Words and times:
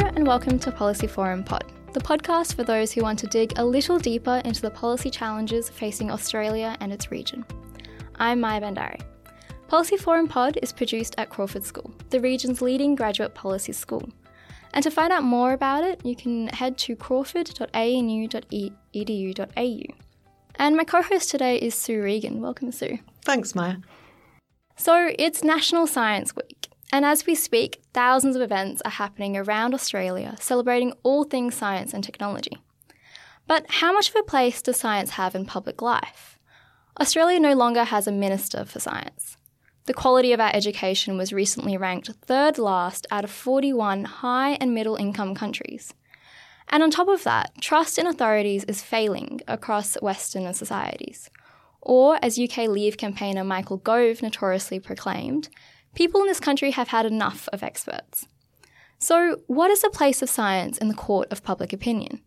And 0.00 0.26
welcome 0.26 0.58
to 0.58 0.72
Policy 0.72 1.06
Forum 1.06 1.44
Pod, 1.44 1.64
the 1.92 2.00
podcast 2.00 2.54
for 2.54 2.64
those 2.64 2.90
who 2.90 3.02
want 3.02 3.18
to 3.18 3.26
dig 3.26 3.58
a 3.58 3.64
little 3.64 3.98
deeper 3.98 4.40
into 4.44 4.62
the 4.62 4.70
policy 4.70 5.10
challenges 5.10 5.68
facing 5.68 6.10
Australia 6.10 6.74
and 6.80 6.90
its 6.92 7.10
region. 7.10 7.44
I'm 8.16 8.40
Maya 8.40 8.62
Bandari. 8.62 9.02
Policy 9.68 9.98
Forum 9.98 10.26
Pod 10.26 10.58
is 10.62 10.72
produced 10.72 11.14
at 11.18 11.28
Crawford 11.28 11.64
School, 11.64 11.92
the 12.08 12.20
region's 12.20 12.62
leading 12.62 12.94
graduate 12.94 13.34
policy 13.34 13.72
school. 13.72 14.08
And 14.72 14.82
to 14.82 14.90
find 14.90 15.12
out 15.12 15.22
more 15.22 15.52
about 15.52 15.84
it, 15.84 16.04
you 16.04 16.16
can 16.16 16.48
head 16.48 16.78
to 16.78 16.96
crawford.anu.edu.au. 16.96 19.94
And 20.56 20.76
my 20.76 20.84
co 20.84 21.02
host 21.02 21.30
today 21.30 21.56
is 21.56 21.74
Sue 21.74 22.02
Regan. 22.02 22.40
Welcome, 22.40 22.72
Sue. 22.72 22.98
Thanks, 23.24 23.54
Maya. 23.54 23.76
So, 24.76 25.12
it's 25.18 25.44
National 25.44 25.86
Science 25.86 26.34
Week, 26.34 26.59
and 26.92 27.04
as 27.04 27.26
we 27.26 27.34
speak, 27.34 27.82
thousands 27.92 28.36
of 28.36 28.42
events 28.42 28.82
are 28.84 28.90
happening 28.90 29.36
around 29.36 29.74
Australia 29.74 30.36
celebrating 30.40 30.92
all 31.02 31.24
things 31.24 31.54
science 31.54 31.94
and 31.94 32.02
technology. 32.02 32.58
But 33.46 33.66
how 33.68 33.92
much 33.92 34.10
of 34.10 34.16
a 34.16 34.22
place 34.22 34.62
does 34.62 34.76
science 34.76 35.10
have 35.10 35.34
in 35.34 35.44
public 35.44 35.82
life? 35.82 36.38
Australia 37.00 37.40
no 37.40 37.54
longer 37.54 37.84
has 37.84 38.06
a 38.06 38.12
Minister 38.12 38.64
for 38.64 38.78
Science. 38.78 39.36
The 39.86 39.94
quality 39.94 40.32
of 40.32 40.40
our 40.40 40.50
education 40.54 41.16
was 41.16 41.32
recently 41.32 41.76
ranked 41.76 42.10
third 42.22 42.58
last 42.58 43.06
out 43.10 43.24
of 43.24 43.30
41 43.30 44.04
high 44.04 44.52
and 44.60 44.74
middle 44.74 44.96
income 44.96 45.34
countries. 45.34 45.94
And 46.68 46.82
on 46.82 46.90
top 46.90 47.08
of 47.08 47.24
that, 47.24 47.52
trust 47.60 47.98
in 47.98 48.06
authorities 48.06 48.64
is 48.64 48.82
failing 48.82 49.40
across 49.48 50.00
Western 50.00 50.52
societies. 50.54 51.30
Or, 51.80 52.18
as 52.22 52.38
UK 52.38 52.68
Leave 52.68 52.98
campaigner 52.98 53.42
Michael 53.42 53.78
Gove 53.78 54.22
notoriously 54.22 54.78
proclaimed, 54.78 55.48
people 55.94 56.20
in 56.20 56.26
this 56.26 56.40
country 56.40 56.70
have 56.72 56.88
had 56.88 57.06
enough 57.06 57.48
of 57.52 57.62
experts. 57.62 58.26
So, 58.98 59.40
what 59.46 59.70
is 59.70 59.82
the 59.82 59.90
place 59.90 60.22
of 60.22 60.28
science 60.28 60.78
in 60.78 60.88
the 60.88 60.94
court 60.94 61.28
of 61.30 61.42
public 61.42 61.72
opinion? 61.72 62.20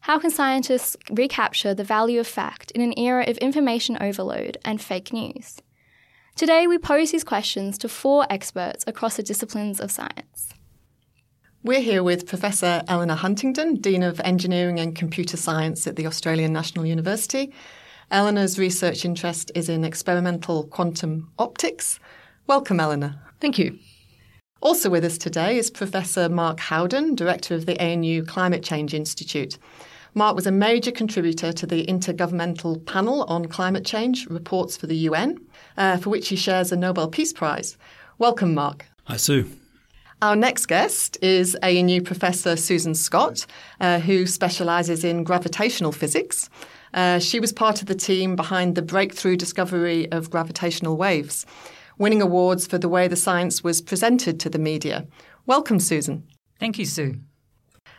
How 0.00 0.18
can 0.18 0.30
scientists 0.30 0.96
recapture 1.10 1.74
the 1.74 1.84
value 1.84 2.20
of 2.20 2.26
fact 2.26 2.70
in 2.72 2.80
an 2.80 2.98
era 2.98 3.24
of 3.26 3.38
information 3.38 3.96
overload 4.00 4.58
and 4.64 4.80
fake 4.80 5.12
news? 5.12 5.60
Today, 6.36 6.66
we 6.66 6.78
pose 6.78 7.12
these 7.12 7.24
questions 7.24 7.78
to 7.78 7.88
four 7.88 8.26
experts 8.28 8.84
across 8.86 9.16
the 9.16 9.22
disciplines 9.22 9.80
of 9.80 9.90
science. 9.90 10.52
We're 11.62 11.80
here 11.80 12.02
with 12.02 12.26
Professor 12.26 12.82
Eleanor 12.88 13.14
Huntington, 13.14 13.76
Dean 13.76 14.02
of 14.02 14.20
Engineering 14.20 14.78
and 14.78 14.94
Computer 14.94 15.38
Science 15.38 15.86
at 15.86 15.96
the 15.96 16.06
Australian 16.06 16.52
National 16.52 16.84
University. 16.84 17.54
Eleanor's 18.10 18.58
research 18.58 19.04
interest 19.06 19.50
is 19.54 19.70
in 19.70 19.84
experimental 19.84 20.64
quantum 20.64 21.30
optics. 21.38 21.98
Welcome, 22.46 22.78
Eleanor. 22.78 23.14
Thank 23.40 23.58
you. 23.58 23.78
Also 24.60 24.90
with 24.90 25.02
us 25.02 25.16
today 25.16 25.56
is 25.56 25.70
Professor 25.70 26.28
Mark 26.28 26.60
Howden, 26.60 27.14
Director 27.14 27.54
of 27.54 27.64
the 27.64 27.80
ANU 27.82 28.22
Climate 28.22 28.62
Change 28.62 28.92
Institute. 28.92 29.58
Mark 30.12 30.36
was 30.36 30.46
a 30.46 30.52
major 30.52 30.90
contributor 30.90 31.52
to 31.52 31.66
the 31.66 31.86
Intergovernmental 31.86 32.84
Panel 32.84 33.24
on 33.24 33.46
Climate 33.46 33.86
Change 33.86 34.26
reports 34.26 34.76
for 34.76 34.86
the 34.86 34.96
UN, 35.08 35.38
uh, 35.78 35.96
for 35.96 36.10
which 36.10 36.28
he 36.28 36.36
shares 36.36 36.70
a 36.70 36.76
Nobel 36.76 37.08
Peace 37.08 37.32
Prize. 37.32 37.78
Welcome, 38.18 38.52
Mark. 38.52 38.86
Hi, 39.04 39.16
Sue. 39.16 39.50
Our 40.20 40.36
next 40.36 40.66
guest 40.66 41.16
is 41.22 41.54
ANU 41.62 42.02
Professor 42.02 42.56
Susan 42.56 42.94
Scott, 42.94 43.46
uh, 43.80 44.00
who 44.00 44.26
specialises 44.26 45.02
in 45.02 45.24
gravitational 45.24 45.92
physics. 45.92 46.50
Uh, 46.92 47.18
she 47.18 47.40
was 47.40 47.52
part 47.52 47.80
of 47.80 47.88
the 47.88 47.94
team 47.94 48.36
behind 48.36 48.74
the 48.74 48.82
breakthrough 48.82 49.36
discovery 49.36 50.10
of 50.12 50.30
gravitational 50.30 50.96
waves, 50.96 51.44
winning 51.98 52.22
awards 52.22 52.66
for 52.66 52.78
the 52.78 52.88
way 52.88 53.08
the 53.08 53.16
science 53.16 53.62
was 53.62 53.80
presented 53.80 54.40
to 54.40 54.50
the 54.50 54.58
media. 54.58 55.06
Welcome, 55.46 55.80
Susan. 55.80 56.26
Thank 56.58 56.78
you, 56.78 56.84
Sue. 56.84 57.16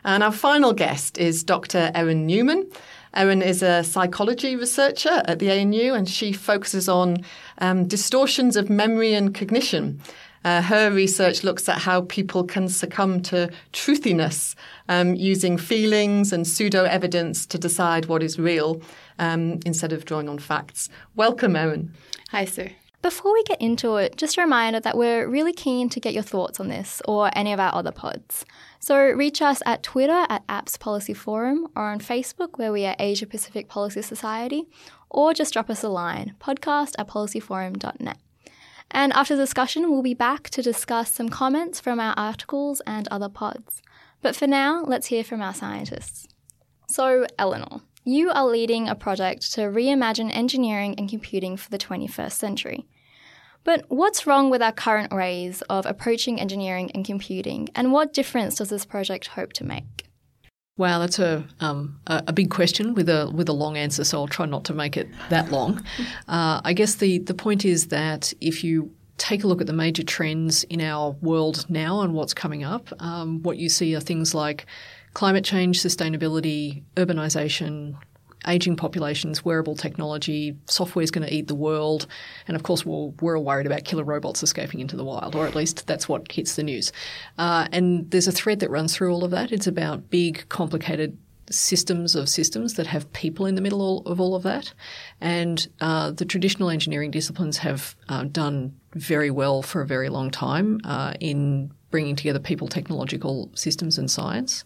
And 0.03 0.23
our 0.23 0.31
final 0.31 0.73
guest 0.73 1.17
is 1.17 1.43
Dr. 1.43 1.91
Eryn 1.95 2.25
Newman. 2.25 2.69
Eryn 3.15 3.43
is 3.43 3.63
a 3.63 3.83
psychology 3.83 4.55
researcher 4.55 5.23
at 5.25 5.39
the 5.39 5.49
ANU 5.49 5.93
and 5.93 6.07
she 6.07 6.33
focuses 6.33 6.89
on 6.89 7.17
um, 7.59 7.87
distortions 7.87 8.55
of 8.55 8.69
memory 8.69 9.13
and 9.13 9.33
cognition. 9.33 10.01
Uh, 10.43 10.61
her 10.61 10.91
research 10.91 11.43
looks 11.43 11.67
at 11.67 11.79
how 11.79 12.01
people 12.01 12.43
can 12.43 12.69
succumb 12.69 13.19
to 13.19 13.49
truthiness 13.73 14.53
um, 14.89 15.15
using 15.15 15.57
feelings 15.57 16.31
and 16.31 16.47
pseudo 16.47 16.83
evidence 16.83 17.47
to 17.47 17.57
decide 17.57 18.05
what 18.05 18.21
is 18.21 18.37
real 18.37 18.79
um, 19.17 19.59
instead 19.65 19.91
of 19.91 20.05
drawing 20.05 20.29
on 20.29 20.37
facts. 20.37 20.87
Welcome, 21.15 21.53
Eryn. 21.53 21.89
Hi, 22.29 22.45
Sue. 22.45 22.69
Before 23.05 23.33
we 23.33 23.43
get 23.43 23.61
into 23.61 23.97
it, 23.97 24.17
just 24.17 24.35
a 24.35 24.41
reminder 24.41 24.79
that 24.79 24.97
we're 24.97 25.29
really 25.29 25.53
keen 25.53 25.89
to 25.89 25.99
get 25.99 26.15
your 26.15 26.23
thoughts 26.23 26.59
on 26.59 26.69
this 26.69 27.03
or 27.07 27.29
any 27.35 27.53
of 27.53 27.59
our 27.59 27.71
other 27.71 27.91
pods. 27.91 28.45
So 28.79 28.97
reach 28.97 29.43
us 29.43 29.61
at 29.63 29.83
Twitter 29.83 30.25
at 30.27 30.47
Apps 30.47 30.79
Policy 30.79 31.13
Forum 31.13 31.67
or 31.75 31.83
on 31.83 31.99
Facebook 31.99 32.57
where 32.57 32.71
we 32.71 32.83
are 32.83 32.95
Asia 32.97 33.27
Pacific 33.27 33.67
Policy 33.67 34.01
Society 34.01 34.63
or 35.11 35.35
just 35.35 35.53
drop 35.53 35.69
us 35.69 35.83
a 35.83 35.87
line, 35.87 36.33
podcast 36.39 36.93
at 36.97 37.07
policyforum.net. 37.07 38.17
And 38.89 39.13
after 39.13 39.35
the 39.35 39.43
discussion, 39.43 39.91
we'll 39.91 40.01
be 40.01 40.15
back 40.15 40.49
to 40.49 40.63
discuss 40.63 41.11
some 41.11 41.29
comments 41.29 41.79
from 41.79 41.99
our 41.99 42.15
articles 42.17 42.81
and 42.87 43.07
other 43.09 43.29
pods. 43.29 43.83
But 44.23 44.35
for 44.35 44.47
now, 44.47 44.83
let's 44.83 45.05
hear 45.05 45.23
from 45.23 45.43
our 45.43 45.53
scientists. 45.53 46.27
So, 46.87 47.27
Eleanor, 47.37 47.81
you 48.03 48.31
are 48.31 48.47
leading 48.47 48.87
a 48.87 48.95
project 48.95 49.53
to 49.53 49.61
reimagine 49.61 50.35
engineering 50.35 50.95
and 50.97 51.07
computing 51.07 51.55
for 51.55 51.69
the 51.69 51.77
21st 51.77 52.31
century. 52.31 52.87
But 53.65 53.83
what's 53.89 54.25
wrong 54.27 54.49
with 54.49 54.61
our 54.61 54.71
current 54.71 55.11
ways 55.11 55.61
of 55.63 55.85
approaching 55.85 56.39
engineering 56.39 56.91
and 56.93 57.03
computing, 57.03 57.67
and 57.75 57.91
what 57.91 58.13
difference 58.13 58.55
does 58.55 58.69
this 58.69 58.85
project 58.85 59.27
hope 59.27 59.51
to 59.53 59.65
make? 59.65 60.07
Wow, 60.77 60.99
that's 60.99 61.19
a, 61.19 61.43
um, 61.61 61.99
a 62.05 62.31
big 62.31 62.51
question 62.51 62.93
with 62.93 63.09
a 63.09 63.31
with 63.33 63.49
a 63.49 63.53
long 63.53 63.75
answer, 63.75 64.03
so 64.03 64.19
I'll 64.19 64.27
try 64.27 64.45
not 64.45 64.65
to 64.65 64.73
make 64.73 64.95
it 64.95 65.09
that 65.29 65.51
long. 65.51 65.83
Uh, 66.27 66.59
I 66.63 66.73
guess 66.73 66.95
the 66.95 67.19
the 67.19 67.33
point 67.33 67.65
is 67.65 67.87
that 67.87 68.33
if 68.41 68.63
you 68.63 68.91
take 69.17 69.43
a 69.43 69.47
look 69.47 69.61
at 69.61 69.67
the 69.67 69.73
major 69.73 70.03
trends 70.03 70.63
in 70.65 70.81
our 70.81 71.11
world 71.21 71.65
now 71.69 72.01
and 72.01 72.13
what's 72.13 72.33
coming 72.33 72.63
up, 72.63 72.89
um, 72.99 73.41
what 73.43 73.57
you 73.57 73.69
see 73.69 73.95
are 73.95 73.99
things 73.99 74.35
like 74.35 74.65
climate 75.13 75.45
change, 75.45 75.81
sustainability, 75.81 76.83
urbanisation, 76.95 77.95
aging 78.47 78.75
populations, 78.75 79.43
wearable 79.43 79.75
technology, 79.75 80.55
software 80.67 81.03
is 81.03 81.11
going 81.11 81.27
to 81.27 81.33
eat 81.33 81.47
the 81.47 81.55
world, 81.55 82.07
and 82.47 82.55
of 82.55 82.63
course 82.63 82.85
we're, 82.85 83.11
we're 83.21 83.37
all 83.37 83.43
worried 83.43 83.65
about 83.65 83.83
killer 83.85 84.03
robots 84.03 84.43
escaping 84.43 84.79
into 84.79 84.95
the 84.95 85.03
wild, 85.03 85.35
or 85.35 85.47
at 85.47 85.55
least 85.55 85.87
that's 85.87 86.07
what 86.07 86.31
hits 86.31 86.55
the 86.55 86.63
news. 86.63 86.91
Uh, 87.37 87.67
and 87.71 88.09
there's 88.11 88.27
a 88.27 88.31
thread 88.31 88.59
that 88.59 88.69
runs 88.69 88.95
through 88.95 89.13
all 89.13 89.23
of 89.23 89.31
that. 89.31 89.51
It's 89.51 89.67
about 89.67 90.09
big, 90.09 90.47
complicated 90.49 91.17
systems 91.49 92.15
of 92.15 92.27
systems 92.27 92.73
that 92.73 92.87
have 92.87 93.11
people 93.13 93.45
in 93.45 93.55
the 93.55 93.61
middle 93.61 94.01
of 94.07 94.19
all 94.19 94.35
of 94.35 94.43
that. 94.43 94.73
And 95.21 95.67
uh, 95.81 96.11
the 96.11 96.25
traditional 96.25 96.69
engineering 96.69 97.11
disciplines 97.11 97.57
have 97.59 97.95
uh, 98.09 98.23
done 98.23 98.75
very 98.93 99.29
well 99.29 99.61
for 99.61 99.81
a 99.81 99.85
very 99.85 100.09
long 100.09 100.31
time 100.31 100.79
uh, 100.83 101.13
in 101.19 101.71
bringing 101.91 102.15
together 102.15 102.39
people, 102.39 102.67
technological 102.67 103.51
systems, 103.55 103.97
and 103.97 104.09
science. 104.09 104.65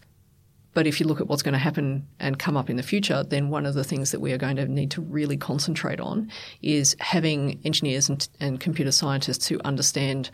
But 0.72 0.86
if 0.86 1.00
you 1.00 1.06
look 1.06 1.20
at 1.20 1.26
what's 1.26 1.42
going 1.42 1.52
to 1.52 1.58
happen 1.58 2.06
and 2.20 2.38
come 2.38 2.56
up 2.56 2.70
in 2.70 2.76
the 2.76 2.82
future, 2.82 3.24
then 3.24 3.50
one 3.50 3.66
of 3.66 3.74
the 3.74 3.84
things 3.84 4.12
that 4.12 4.20
we 4.20 4.32
are 4.32 4.38
going 4.38 4.56
to 4.56 4.66
need 4.66 4.90
to 4.92 5.00
really 5.00 5.36
concentrate 5.36 6.00
on 6.00 6.30
is 6.62 6.96
having 7.00 7.60
engineers 7.64 8.08
and, 8.08 8.28
and 8.38 8.60
computer 8.60 8.92
scientists 8.92 9.48
who 9.48 9.60
understand 9.64 10.30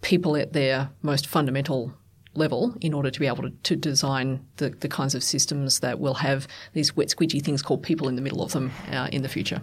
people 0.00 0.36
at 0.36 0.52
their 0.52 0.90
most 1.02 1.26
fundamental 1.26 1.92
level 2.34 2.74
in 2.80 2.92
order 2.92 3.10
to 3.10 3.20
be 3.20 3.26
able 3.26 3.42
to, 3.42 3.50
to 3.50 3.76
design 3.76 4.44
the, 4.56 4.70
the 4.70 4.88
kinds 4.88 5.14
of 5.14 5.22
systems 5.22 5.80
that 5.80 5.98
will 6.00 6.14
have 6.14 6.46
these 6.72 6.96
wet 6.96 7.08
squidgy 7.08 7.42
things 7.42 7.62
called 7.62 7.82
people 7.82 8.08
in 8.08 8.16
the 8.16 8.22
middle 8.22 8.42
of 8.42 8.52
them 8.52 8.72
uh, 8.90 9.08
in 9.12 9.22
the 9.22 9.28
future. 9.28 9.62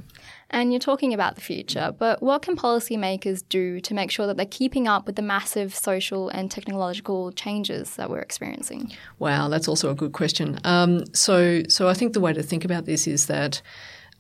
And 0.51 0.71
you're 0.71 0.80
talking 0.80 1.13
about 1.13 1.36
the 1.36 1.42
future, 1.42 1.94
but 1.98 2.21
what 2.21 2.42
can 2.42 2.57
policymakers 2.57 3.44
do 3.48 3.80
to 3.80 3.94
make 3.94 4.12
sure 4.12 4.27
that 4.27 4.36
they're 4.36 4.45
keeping 4.45 4.88
up 4.88 5.06
with 5.06 5.15
the 5.15 5.21
massive 5.21 5.74
social 5.74 6.27
and 6.30 6.51
technological 6.51 7.31
changes 7.31 7.95
that 7.95 8.09
we're 8.09 8.19
experiencing? 8.19 8.92
Wow, 9.18 9.48
that's 9.48 9.69
also 9.69 9.89
a 9.89 9.95
good 9.95 10.12
question. 10.12 10.59
Um, 10.65 11.06
so, 11.13 11.63
so 11.69 11.88
I 11.88 11.94
think 11.94 12.13
the 12.13 12.19
way 12.19 12.33
to 12.33 12.44
think 12.44 12.65
about 12.65 12.86
this 12.86 13.07
is 13.07 13.27
that 13.27 13.62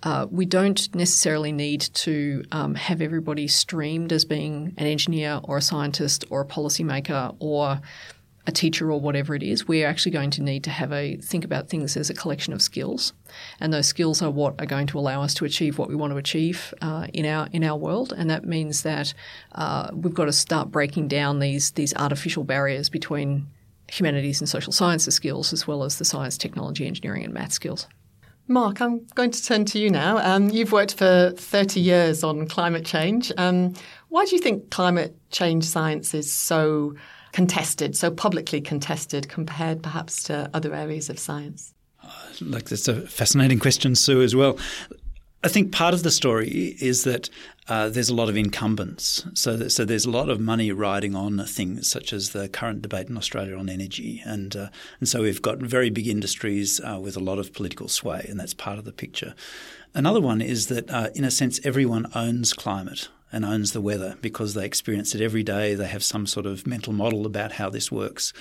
uh, 0.03 0.25
we 0.31 0.45
don't 0.45 0.93
necessarily 0.95 1.51
need 1.51 1.81
to 1.81 2.43
um, 2.51 2.75
have 2.75 3.01
everybody 3.01 3.47
streamed 3.47 4.11
as 4.11 4.25
being 4.25 4.73
an 4.77 4.87
engineer 4.87 5.41
or 5.43 5.57
a 5.57 5.61
scientist 5.61 6.25
or 6.29 6.41
a 6.41 6.45
policymaker 6.45 7.35
or 7.39 7.81
a 8.47 8.51
teacher 8.51 8.91
or 8.91 8.99
whatever 8.99 9.35
it 9.35 9.43
is. 9.43 9.67
We're 9.67 9.87
actually 9.87 10.11
going 10.11 10.31
to 10.31 10.43
need 10.43 10.63
to 10.63 10.69
have 10.69 10.91
a 10.91 11.17
think 11.17 11.45
about 11.45 11.69
things 11.69 11.95
as 11.95 12.09
a 12.09 12.13
collection 12.13 12.53
of 12.53 12.61
skills, 12.61 13.13
and 13.59 13.73
those 13.73 13.87
skills 13.87 14.21
are 14.21 14.31
what 14.31 14.59
are 14.59 14.65
going 14.65 14.87
to 14.87 14.99
allow 14.99 15.21
us 15.21 15.33
to 15.35 15.45
achieve 15.45 15.77
what 15.77 15.89
we 15.89 15.95
want 15.95 16.11
to 16.11 16.17
achieve 16.17 16.73
uh, 16.81 17.07
in 17.13 17.25
our 17.25 17.47
in 17.51 17.63
our 17.63 17.77
world. 17.77 18.13
And 18.15 18.29
that 18.29 18.45
means 18.45 18.83
that 18.83 19.13
uh, 19.53 19.89
we've 19.93 20.13
got 20.13 20.25
to 20.25 20.33
start 20.33 20.71
breaking 20.71 21.07
down 21.07 21.39
these 21.39 21.71
these 21.71 21.93
artificial 21.95 22.43
barriers 22.43 22.89
between 22.89 23.47
humanities 23.89 24.39
and 24.39 24.47
social 24.47 24.71
sciences 24.71 25.13
skills 25.13 25.51
as 25.53 25.67
well 25.67 25.83
as 25.83 25.97
the 25.97 26.05
science, 26.05 26.37
technology, 26.37 26.87
engineering, 26.87 27.23
and 27.23 27.33
math 27.33 27.51
skills. 27.51 27.87
Mark, 28.47 28.81
I'm 28.81 29.05
going 29.15 29.31
to 29.31 29.43
turn 29.43 29.65
to 29.65 29.79
you 29.79 29.89
now. 29.89 30.17
Um, 30.17 30.49
you've 30.49 30.71
worked 30.71 30.95
for 30.95 31.31
30 31.37 31.79
years 31.79 32.23
on 32.23 32.47
climate 32.47 32.85
change. 32.85 33.31
Um, 33.37 33.75
why 34.09 34.25
do 34.25 34.35
you 34.35 34.41
think 34.41 34.71
climate 34.71 35.15
change 35.29 35.63
science 35.63 36.13
is 36.13 36.31
so 36.31 36.95
contested, 37.31 37.95
so 37.95 38.11
publicly 38.11 38.61
contested, 38.61 39.29
compared 39.29 39.81
perhaps 39.81 40.23
to 40.23 40.49
other 40.53 40.73
areas 40.73 41.09
of 41.09 41.19
science? 41.19 41.73
Like 42.41 42.69
that's 42.69 42.87
a 42.87 43.01
fascinating 43.07 43.59
question, 43.59 43.95
Sue, 43.95 44.21
as 44.21 44.35
well. 44.35 44.57
I 45.43 45.47
think 45.47 45.71
part 45.71 45.95
of 45.95 46.03
the 46.03 46.11
story 46.11 46.75
is 46.79 47.03
that 47.03 47.29
uh, 47.67 47.89
there's 47.89 48.09
a 48.09 48.13
lot 48.13 48.29
of 48.29 48.37
incumbents. 48.37 49.25
So, 49.33 49.67
so 49.69 49.85
there's 49.85 50.05
a 50.05 50.11
lot 50.11 50.29
of 50.29 50.39
money 50.39 50.71
riding 50.71 51.15
on 51.15 51.43
things 51.45 51.89
such 51.89 52.13
as 52.13 52.29
the 52.29 52.47
current 52.47 52.83
debate 52.83 53.07
in 53.07 53.17
Australia 53.17 53.57
on 53.57 53.69
energy, 53.69 54.21
and 54.23 54.55
uh, 54.55 54.67
and 54.99 55.09
so 55.09 55.23
we've 55.23 55.41
got 55.41 55.57
very 55.57 55.89
big 55.89 56.07
industries 56.07 56.79
uh, 56.81 56.99
with 56.99 57.17
a 57.17 57.19
lot 57.19 57.39
of 57.39 57.53
political 57.53 57.87
sway, 57.87 58.25
and 58.29 58.39
that's 58.39 58.53
part 58.53 58.77
of 58.77 58.85
the 58.85 58.91
picture. 58.91 59.33
Another 59.93 60.21
one 60.21 60.41
is 60.41 60.67
that, 60.67 60.89
uh, 60.89 61.09
in 61.15 61.23
a 61.23 61.31
sense, 61.31 61.59
everyone 61.65 62.09
owns 62.13 62.53
climate 62.53 63.09
and 63.31 63.45
owns 63.45 63.71
the 63.71 63.81
weather 63.81 64.17
because 64.21 64.53
they 64.53 64.65
experience 64.65 65.15
it 65.15 65.21
every 65.21 65.43
day. 65.43 65.73
They 65.75 65.87
have 65.87 66.03
some 66.03 66.27
sort 66.27 66.45
of 66.45 66.67
mental 66.67 66.93
model 66.93 67.25
about 67.25 67.53
how 67.53 67.69
this 67.69 67.91
works. 67.91 68.33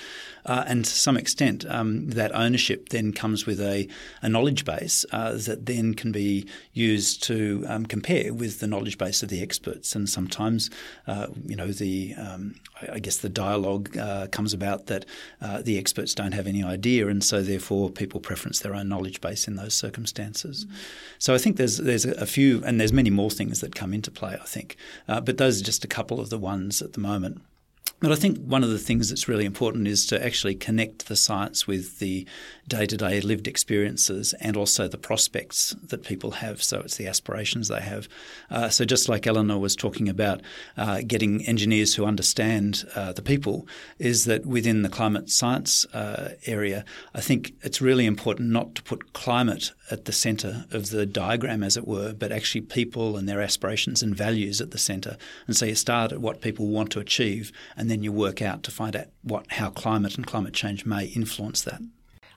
Uh, 0.45 0.63
and 0.67 0.83
to 0.85 0.91
some 0.91 1.17
extent, 1.17 1.65
um, 1.69 2.09
that 2.09 2.33
ownership 2.33 2.89
then 2.89 3.13
comes 3.13 3.45
with 3.45 3.59
a, 3.59 3.87
a 4.21 4.29
knowledge 4.29 4.65
base 4.65 5.05
uh, 5.11 5.33
that 5.33 5.65
then 5.65 5.93
can 5.93 6.11
be 6.11 6.45
used 6.73 7.23
to 7.23 7.63
um, 7.67 7.85
compare 7.85 8.33
with 8.33 8.59
the 8.59 8.67
knowledge 8.67 8.97
base 8.97 9.23
of 9.23 9.29
the 9.29 9.41
experts. 9.41 9.95
And 9.95 10.09
sometimes, 10.09 10.69
uh, 11.07 11.27
you 11.45 11.55
know, 11.55 11.67
the 11.67 12.13
um, 12.17 12.55
I 12.91 12.99
guess 12.99 13.17
the 13.17 13.29
dialogue 13.29 13.95
uh, 13.97 14.27
comes 14.27 14.53
about 14.53 14.87
that 14.87 15.05
uh, 15.41 15.61
the 15.61 15.77
experts 15.77 16.15
don't 16.15 16.31
have 16.31 16.47
any 16.47 16.63
idea, 16.63 17.07
and 17.07 17.23
so 17.23 17.41
therefore 17.41 17.89
people 17.89 18.19
preference 18.19 18.59
their 18.59 18.75
own 18.75 18.89
knowledge 18.89 19.21
base 19.21 19.47
in 19.47 19.55
those 19.55 19.73
circumstances. 19.73 20.65
Mm-hmm. 20.65 20.75
So 21.19 21.33
I 21.33 21.37
think 21.37 21.57
there's 21.57 21.77
there's 21.77 22.05
a 22.05 22.25
few, 22.25 22.63
and 22.65 22.79
there's 22.79 22.93
many 22.93 23.09
more 23.09 23.29
things 23.29 23.61
that 23.61 23.75
come 23.75 23.93
into 23.93 24.11
play. 24.11 24.37
I 24.41 24.45
think, 24.45 24.77
uh, 25.07 25.21
but 25.21 25.37
those 25.37 25.61
are 25.61 25.63
just 25.63 25.83
a 25.83 25.87
couple 25.87 26.19
of 26.19 26.29
the 26.29 26.37
ones 26.37 26.81
at 26.81 26.93
the 26.93 26.99
moment. 26.99 27.41
But 27.99 28.11
I 28.11 28.15
think 28.15 28.39
one 28.39 28.63
of 28.63 28.71
the 28.71 28.79
things 28.79 29.09
that's 29.09 29.27
really 29.27 29.45
important 29.45 29.87
is 29.87 30.07
to 30.07 30.25
actually 30.25 30.55
connect 30.55 31.07
the 31.07 31.15
science 31.15 31.67
with 31.67 31.99
the 31.99 32.27
day 32.71 32.85
to 32.85 32.97
day 32.97 33.19
lived 33.19 33.47
experiences 33.47 34.33
and 34.39 34.55
also 34.55 34.87
the 34.87 34.97
prospects 35.09 35.75
that 35.89 36.03
people 36.03 36.31
have. 36.31 36.63
So 36.63 36.79
it's 36.79 36.95
the 36.95 37.07
aspirations 37.07 37.67
they 37.67 37.81
have. 37.81 38.07
Uh, 38.49 38.69
so 38.69 38.85
just 38.85 39.09
like 39.09 39.27
Eleanor 39.27 39.59
was 39.59 39.75
talking 39.75 40.07
about 40.07 40.41
uh, 40.77 41.01
getting 41.05 41.45
engineers 41.45 41.95
who 41.95 42.05
understand 42.05 42.85
uh, 42.95 43.11
the 43.11 43.21
people, 43.21 43.67
is 43.99 44.23
that 44.25 44.45
within 44.45 44.83
the 44.83 44.89
climate 44.89 45.29
science 45.29 45.85
uh, 45.93 46.35
area, 46.45 46.85
I 47.13 47.21
think 47.21 47.53
it's 47.61 47.81
really 47.81 48.05
important 48.05 48.49
not 48.49 48.73
to 48.75 48.83
put 48.83 49.11
climate 49.11 49.73
at 49.89 50.05
the 50.05 50.13
centre 50.13 50.65
of 50.71 50.91
the 50.91 51.05
diagram, 51.05 51.63
as 51.63 51.75
it 51.75 51.85
were, 51.85 52.13
but 52.13 52.31
actually 52.31 52.61
people 52.61 53.17
and 53.17 53.27
their 53.27 53.41
aspirations 53.41 54.01
and 54.01 54.15
values 54.15 54.61
at 54.61 54.71
the 54.71 54.77
centre. 54.77 55.17
And 55.45 55.57
so 55.57 55.65
you 55.65 55.75
start 55.75 56.13
at 56.13 56.21
what 56.21 56.41
people 56.41 56.67
want 56.67 56.89
to 56.91 57.01
achieve, 57.01 57.51
and 57.75 57.89
then 57.89 58.01
you 58.01 58.13
work 58.13 58.41
out 58.41 58.63
to 58.63 58.71
find 58.71 58.95
out 58.95 59.07
what 59.23 59.45
how 59.59 59.69
climate 59.69 60.15
and 60.15 60.25
climate 60.25 60.53
change 60.53 60.85
may 60.85 61.05
influence 61.07 61.61
that. 61.63 61.81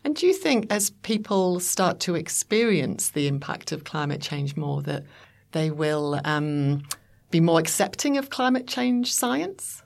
And 0.05 0.15
do 0.15 0.27
you 0.27 0.35
think 0.35 0.67
as 0.71 0.91
people 0.91 1.61
start 1.61 1.99
to 2.01 2.15
experience 2.15 3.11
the 3.11 3.27
impact 3.27 3.73
of 3.73 3.85
climate 3.85 4.21
change 4.21 4.56
more, 4.56 4.83
that 4.83 5.05
they 5.53 5.71
will 5.71 6.21
um, 6.25 6.83
be 7.31 7.41
more 7.41 7.59
accepting 7.59 8.19
of 8.19 8.29
climate 8.29 8.67
change 8.67 9.12
science? 9.12 9.83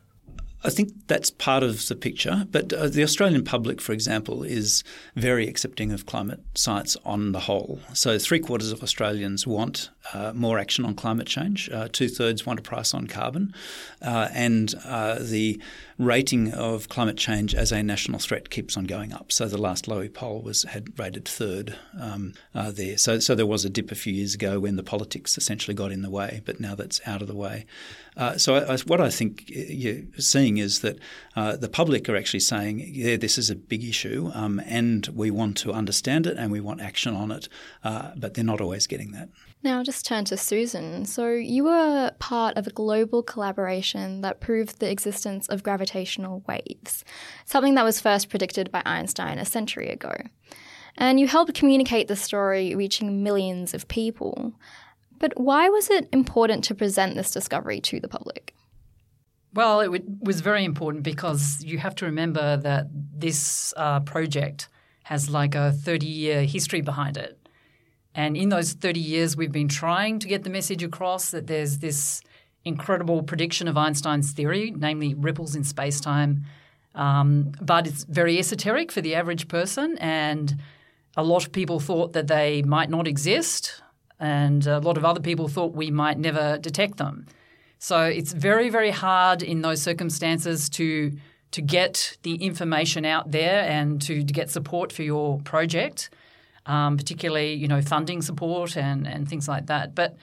I 0.65 0.70
think 0.70 0.93
that's 1.06 1.31
part 1.31 1.62
of 1.62 1.87
the 1.87 1.94
picture, 1.94 2.44
but 2.50 2.73
uh, 2.73 2.88
the 2.88 3.05
Australian 3.05 3.44
public, 3.44 3.81
for 3.81 3.93
example, 3.93 4.43
is 4.43 4.82
very 5.15 5.47
accepting 5.47 5.93
of 5.93 6.05
climate 6.05 6.41
science 6.55 6.97
on 7.05 7.31
the 7.31 7.38
whole. 7.38 7.79
So, 7.94 8.19
three 8.19 8.41
quarters 8.41 8.73
of 8.73 8.82
Australians 8.82 9.47
want 9.47 9.91
uh, 10.12 10.32
more 10.34 10.58
action 10.58 10.84
on 10.84 10.94
climate 10.94 11.26
change, 11.26 11.69
uh, 11.70 11.88
two 11.90 12.08
thirds 12.08 12.46
want 12.46 12.58
a 12.58 12.62
price 12.62 12.94
on 12.94 13.06
carbon, 13.06 13.55
uh, 14.02 14.28
and 14.32 14.75
uh, 14.84 15.19
the 15.20 15.60
rating 15.99 16.52
of 16.52 16.88
climate 16.88 17.16
change 17.16 17.55
as 17.55 17.72
a 17.72 17.82
national 17.82 18.19
threat 18.19 18.50
keeps 18.50 18.76
on 18.76 18.84
going 18.84 19.12
up. 19.12 19.32
So, 19.32 19.46
the 19.49 19.58
last 19.58 19.87
Lowy 19.87 20.12
poll 20.12 20.43
was 20.43 20.62
had 20.64 20.99
rated 20.99 21.26
third 21.26 21.76
um, 22.00 22.34
uh, 22.55 22.70
there. 22.70 22.96
So, 22.96 23.19
so, 23.19 23.34
there 23.34 23.46
was 23.46 23.64
a 23.64 23.70
dip 23.70 23.90
a 23.90 23.94
few 23.94 24.12
years 24.12 24.34
ago 24.34 24.60
when 24.60 24.76
the 24.76 24.82
politics 24.82 25.37
essentially 25.37 25.75
got 25.75 25.93
in 25.93 26.02
the 26.02 26.11
way, 26.11 26.43
but 26.44 26.61
now 26.61 26.75
that's 26.75 27.00
out 27.06 27.22
of 27.22 27.28
the 27.28 27.34
way. 27.34 27.66
so, 28.37 28.54
I, 28.54 28.75
I, 28.75 28.78
what 28.87 29.00
I 29.00 29.11
think 29.11 29.44
you're 29.46 30.02
seeing 30.19 30.58
is 30.58 30.81
that 30.81 30.99
uh, 31.37 31.56
the 31.56 31.69
public 31.69 32.08
are 32.08 32.16
actually 32.16 32.40
saying, 32.40 32.82
yeah, 32.84 33.16
this 33.16 33.38
is 33.38 33.50
a 33.50 33.54
big 33.54 33.84
issue 33.84 34.31
um, 34.34 34.61
and 34.66 35.06
we 35.08 35.31
want 35.31 35.56
to 35.58 35.72
understand 35.72 36.26
it 36.26 36.37
and 36.37 36.50
we 36.50 36.61
want 36.61 36.81
action 36.81 37.14
on 37.14 37.31
it, 37.31 37.49
uh, 37.84 38.11
but 38.16 38.34
they're 38.34 38.44
not 38.44 38.61
always 38.61 38.87
getting 38.87 39.12
that. 39.12 39.28
Now, 39.62 39.82
just 39.82 40.06
turn 40.06 40.25
to 40.26 40.37
Susan. 40.37 41.05
So, 41.05 41.32
you 41.32 41.64
were 41.64 42.12
part 42.20 42.56
of 42.56 42.66
a 42.66 42.70
global 42.70 43.22
collaboration 43.22 44.20
that 44.20 44.40
proved 44.40 44.78
the 44.78 44.90
existence 44.90 45.49
of 45.49 45.64
gravitational 45.64 46.44
waves, 46.46 47.05
something 47.44 47.75
that 47.75 47.84
was 47.84 48.00
first 48.00 48.28
predicted 48.31 48.70
by 48.70 48.82
Einstein 48.87 49.38
a 49.38 49.44
century 49.44 49.88
ago. 49.88 50.14
And 50.96 51.19
you 51.19 51.26
helped 51.26 51.55
communicate 51.55 52.08
the 52.08 52.16
story, 52.16 52.75
reaching 52.75 53.22
millions 53.22 53.75
of 53.75 53.88
people. 53.88 54.52
But 55.19 55.32
why 55.38 55.69
was 55.69 55.90
it 55.90 56.08
important 56.12 56.64
to 56.64 56.75
present 56.75 57.16
this 57.16 57.31
discovery 57.31 57.81
to 57.82 58.00
the 58.00 58.08
public? 58.08 58.54
Well, 59.54 59.81
it 59.81 60.02
was 60.20 60.40
very 60.40 60.64
important 60.64 61.02
because 61.02 61.64
you 61.64 61.78
have 61.78 61.94
to 61.96 62.04
remember 62.04 62.56
that 62.58 62.87
this 62.93 63.75
uh, 63.76 64.00
project 64.00 64.69
has 65.04 65.31
like 65.31 65.54
a 65.54 65.72
30 65.72 66.06
year 66.06 66.44
history 66.44 66.81
behind 66.81 67.16
it. 67.16 67.48
And 68.19 68.37
in 68.37 68.49
those 68.49 68.73
30 68.73 68.99
years, 68.99 69.37
we've 69.37 69.53
been 69.53 69.69
trying 69.69 70.19
to 70.19 70.26
get 70.26 70.43
the 70.43 70.50
message 70.50 70.82
across 70.82 71.31
that 71.31 71.47
there's 71.47 71.79
this 71.79 72.20
incredible 72.65 73.23
prediction 73.23 73.69
of 73.69 73.76
Einstein's 73.76 74.32
theory, 74.32 74.75
namely 74.76 75.15
ripples 75.15 75.54
in 75.54 75.62
space 75.62 76.00
time. 76.00 76.42
Um, 76.97 77.52
but 77.61 77.87
it's 77.87 78.02
very 78.02 78.37
esoteric 78.40 78.90
for 78.90 79.00
the 79.00 79.14
average 79.14 79.47
person. 79.47 79.97
And 79.99 80.57
a 81.16 81.23
lot 81.23 81.47
of 81.47 81.52
people 81.52 81.78
thought 81.78 82.12
that 82.14 82.26
they 82.26 82.62
might 82.62 82.90
not 82.90 83.07
exist. 83.07 83.83
And 84.19 84.66
a 84.66 84.81
lot 84.81 84.97
of 84.97 85.04
other 85.04 85.21
people 85.21 85.47
thought 85.47 85.75
we 85.75 85.92
might 85.92 86.19
never 86.19 86.59
detect 86.59 86.97
them. 86.97 87.25
So 87.78 88.02
it's 88.02 88.33
very, 88.33 88.69
very 88.69 88.90
hard 88.90 89.45
in 89.45 89.62
those 89.62 89.81
circumstances 89.81 90.69
to 90.71 91.12
to 91.50 91.62
get 91.62 92.19
the 92.25 92.35
information 92.35 93.07
out 93.07 93.31
there 93.31 93.62
and 93.62 94.02
to, 94.02 94.23
to 94.23 94.33
get 94.35 94.50
support 94.50 94.92
for 94.92 95.02
your 95.02 95.40
project, 95.45 96.11
um, 96.68 96.96
particularly 96.96 97.54
you 97.54 97.66
know 97.66 97.82
funding 97.82 98.22
support 98.22 98.76
and 98.76 99.06
and 99.06 99.28
things 99.28 99.48
like 99.48 99.66
that. 99.66 99.94
But 99.94 100.16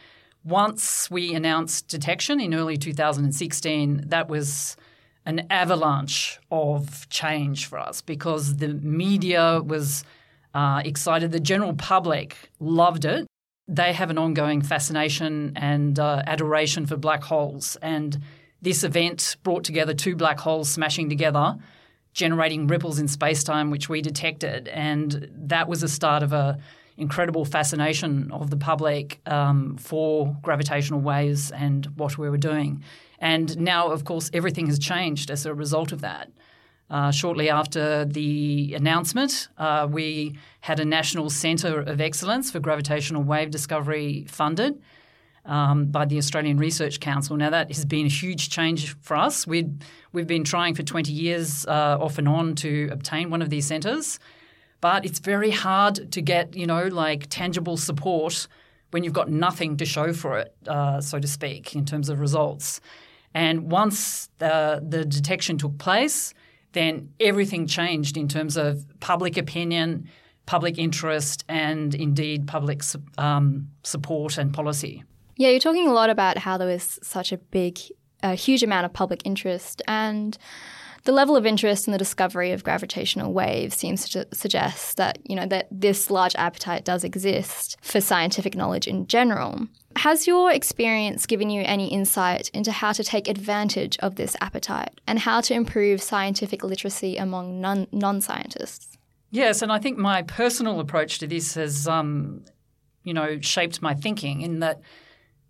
once 0.44 1.10
we 1.12 1.34
announced 1.34 1.88
detection 1.88 2.40
in 2.40 2.54
early 2.54 2.78
2016, 2.78 4.04
that 4.08 4.30
was 4.30 4.78
an 5.26 5.48
avalanche 5.50 6.40
of 6.52 7.10
change 7.10 7.66
for 7.66 7.80
us 7.80 8.02
because 8.02 8.58
the 8.58 8.70
media 8.70 9.60
was 9.62 10.04
uh, 10.54 10.82
excited. 10.86 11.32
The 11.32 11.40
general 11.40 11.74
public 11.74 12.52
loved 12.60 13.06
it 13.06 13.28
they 13.68 13.94
have 13.94 14.10
an 14.10 14.18
ongoing 14.18 14.62
fascination 14.62 15.54
and 15.56 15.98
uh, 15.98 16.22
adoration 16.28 16.86
for 16.86 16.98
black 16.98 17.24
holes. 17.24 17.78
And 17.82 18.22
this 18.62 18.84
event 18.84 19.38
brought 19.44 19.64
together 19.64 19.94
two 19.94 20.16
black 20.16 20.40
holes 20.40 20.70
smashing 20.70 21.10
together, 21.10 21.56
generating 22.16 22.66
ripples 22.66 22.98
in 22.98 23.08
space-time, 23.08 23.70
which 23.70 23.88
we 23.90 24.02
detected. 24.02 24.68
And 24.70 25.30
that 25.36 25.68
was 25.68 25.82
the 25.82 25.88
start 25.88 26.24
of 26.24 26.34
a 26.34 26.58
incredible 26.98 27.44
fascination 27.44 28.32
of 28.32 28.50
the 28.50 28.56
public 28.56 29.20
um, 29.26 29.76
for 29.78 30.36
gravitational 30.42 31.02
waves 31.02 31.52
and 31.52 31.86
what 31.98 32.18
we 32.18 32.30
were 32.30 32.38
doing. 32.38 32.82
And 33.20 33.58
now, 33.60 33.90
of 33.90 34.06
course, 34.06 34.32
everything 34.34 34.68
has 34.68 34.80
changed 34.80 35.30
as 35.30 35.46
a 35.46 35.54
result 35.54 35.92
of 35.92 36.02
that. 36.02 36.32
Uh, 36.90 37.12
shortly 37.12 37.50
after 37.50 38.06
the 38.06 38.74
announcement, 38.76 39.50
uh, 39.58 39.88
we 39.90 40.38
had 40.62 40.80
a 40.80 40.86
National 40.86 41.30
Centre 41.30 41.82
of 41.82 42.00
Excellence 42.00 42.50
for 42.50 42.60
Gravitational 42.60 43.24
Wave 43.24 43.52
Discovery 43.52 44.26
funded 44.30 44.82
um, 45.46 45.86
by 45.86 46.06
the 46.06 46.18
Australian 46.18 46.58
Research 46.58 47.00
Council. 47.00 47.38
Now, 47.38 47.50
that 47.50 47.68
has 47.68 47.86
been 47.86 48.06
a 48.06 48.10
huge 48.10 48.50
change 48.50 48.96
for 49.02 49.16
us. 49.16 49.46
we 49.46 49.70
we've 50.12 50.28
been 50.28 50.44
trying 50.44 50.76
for 50.76 50.84
20 50.84 51.12
years 51.12 51.66
uh, 51.68 51.98
off 52.00 52.18
and 52.18 52.28
on 52.28 52.56
to 52.56 52.90
obtain 52.92 53.30
one 53.30 53.42
of 53.42 53.50
these 53.50 53.66
centres, 53.66 54.20
but 54.82 55.06
it's 55.06 55.20
very 55.20 55.52
hard 55.52 56.12
to 56.12 56.22
get, 56.22 56.56
you 56.56 56.66
know, 56.66 56.88
like 56.88 57.28
tangible 57.30 57.78
support 57.78 58.48
when 58.92 59.04
you've 59.04 59.14
got 59.14 59.30
nothing 59.30 59.78
to 59.78 59.86
show 59.86 60.14
for 60.14 60.38
it, 60.40 60.56
uh, 60.68 61.02
so 61.02 61.20
to 61.20 61.28
speak, 61.28 61.76
in 61.76 61.86
terms 61.86 62.08
of 62.08 62.20
results. 62.20 62.80
And 63.34 63.70
once 63.70 64.30
the, 64.38 64.82
the 64.88 65.04
detection 65.04 65.58
took 65.58 65.78
place, 65.78 66.34
then 66.72 67.10
everything 67.20 67.68
changed 67.68 68.16
in 68.16 68.28
terms 68.28 68.56
of 68.56 68.86
public 69.02 69.38
opinion, 69.38 70.10
public 70.46 70.78
interest, 70.78 71.44
and 71.50 71.94
indeed 71.94 72.48
public 72.48 72.82
um, 73.18 73.70
support 73.84 74.38
and 74.38 74.54
policy. 74.54 75.04
Yeah, 75.38 75.50
you're 75.50 75.60
talking 75.60 75.88
a 75.88 75.94
lot 75.94 76.10
about 76.10 76.38
how 76.38 76.58
there 76.58 76.68
was 76.68 77.00
such 77.04 77.32
a 77.32 77.38
big, 77.38 77.80
a 78.24 78.36
huge 78.36 78.64
amount 78.64 78.86
of 78.86 78.94
public 78.94 79.22
interest, 79.26 79.82
and 79.88 80.38
the 81.04 81.12
level 81.12 81.36
of 81.36 81.46
interest 81.46 81.88
in 81.88 81.92
the 81.92 82.00
discovery 82.00 82.52
of 82.52 82.64
gravitational 82.64 83.32
waves 83.32 83.76
seems 83.76 84.10
to 84.10 84.28
suggest 84.34 84.98
that 84.98 85.20
you 85.24 85.36
know 85.36 85.46
that 85.46 85.68
this 85.72 86.10
large 86.10 86.36
appetite 86.36 86.84
does 86.84 87.04
exist 87.04 87.78
for 87.82 88.02
scientific 88.02 88.56
knowledge 88.56 88.88
in 88.88 89.08
general. 89.08 89.68
Has 89.98 90.28
your 90.28 90.52
experience 90.52 91.26
given 91.26 91.50
you 91.50 91.64
any 91.66 91.88
insight 91.88 92.50
into 92.50 92.72
how 92.72 92.92
to 92.92 93.04
take 93.04 93.28
advantage 93.28 93.98
of 94.00 94.16
this 94.16 94.36
appetite 94.42 95.00
and 95.08 95.20
how 95.20 95.42
to 95.42 95.54
improve 95.54 96.02
scientific 96.02 96.64
literacy 96.64 97.18
among 97.18 97.62
non 97.62 98.22
scientists? 98.22 98.98
Yes, 99.32 99.62
and 99.62 99.72
I 99.72 99.80
think 99.80 99.98
my 99.98 100.22
personal 100.22 100.80
approach 100.80 101.20
to 101.20 101.28
this 101.28 101.56
has, 101.56 101.88
um, 101.88 102.46
you 103.04 103.14
know, 103.14 103.40
shaped 103.42 103.82
my 103.82 103.94
thinking 103.94 104.42
in 104.42 104.60
that 104.60 104.80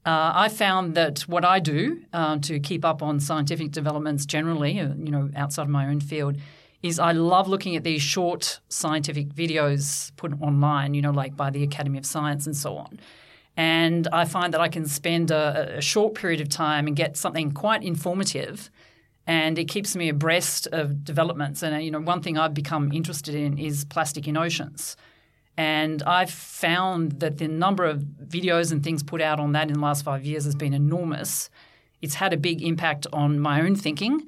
uh, 0.06 0.32
I 0.36 0.50
found 0.50 0.96
that 0.96 1.22
what 1.22 1.44
I 1.44 1.60
do 1.60 2.02
uh, 2.14 2.38
to 2.40 2.60
keep 2.60 2.86
up 2.86 3.02
on 3.02 3.20
scientific 3.20 3.72
developments 3.72 4.26
generally, 4.26 4.80
uh, 4.80 4.90
you 4.98 5.12
know, 5.12 5.30
outside 5.36 5.64
of 5.64 5.70
my 5.70 5.88
own 5.88 6.00
field, 6.00 6.38
is 6.84 7.00
I 7.00 7.14
love 7.14 7.48
looking 7.48 7.76
at 7.76 7.84
these 7.84 8.04
short 8.04 8.60
scientific 8.70 9.30
videos 9.30 10.16
put 10.16 10.40
online, 10.42 10.94
you 10.94 11.02
know, 11.02 11.12
like 11.12 11.36
by 11.36 11.50
the 11.50 11.64
Academy 11.64 11.98
of 11.98 12.06
Science 12.06 12.46
and 12.46 12.56
so 12.56 12.78
on. 12.78 13.00
And 13.58 14.08
I 14.12 14.26
find 14.26 14.54
that 14.54 14.62
I 14.62 14.68
can 14.68 14.86
spend 14.86 15.32
a, 15.32 15.78
a 15.78 15.82
short 15.82 16.14
period 16.14 16.42
of 16.42 16.50
time 16.50 16.86
and 16.86 16.96
get 16.96 17.18
something 17.18 17.52
quite 17.52 17.82
informative 17.84 18.70
and 19.28 19.58
it 19.58 19.66
keeps 19.66 19.96
me 19.96 20.10
abreast 20.10 20.68
of 20.68 21.04
developments. 21.04 21.64
And 21.64 21.84
you 21.84 21.92
know, 21.92 22.00
one 22.00 22.22
thing 22.22 22.38
I've 22.38 22.54
become 22.54 22.92
interested 22.92 23.34
in 23.34 23.58
is 23.58 23.86
plastic 23.86 24.28
in 24.28 24.38
oceans. 24.38 24.96
And 25.58 26.04
I've 26.04 26.32
found 26.32 27.20
that 27.20 27.38
the 27.38 27.48
number 27.48 27.86
of 27.86 28.00
videos 28.00 28.72
and 28.72 28.84
things 28.84 29.04
put 29.04 29.22
out 29.22 29.40
on 29.40 29.54
that 29.54 29.68
in 29.68 29.76
the 29.76 29.80
last 29.80 30.04
five 30.04 30.26
years 30.26 30.44
has 30.46 30.56
been 30.56 30.74
enormous. 30.74 31.50
It's 32.02 32.16
had 32.16 32.34
a 32.34 32.38
big 32.38 32.62
impact 32.62 33.08
on 33.14 33.40
my 33.40 33.62
own 33.62 33.76
thinking. 33.76 34.28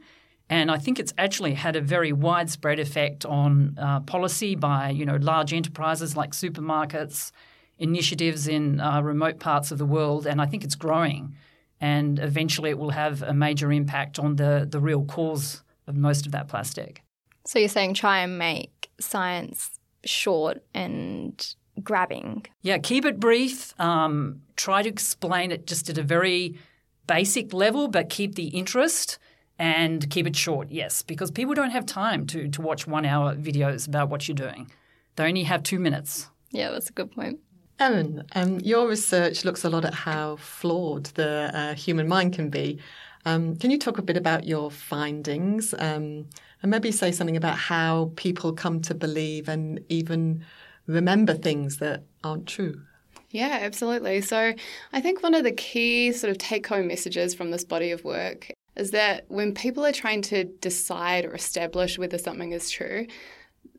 And 0.50 0.72
I 0.72 0.78
think 0.78 1.00
it's 1.00 1.14
actually 1.18 1.56
had 1.56 1.76
a 1.76 1.82
very 1.82 2.14
widespread 2.14 2.80
effect 2.80 3.26
on 3.26 3.78
uh, 3.78 4.00
policy 4.02 4.56
by 4.56 4.92
you 4.92 5.06
know 5.06 5.18
large 5.18 5.54
enterprises 5.54 6.16
like 6.16 6.32
supermarkets, 6.32 7.32
initiatives 7.78 8.48
in 8.48 8.80
uh, 8.80 9.02
remote 9.02 9.40
parts 9.40 9.72
of 9.72 9.78
the 9.78 9.86
world, 9.86 10.26
and 10.26 10.42
I 10.42 10.46
think 10.46 10.64
it's 10.64 10.76
growing. 10.76 11.36
And 11.82 12.18
eventually, 12.18 12.70
it 12.70 12.78
will 12.78 12.92
have 12.92 13.22
a 13.22 13.34
major 13.34 13.74
impact 13.74 14.20
on 14.20 14.38
the 14.38 14.66
the 14.70 14.80
real 14.80 15.04
cause 15.04 15.64
of 15.86 15.98
most 15.98 16.26
of 16.26 16.32
that 16.32 16.48
plastic. 16.48 17.04
So 17.46 17.60
you're 17.60 17.68
saying 17.68 17.96
try 17.96 18.20
and 18.20 18.38
make 18.38 18.90
science 19.00 19.77
short 20.06 20.64
and 20.74 21.56
grabbing. 21.84 22.46
Yeah, 22.62 22.78
keep 22.78 23.06
it 23.06 23.20
brief. 23.20 23.80
Um, 23.80 24.42
try 24.56 24.82
to 24.82 24.90
explain 24.90 25.52
it 25.52 25.68
just 25.68 25.90
at 25.90 25.98
a 25.98 26.04
very 26.04 26.58
basic 27.06 27.54
level, 27.54 27.88
but 27.88 28.10
keep 28.10 28.36
the 28.36 28.48
interest 28.48 29.20
and 29.60 30.10
keep 30.10 30.28
it 30.28 30.36
short, 30.36 30.70
yes, 30.70 31.02
because 31.02 31.32
people 31.32 31.54
don't 31.56 31.72
have 31.72 31.86
time 31.86 32.28
to, 32.28 32.48
to 32.48 32.62
watch 32.62 32.86
one 32.86 33.06
hour 33.06 33.36
videos 33.36 33.88
about 33.88 34.10
what 34.10 34.28
you're 34.28 34.36
doing. 34.36 34.70
They 35.16 35.28
only 35.28 35.44
have 35.44 35.64
two 35.64 35.80
minutes. 35.80 36.30
Yeah, 36.52 36.70
that's 36.70 36.90
a 36.90 36.94
good 36.94 37.12
point. 37.12 37.40
Eryn, 37.80 38.24
um, 38.36 38.60
your 38.60 38.88
research 38.88 39.46
looks 39.46 39.64
a 39.64 39.70
lot 39.70 39.86
at 39.86 39.94
how 39.94 40.36
flawed 40.38 41.06
the 41.16 41.52
uh, 41.54 41.74
human 41.76 42.08
mind 42.08 42.34
can 42.34 42.50
be. 42.50 42.80
Um, 43.26 43.56
can 43.56 43.72
you 43.72 43.78
talk 43.78 43.98
a 43.98 44.02
bit 44.02 44.18
about 44.18 44.46
your 44.46 44.72
findings? 44.72 45.74
Um, 45.78 46.28
and 46.62 46.72
maybe 46.72 46.92
say 46.92 47.12
something 47.12 47.38
about 47.38 47.58
how 47.58 48.12
people 48.16 48.54
come 48.54 48.82
to 48.82 48.94
believe 48.94 49.48
and 49.48 49.80
even 49.90 50.44
remember 50.88 51.34
things 51.34 51.78
that 51.78 52.04
aren't 52.24 52.48
true. 52.48 52.82
Yeah, 53.30 53.60
absolutely. 53.62 54.22
So 54.22 54.54
I 54.94 55.02
think 55.02 55.22
one 55.22 55.34
of 55.34 55.44
the 55.44 55.52
key 55.52 56.12
sort 56.14 56.32
of 56.32 56.38
take 56.38 56.66
home 56.66 56.88
messages 56.88 57.36
from 57.36 57.52
this 57.52 57.66
body 57.66 57.92
of 57.92 58.04
work 58.04 58.50
is 58.76 58.92
that 58.92 59.26
when 59.28 59.54
people 59.54 59.86
are 59.86 59.92
trying 59.92 60.22
to 60.22 60.46
decide 60.46 61.26
or 61.26 61.34
establish 61.34 61.98
whether 61.98 62.18
something 62.18 62.54
is 62.54 62.70
true, 62.70 63.08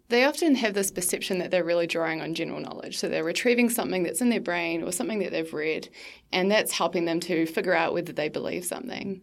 they 0.09 0.25
often 0.25 0.55
have 0.55 0.75
this 0.75 0.91
perception 0.91 1.39
that 1.39 1.51
they're 1.51 1.65
really 1.65 1.87
drawing 1.87 2.21
on 2.21 2.35
general 2.35 2.61
knowledge. 2.61 2.99
So 2.99 3.09
they're 3.09 3.25
retrieving 3.25 3.69
something 3.69 4.03
that's 4.03 4.21
in 4.21 4.31
their 4.31 4.41
brain 4.41 4.83
or 4.83 4.91
something 4.91 5.19
that 5.21 5.33
they've 5.33 5.53
read, 5.53 5.89
and 6.33 6.51
that's 6.51 6.73
helping 6.73 7.05
them 7.05 7.21
to 7.21 7.47
figure 7.47 7.75
out 7.75 7.93
whether 7.93 8.13
they 8.13 8.29
believe 8.29 8.65
something. 8.65 9.21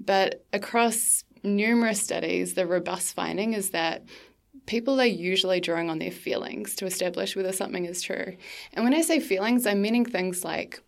But 0.00 0.44
across 0.52 1.24
numerous 1.42 2.00
studies, 2.00 2.54
the 2.54 2.66
robust 2.66 3.14
finding 3.14 3.52
is 3.52 3.70
that 3.70 4.04
people 4.66 5.00
are 5.00 5.06
usually 5.06 5.60
drawing 5.60 5.90
on 5.90 5.98
their 5.98 6.10
feelings 6.10 6.74
to 6.76 6.86
establish 6.86 7.34
whether 7.34 7.52
something 7.52 7.84
is 7.84 8.02
true. 8.02 8.36
And 8.72 8.84
when 8.84 8.94
I 8.94 9.02
say 9.02 9.20
feelings, 9.20 9.66
I'm 9.66 9.82
meaning 9.82 10.04
things 10.04 10.44
like 10.44 10.82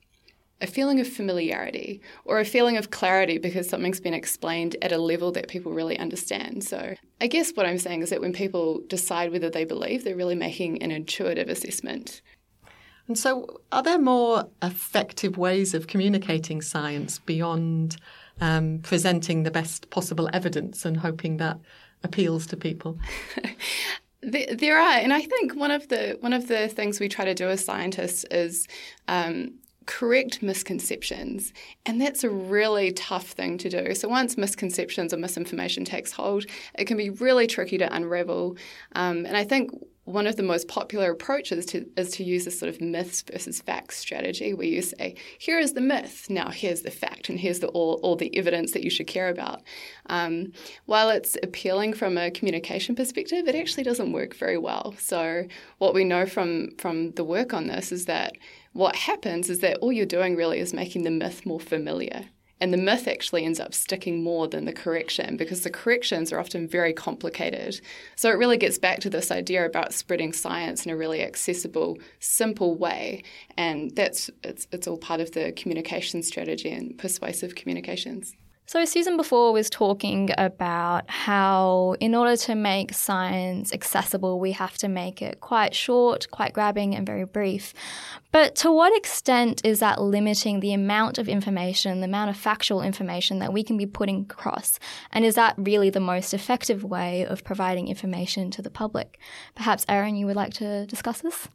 a 0.61 0.67
feeling 0.67 1.01
of 1.01 1.09
familiarity 1.09 2.01
or 2.25 2.39
a 2.39 2.45
feeling 2.45 2.77
of 2.77 2.91
clarity 2.91 3.39
because 3.39 3.69
something's 3.69 4.01
been 4.01 4.15
explained 4.15 4.77
at 4.83 4.93
a 4.93 4.99
level 4.99 5.33
that 5.33 5.49
people 5.49 5.73
really 5.73 5.99
understand. 5.99 6.65
So, 6.65 6.95
I 7.21 7.27
guess 7.27 7.53
what 7.53 7.67
I'm 7.67 7.79
saying 7.79 8.03
is 8.03 8.11
that 8.11 8.21
when 8.21 8.33
people 8.33 8.81
decide 8.89 9.33
whether 9.33 9.51
they 9.51 9.65
believe, 9.65 10.05
they're 10.05 10.17
really 10.17 10.35
making 10.35 10.83
an 10.83 10.91
intuitive 10.91 11.49
assessment. 11.49 12.23
And 13.09 13.19
so, 13.19 13.61
are 13.73 13.83
there 13.83 13.99
more 13.99 14.49
effective 14.63 15.37
ways 15.37 15.75
of 15.75 15.87
communicating 15.87 16.63
science 16.63 17.19
beyond 17.19 17.97
um, 18.41 18.81
presenting 18.83 19.43
the 19.43 19.51
best 19.51 19.91
possible 19.91 20.29
evidence 20.33 20.85
and 20.85 20.97
hoping 20.97 21.37
that 21.39 21.59
appeals 22.03 22.47
to 22.49 22.57
people? 22.57 22.99
there 24.23 24.79
are, 24.79 24.99
and 24.99 25.13
I 25.13 25.23
think 25.23 25.55
one 25.55 25.71
of 25.71 25.89
the 25.89 26.17
one 26.21 26.33
of 26.33 26.49
the 26.49 26.69
things 26.69 27.01
we 27.01 27.09
try 27.09 27.25
to 27.25 27.35
do 27.35 27.49
as 27.49 27.65
scientists 27.65 28.25
is 28.31 28.67
um, 29.09 29.55
correct 29.87 30.43
misconceptions. 30.43 31.53
And 31.87 32.01
that's 32.01 32.25
a 32.25 32.31
really 32.31 32.93
tough 32.93 33.29
thing 33.29 33.59
to 33.59 33.69
do. 33.69 33.95
So, 33.95 34.09
once 34.09 34.37
misconceptions 34.37 35.13
or 35.13 35.19
misinformation 35.19 35.85
takes 35.85 36.13
hold, 36.13 36.47
it 36.79 36.87
can 36.87 36.97
be 36.97 37.11
really 37.11 37.47
tricky 37.47 37.79
to 37.79 37.95
unravel. 37.95 38.57
Um, 38.95 39.27
and 39.27 39.37
I 39.37 39.45
think 39.45 39.71
one 40.05 40.27
of 40.27 40.37
the 40.37 40.43
most 40.43 40.69
popular 40.69 41.11
approaches 41.11 41.65
to, 41.67 41.87
is 41.97 42.11
to 42.13 42.25
use 42.25 42.45
this 42.45 42.59
sort 42.59 42.69
of 42.69 42.81
myths 42.81 43.23
versus 43.23 43.61
facts 43.63 43.97
strategy, 43.97 44.53
where 44.53 44.67
you 44.67 44.83
say, 44.83 45.17
here 45.39 45.59
is 45.59 45.73
the 45.73 45.81
myth, 45.81 46.27
now 46.29 46.51
here's 46.51 46.83
the 46.83 46.91
fact, 46.91 47.29
and 47.29 47.41
here's 47.41 47.61
the, 47.61 47.69
all, 47.69 48.01
all 48.03 48.15
the 48.15 48.37
evidence 48.37 48.73
that 48.73 48.85
you 48.85 48.91
should 48.91 49.07
care 49.07 49.31
about. 49.31 49.63
Um, 50.07 50.53
while 50.85 51.09
it's 51.09 51.37
appealing 51.43 51.95
from 51.95 52.19
a 52.19 52.31
communication 52.31 52.95
perspective, 52.95 53.49
it 53.49 53.55
actually 53.55 53.85
doesn't 53.85 54.13
work 54.13 54.35
very 54.35 54.59
well. 54.59 54.95
So, 54.99 55.47
what 55.79 55.95
we 55.95 56.05
know 56.05 56.27
from, 56.27 56.77
from 56.77 57.13
the 57.13 57.25
work 57.25 57.55
on 57.55 57.67
this 57.69 57.91
is 57.91 58.05
that 58.05 58.35
what 58.73 58.97
happens 58.97 59.49
is 59.49 59.61
that 59.61 59.79
all 59.79 59.93
you're 59.93 60.05
doing 60.05 60.37
really 60.37 60.59
is 60.59 60.75
making 60.75 61.05
the 61.05 61.11
myth 61.11 61.47
more 61.47 61.61
familiar. 61.61 62.27
And 62.61 62.73
the 62.73 62.79
myth 62.79 63.09
actually 63.09 63.45
ends 63.45 63.61
up 63.61 63.75
sticking 63.75 64.23
more 64.23 64.47
than 64.47 64.65
the 64.65 64.73
correction 64.73 65.37
because 65.37 65.63
the 65.63 65.71
corrections 65.71 66.33
are 66.33 66.39
often 66.39 66.69
very 66.69 66.93
complicated. 66.93 67.81
So 68.17 68.31
it 68.31 68.39
really 68.39 68.57
gets 68.57 68.79
back 68.79 69.01
to 69.01 69.11
this 69.11 69.31
idea 69.31 69.67
about 69.67 69.93
spreading 69.93 70.33
science 70.33 70.87
in 70.87 70.93
a 70.93 70.97
really 70.97 71.23
accessible, 71.23 71.99
simple 72.21 72.77
way. 72.77 73.23
And 73.57 73.91
that's 73.97 74.31
it's, 74.43 74.67
it's 74.71 74.87
all 74.87 74.99
part 74.99 75.21
of 75.21 75.33
the 75.33 75.53
communication 75.53 76.23
strategy 76.23 76.71
and 76.71 76.97
persuasive 76.97 77.55
communications. 77.55 78.35
So, 78.67 78.83
Susan 78.87 79.19
before 79.19 79.53
was 79.53 79.69
talking 79.69 80.31
about 80.39 81.11
how, 81.11 81.97
in 82.01 82.15
order 82.15 82.35
to 82.39 82.55
make 82.55 82.95
science 82.95 83.75
accessible, 83.75 84.41
we 84.41 84.53
have 84.53 84.79
to 84.79 84.89
make 84.89 85.21
it 85.21 85.41
quite 85.41 85.75
short, 85.75 86.31
quite 86.31 86.55
grabbing, 86.55 86.95
and 86.95 87.05
very 87.05 87.25
brief. 87.27 87.75
But 88.33 88.55
to 88.57 88.73
what 88.73 88.97
extent 88.97 89.61
is 89.65 89.81
that 89.81 90.01
limiting 90.01 90.61
the 90.61 90.73
amount 90.73 91.19
of 91.19 91.29
information, 91.29 92.01
the 92.01 92.07
amount 92.07 92.31
of 92.31 92.39
factual 92.39 92.81
information 92.81 93.39
that 93.41 93.53
we 93.53 93.63
can 93.63 93.77
be 93.77 93.87
putting 93.87 94.23
across? 94.23 94.79
And 95.13 95.27
is 95.27 95.35
that 95.35 95.55
really 95.59 95.91
the 95.91 96.01
most 96.01 96.33
effective 96.33 96.83
way 96.83 97.27
of 97.27 97.45
providing 97.45 97.89
information 97.89 98.51
to 98.53 98.63
the 98.63 98.71
public? 98.71 99.19
Perhaps, 99.55 99.85
Eryn, 99.87 100.19
you 100.19 100.25
would 100.25 100.37
like 100.37 100.55
to 100.55 100.87
discuss 100.87 101.21
this? 101.21 101.49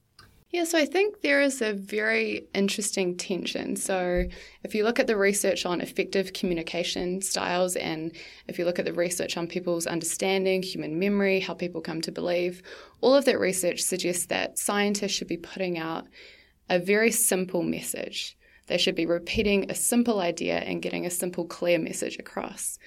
Yeah, 0.51 0.63
so 0.63 0.79
I 0.79 0.85
think 0.85 1.21
there 1.21 1.41
is 1.41 1.61
a 1.61 1.73
very 1.73 2.47
interesting 2.55 3.15
tension. 3.17 3.75
So, 3.75 4.25
if 4.63 4.73
you 4.73 4.83
look 4.83 4.99
at 4.99 5.05
the 5.05 5.15
research 5.15 5.63
on 5.63 5.79
effective 5.79 6.33
communication 6.33 7.21
styles, 7.21 7.75
and 7.75 8.11
if 8.47 8.57
you 8.57 8.65
look 8.65 8.79
at 8.79 8.85
the 8.85 8.93
research 8.93 9.37
on 9.37 9.45
people's 9.45 9.85
understanding, 9.85 10.63
human 10.63 10.97
memory, 10.97 11.39
how 11.39 11.53
people 11.53 11.81
come 11.81 12.01
to 12.01 12.11
believe, 12.11 12.63
all 12.99 13.13
of 13.13 13.25
that 13.25 13.39
research 13.39 13.81
suggests 13.81 14.25
that 14.25 14.57
scientists 14.57 15.11
should 15.11 15.27
be 15.27 15.37
putting 15.37 15.77
out 15.77 16.07
a 16.67 16.79
very 16.79 17.11
simple 17.11 17.61
message. 17.61 18.35
They 18.65 18.79
should 18.79 18.95
be 18.95 19.05
repeating 19.05 19.69
a 19.69 19.75
simple 19.75 20.19
idea 20.19 20.57
and 20.57 20.81
getting 20.81 21.05
a 21.05 21.11
simple, 21.11 21.45
clear 21.45 21.77
message 21.77 22.17
across. 22.17 22.79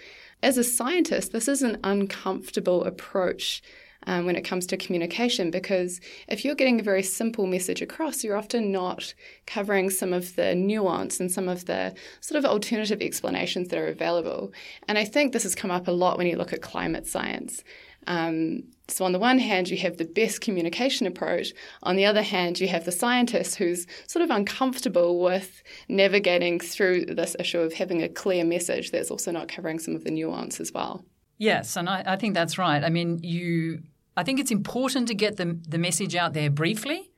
As 0.42 0.58
a 0.58 0.64
scientist, 0.64 1.30
this 1.30 1.46
is 1.46 1.62
an 1.62 1.78
uncomfortable 1.84 2.82
approach 2.82 3.62
um, 4.06 4.26
when 4.26 4.36
it 4.36 4.42
comes 4.42 4.66
to 4.66 4.76
communication 4.76 5.50
because 5.50 6.00
if 6.28 6.44
you're 6.44 6.54
getting 6.54 6.80
a 6.80 6.84
very 6.84 7.02
simple 7.02 7.46
message 7.46 7.82
across, 7.82 8.24
you're 8.24 8.36
often 8.36 8.72
not 8.72 9.14
covering 9.46 9.90
some 9.90 10.12
of 10.12 10.36
the 10.36 10.54
nuance 10.54 11.20
and 11.20 11.30
some 11.30 11.48
of 11.48 11.66
the 11.66 11.94
sort 12.20 12.38
of 12.38 12.44
alternative 12.44 13.00
explanations 13.00 13.68
that 13.68 13.78
are 13.78 13.88
available. 13.88 14.52
And 14.88 14.98
I 14.98 15.04
think 15.04 15.32
this 15.32 15.44
has 15.44 15.54
come 15.54 15.70
up 15.70 15.88
a 15.88 15.92
lot 15.92 16.18
when 16.18 16.26
you 16.26 16.36
look 16.36 16.52
at 16.52 16.62
climate 16.62 17.06
science. 17.06 17.62
Um, 18.06 18.64
so, 18.88 19.04
on 19.04 19.12
the 19.12 19.18
one 19.18 19.38
hand, 19.38 19.68
you 19.68 19.76
have 19.78 19.96
the 19.96 20.04
best 20.04 20.40
communication 20.40 21.06
approach. 21.06 21.52
On 21.84 21.96
the 21.96 22.04
other 22.04 22.22
hand, 22.22 22.60
you 22.60 22.68
have 22.68 22.84
the 22.84 22.92
scientist 22.92 23.56
who's 23.56 23.86
sort 24.06 24.22
of 24.24 24.30
uncomfortable 24.30 25.20
with 25.20 25.62
navigating 25.88 26.58
through 26.58 27.06
this 27.06 27.36
issue 27.38 27.60
of 27.60 27.72
having 27.72 28.02
a 28.02 28.08
clear 28.08 28.44
message 28.44 28.90
that's 28.90 29.10
also 29.10 29.30
not 29.30 29.48
covering 29.48 29.78
some 29.78 29.94
of 29.94 30.04
the 30.04 30.10
nuance 30.10 30.60
as 30.60 30.72
well. 30.72 31.04
Yes, 31.38 31.76
and 31.76 31.88
I, 31.88 32.02
I 32.06 32.16
think 32.16 32.34
that's 32.34 32.58
right. 32.58 32.82
I 32.82 32.88
mean, 32.88 33.20
you. 33.22 33.82
I 34.16 34.22
think 34.22 34.40
it's 34.40 34.50
important 34.50 35.08
to 35.08 35.14
get 35.14 35.36
the 35.36 35.58
the 35.68 35.78
message 35.78 36.14
out 36.14 36.32
there 36.32 36.50
briefly, 36.50 37.10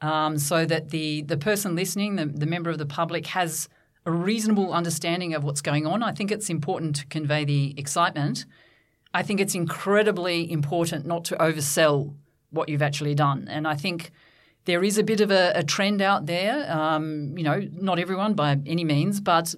um, 0.00 0.38
so 0.38 0.64
that 0.66 0.90
the 0.90 1.22
the 1.22 1.36
person 1.36 1.74
listening, 1.74 2.16
the, 2.16 2.26
the 2.26 2.46
member 2.46 2.70
of 2.70 2.78
the 2.78 2.86
public, 2.86 3.26
has 3.28 3.68
a 4.04 4.10
reasonable 4.10 4.72
understanding 4.72 5.34
of 5.34 5.44
what's 5.44 5.60
going 5.60 5.86
on. 5.86 6.02
I 6.02 6.12
think 6.12 6.32
it's 6.32 6.50
important 6.50 6.96
to 6.96 7.06
convey 7.06 7.44
the 7.44 7.74
excitement 7.76 8.46
I 9.14 9.22
think 9.22 9.40
it's 9.40 9.54
incredibly 9.54 10.50
important 10.50 11.06
not 11.06 11.24
to 11.26 11.36
oversell 11.36 12.14
what 12.50 12.68
you've 12.68 12.82
actually 12.82 13.14
done. 13.14 13.46
And 13.48 13.66
I 13.66 13.74
think 13.74 14.10
there 14.64 14.82
is 14.82 14.98
a 14.98 15.02
bit 15.02 15.20
of 15.20 15.30
a, 15.30 15.52
a 15.54 15.62
trend 15.62 16.00
out 16.00 16.26
there. 16.26 16.70
Um, 16.70 17.36
you 17.36 17.44
know, 17.44 17.60
not 17.72 17.98
everyone 17.98 18.34
by 18.34 18.58
any 18.66 18.84
means, 18.84 19.20
but 19.20 19.54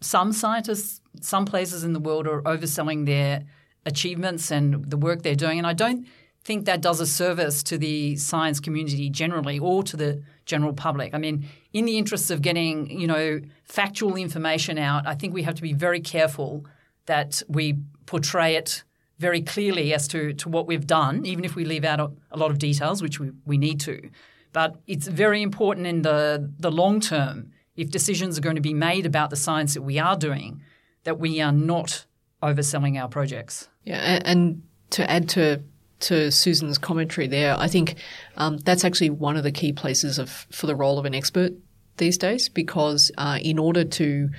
some 0.00 0.32
scientists, 0.32 1.00
some 1.20 1.44
places 1.44 1.84
in 1.84 1.92
the 1.92 2.00
world 2.00 2.26
are 2.26 2.42
overselling 2.42 3.06
their 3.06 3.44
achievements 3.84 4.50
and 4.50 4.90
the 4.90 4.96
work 4.96 5.22
they're 5.22 5.34
doing. 5.34 5.58
And 5.58 5.66
I 5.66 5.72
don't 5.72 6.06
think 6.44 6.64
that 6.66 6.80
does 6.80 7.00
a 7.00 7.06
service 7.06 7.62
to 7.62 7.78
the 7.78 8.16
science 8.16 8.58
community 8.60 9.08
generally 9.10 9.58
or 9.58 9.82
to 9.84 9.96
the 9.96 10.22
general 10.44 10.72
public. 10.72 11.14
I 11.14 11.18
mean, 11.18 11.46
in 11.72 11.84
the 11.84 11.98
interests 11.98 12.30
of 12.30 12.42
getting, 12.42 12.90
you 12.90 13.06
know, 13.06 13.40
factual 13.64 14.16
information 14.16 14.78
out, 14.78 15.06
I 15.06 15.14
think 15.14 15.32
we 15.32 15.44
have 15.44 15.54
to 15.54 15.62
be 15.62 15.72
very 15.72 16.00
careful 16.00 16.66
that 17.06 17.42
we 17.48 17.78
portray 18.06 18.56
it 18.56 18.82
very 19.18 19.40
clearly 19.40 19.94
as 19.94 20.08
to, 20.08 20.32
to 20.34 20.48
what 20.48 20.66
we've 20.66 20.86
done, 20.86 21.24
even 21.24 21.44
if 21.44 21.54
we 21.54 21.64
leave 21.64 21.84
out 21.84 22.00
a, 22.00 22.10
a 22.32 22.36
lot 22.36 22.50
of 22.50 22.58
details, 22.58 23.02
which 23.02 23.20
we, 23.20 23.30
we 23.44 23.56
need 23.56 23.78
to. 23.80 24.10
But 24.52 24.76
it's 24.86 25.06
very 25.06 25.42
important 25.42 25.86
in 25.86 26.02
the, 26.02 26.52
the 26.58 26.70
long 26.70 27.00
term, 27.00 27.52
if 27.76 27.90
decisions 27.90 28.36
are 28.36 28.42
going 28.42 28.56
to 28.56 28.62
be 28.62 28.74
made 28.74 29.06
about 29.06 29.30
the 29.30 29.36
science 29.36 29.74
that 29.74 29.82
we 29.82 29.98
are 29.98 30.16
doing, 30.16 30.60
that 31.04 31.18
we 31.18 31.40
are 31.40 31.52
not 31.52 32.04
overselling 32.42 33.00
our 33.00 33.08
projects. 33.08 33.68
Yeah, 33.84 33.96
and, 33.98 34.26
and 34.26 34.62
to 34.90 35.10
add 35.10 35.28
to 35.30 35.62
to 36.00 36.32
Susan's 36.32 36.78
commentary 36.78 37.28
there, 37.28 37.56
I 37.56 37.68
think 37.68 37.94
um, 38.36 38.58
that's 38.58 38.84
actually 38.84 39.10
one 39.10 39.36
of 39.36 39.44
the 39.44 39.52
key 39.52 39.72
places 39.72 40.18
of 40.18 40.46
for 40.50 40.66
the 40.66 40.74
role 40.74 40.98
of 40.98 41.04
an 41.04 41.14
expert 41.14 41.52
these 41.96 42.18
days, 42.18 42.48
because 42.48 43.12
uh, 43.18 43.38
in 43.40 43.58
order 43.58 43.84
to 43.84 44.30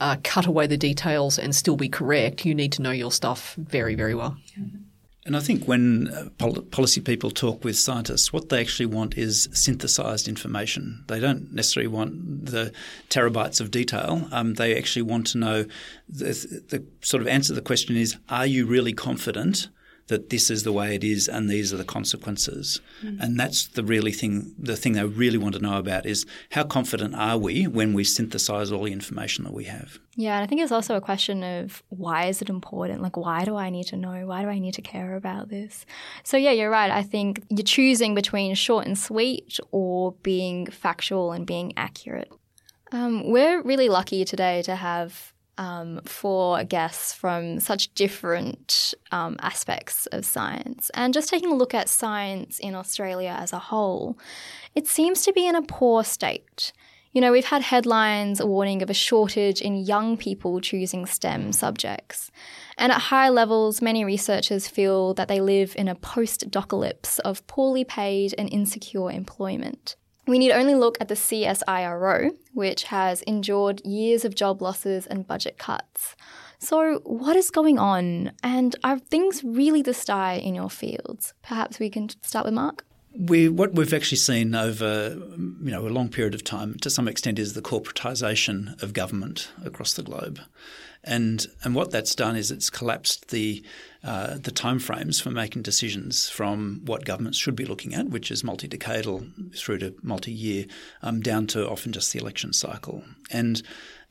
uh, 0.00 0.16
cut 0.24 0.46
away 0.46 0.66
the 0.66 0.76
details 0.76 1.38
and 1.38 1.54
still 1.54 1.76
be 1.76 1.88
correct, 1.88 2.44
you 2.44 2.54
need 2.54 2.72
to 2.72 2.82
know 2.82 2.90
your 2.90 3.12
stuff 3.12 3.54
very, 3.56 3.94
very 3.94 4.14
well. 4.14 4.36
And 5.26 5.36
I 5.36 5.40
think 5.40 5.64
when 5.66 6.08
uh, 6.08 6.28
policy 6.70 7.00
people 7.00 7.30
talk 7.30 7.64
with 7.64 7.78
scientists, 7.78 8.30
what 8.30 8.50
they 8.50 8.60
actually 8.60 8.86
want 8.86 9.16
is 9.16 9.48
synthesized 9.52 10.28
information. 10.28 11.02
They 11.06 11.18
don't 11.18 11.50
necessarily 11.50 11.88
want 11.88 12.46
the 12.46 12.72
terabytes 13.08 13.58
of 13.58 13.70
detail. 13.70 14.28
Um, 14.32 14.54
they 14.54 14.76
actually 14.76 15.02
want 15.02 15.26
to 15.28 15.38
know 15.38 15.64
the, 16.08 16.62
the 16.68 16.84
sort 17.00 17.22
of 17.22 17.28
answer 17.28 17.48
to 17.48 17.54
the 17.54 17.62
question 17.62 17.96
is: 17.96 18.16
Are 18.28 18.46
you 18.46 18.66
really 18.66 18.92
confident 18.92 19.68
that 20.08 20.30
this 20.30 20.50
is 20.50 20.64
the 20.64 20.72
way 20.72 20.94
it 20.94 21.02
is 21.02 21.28
and 21.28 21.48
these 21.48 21.72
are 21.72 21.76
the 21.76 21.84
consequences. 21.84 22.80
Mm. 23.02 23.20
And 23.20 23.40
that's 23.40 23.66
the 23.68 23.82
really 23.82 24.12
thing 24.12 24.54
the 24.58 24.76
thing 24.76 24.92
they 24.92 25.04
really 25.04 25.38
want 25.38 25.54
to 25.54 25.60
know 25.60 25.78
about 25.78 26.06
is 26.06 26.26
how 26.50 26.64
confident 26.64 27.14
are 27.14 27.38
we 27.38 27.66
when 27.66 27.94
we 27.94 28.04
synthesize 28.04 28.70
all 28.70 28.84
the 28.84 28.92
information 28.92 29.44
that 29.44 29.52
we 29.52 29.64
have. 29.64 29.98
Yeah, 30.16 30.36
and 30.36 30.44
I 30.44 30.46
think 30.46 30.60
it's 30.60 30.72
also 30.72 30.94
a 30.94 31.00
question 31.00 31.42
of 31.42 31.82
why 31.88 32.26
is 32.26 32.40
it 32.42 32.48
important? 32.48 33.02
Like 33.02 33.16
why 33.16 33.44
do 33.44 33.56
I 33.56 33.70
need 33.70 33.86
to 33.88 33.96
know? 33.96 34.26
Why 34.26 34.42
do 34.42 34.48
I 34.48 34.58
need 34.58 34.74
to 34.74 34.82
care 34.82 35.16
about 35.16 35.48
this? 35.48 35.86
So 36.22 36.36
yeah, 36.36 36.52
you're 36.52 36.70
right. 36.70 36.90
I 36.90 37.02
think 37.02 37.42
you're 37.48 37.64
choosing 37.64 38.14
between 38.14 38.54
short 38.54 38.86
and 38.86 38.98
sweet 38.98 39.58
or 39.70 40.12
being 40.22 40.66
factual 40.66 41.32
and 41.32 41.46
being 41.46 41.72
accurate. 41.76 42.30
Um, 42.92 43.30
we're 43.30 43.60
really 43.62 43.88
lucky 43.88 44.24
today 44.24 44.62
to 44.62 44.76
have 44.76 45.33
um, 45.58 46.00
four 46.04 46.64
guests 46.64 47.12
from 47.12 47.60
such 47.60 47.92
different 47.94 48.94
um, 49.12 49.36
aspects 49.40 50.06
of 50.06 50.24
science. 50.24 50.90
And 50.94 51.14
just 51.14 51.28
taking 51.28 51.50
a 51.50 51.54
look 51.54 51.74
at 51.74 51.88
science 51.88 52.58
in 52.58 52.74
Australia 52.74 53.36
as 53.38 53.52
a 53.52 53.58
whole, 53.58 54.18
it 54.74 54.86
seems 54.86 55.22
to 55.22 55.32
be 55.32 55.46
in 55.46 55.54
a 55.54 55.62
poor 55.62 56.04
state. 56.04 56.72
You 57.12 57.20
know, 57.20 57.30
we've 57.30 57.44
had 57.44 57.62
headlines 57.62 58.42
warning 58.42 58.82
of 58.82 58.90
a 58.90 58.94
shortage 58.94 59.60
in 59.60 59.76
young 59.76 60.16
people 60.16 60.60
choosing 60.60 61.06
STEM 61.06 61.52
subjects. 61.52 62.32
And 62.76 62.90
at 62.90 63.02
higher 63.02 63.30
levels, 63.30 63.80
many 63.80 64.04
researchers 64.04 64.66
feel 64.66 65.14
that 65.14 65.28
they 65.28 65.40
live 65.40 65.76
in 65.76 65.86
a 65.86 65.94
post 65.94 66.50
docalypse 66.50 67.20
of 67.20 67.46
poorly 67.46 67.84
paid 67.84 68.34
and 68.36 68.52
insecure 68.52 69.12
employment. 69.12 69.94
We 70.26 70.38
need 70.38 70.52
only 70.52 70.74
look 70.74 70.96
at 71.00 71.08
the 71.08 71.14
CSIRO, 71.14 72.30
which 72.54 72.84
has 72.84 73.22
endured 73.22 73.84
years 73.84 74.24
of 74.24 74.34
job 74.34 74.62
losses 74.62 75.06
and 75.06 75.26
budget 75.26 75.58
cuts. 75.58 76.16
So, 76.58 77.00
what 77.04 77.36
is 77.36 77.50
going 77.50 77.78
on? 77.78 78.32
And 78.42 78.74
are 78.82 78.98
things 78.98 79.44
really 79.44 79.82
this 79.82 80.02
dire 80.04 80.38
in 80.38 80.54
your 80.54 80.70
fields? 80.70 81.34
Perhaps 81.42 81.78
we 81.78 81.90
can 81.90 82.08
start 82.22 82.46
with 82.46 82.54
Mark. 82.54 82.86
We, 83.16 83.48
what 83.48 83.74
we've 83.74 83.92
actually 83.92 84.18
seen 84.18 84.54
over 84.54 85.16
you 85.38 85.70
know, 85.70 85.86
a 85.86 85.90
long 85.90 86.08
period 86.08 86.34
of 86.34 86.42
time, 86.42 86.76
to 86.80 86.90
some 86.90 87.06
extent, 87.06 87.38
is 87.38 87.52
the 87.52 87.62
corporatisation 87.62 88.82
of 88.82 88.92
government 88.92 89.52
across 89.64 89.92
the 89.92 90.02
globe. 90.02 90.40
And, 91.06 91.46
and 91.62 91.74
what 91.74 91.90
that's 91.90 92.14
done 92.14 92.36
is 92.36 92.50
it's 92.50 92.70
collapsed 92.70 93.28
the 93.28 93.62
uh, 94.04 94.36
the 94.36 94.50
timeframes 94.50 95.22
for 95.22 95.30
making 95.30 95.62
decisions 95.62 96.28
from 96.28 96.82
what 96.84 97.06
governments 97.06 97.38
should 97.38 97.56
be 97.56 97.64
looking 97.64 97.94
at, 97.94 98.10
which 98.10 98.30
is 98.30 98.44
multi-decadal 98.44 99.56
through 99.56 99.78
to 99.78 99.94
multi-year, 100.02 100.66
um, 101.00 101.20
down 101.20 101.46
to 101.46 101.66
often 101.66 101.90
just 101.90 102.12
the 102.12 102.18
election 102.18 102.52
cycle. 102.52 103.02
And 103.30 103.62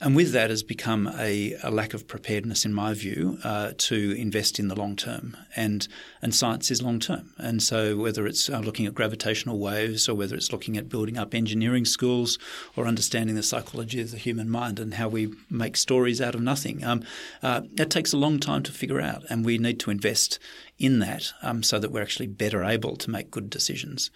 and 0.04 0.18
with 0.18 0.34
that 0.34 0.50
has 0.50 0.63
become 0.63 1.10
a, 1.18 1.56
a 1.63 1.72
lack 1.72 1.94
of 1.94 2.10
preparedness, 2.10 2.66
in 2.66 2.74
my 2.74 2.94
view, 2.94 3.38
uh, 3.46 3.72
to 3.78 4.12
invest 4.18 4.60
in 4.60 4.68
the 4.68 4.76
long 4.76 4.98
term. 4.98 5.38
And 5.56 5.88
and 6.22 6.36
science 6.36 6.70
is 6.72 6.82
long 6.82 7.00
term. 7.00 7.34
And 7.38 7.63
so 7.63 7.96
whether 7.96 8.28
it's 8.28 8.50
uh, 8.50 8.60
looking 8.60 8.86
at 8.86 8.94
gravitational 8.94 9.60
waves 9.60 10.10
or 10.10 10.16
whether 10.16 10.36
it's 10.36 10.52
looking 10.52 10.76
at 10.76 10.89
building 10.89 11.18
up 11.18 11.34
engineering 11.34 11.86
schools 11.86 12.38
or 12.76 12.86
understanding 12.86 13.38
the 13.38 13.44
psychology 13.44 14.02
of 14.02 14.12
the 14.12 14.18
human 14.18 14.50
mind 14.50 14.78
and 14.78 14.96
how 14.96 15.08
we 15.08 15.34
make 15.50 15.78
stories 15.78 16.20
out 16.20 16.36
of 16.36 16.42
nothing, 16.42 16.84
um, 16.84 17.02
uh, 17.42 17.62
that 17.76 17.89
takes 17.89 18.12
a 18.12 18.18
long 18.18 18.39
time 18.39 18.62
to 18.63 18.74
figure 18.74 19.00
out. 19.00 19.24
And 19.30 19.46
we 19.46 19.58
need 19.58 19.80
to 19.80 19.92
invest 19.92 20.38
in 20.78 21.00
that 21.00 21.32
um, 21.42 21.63
so 21.63 21.80
that 21.80 21.94
we're 21.94 22.02
actually 22.02 22.28
better 22.28 22.66
able 22.66 22.98
to 22.98 23.10
make 23.10 23.32
good 23.32 23.50
decisions. 23.50 24.12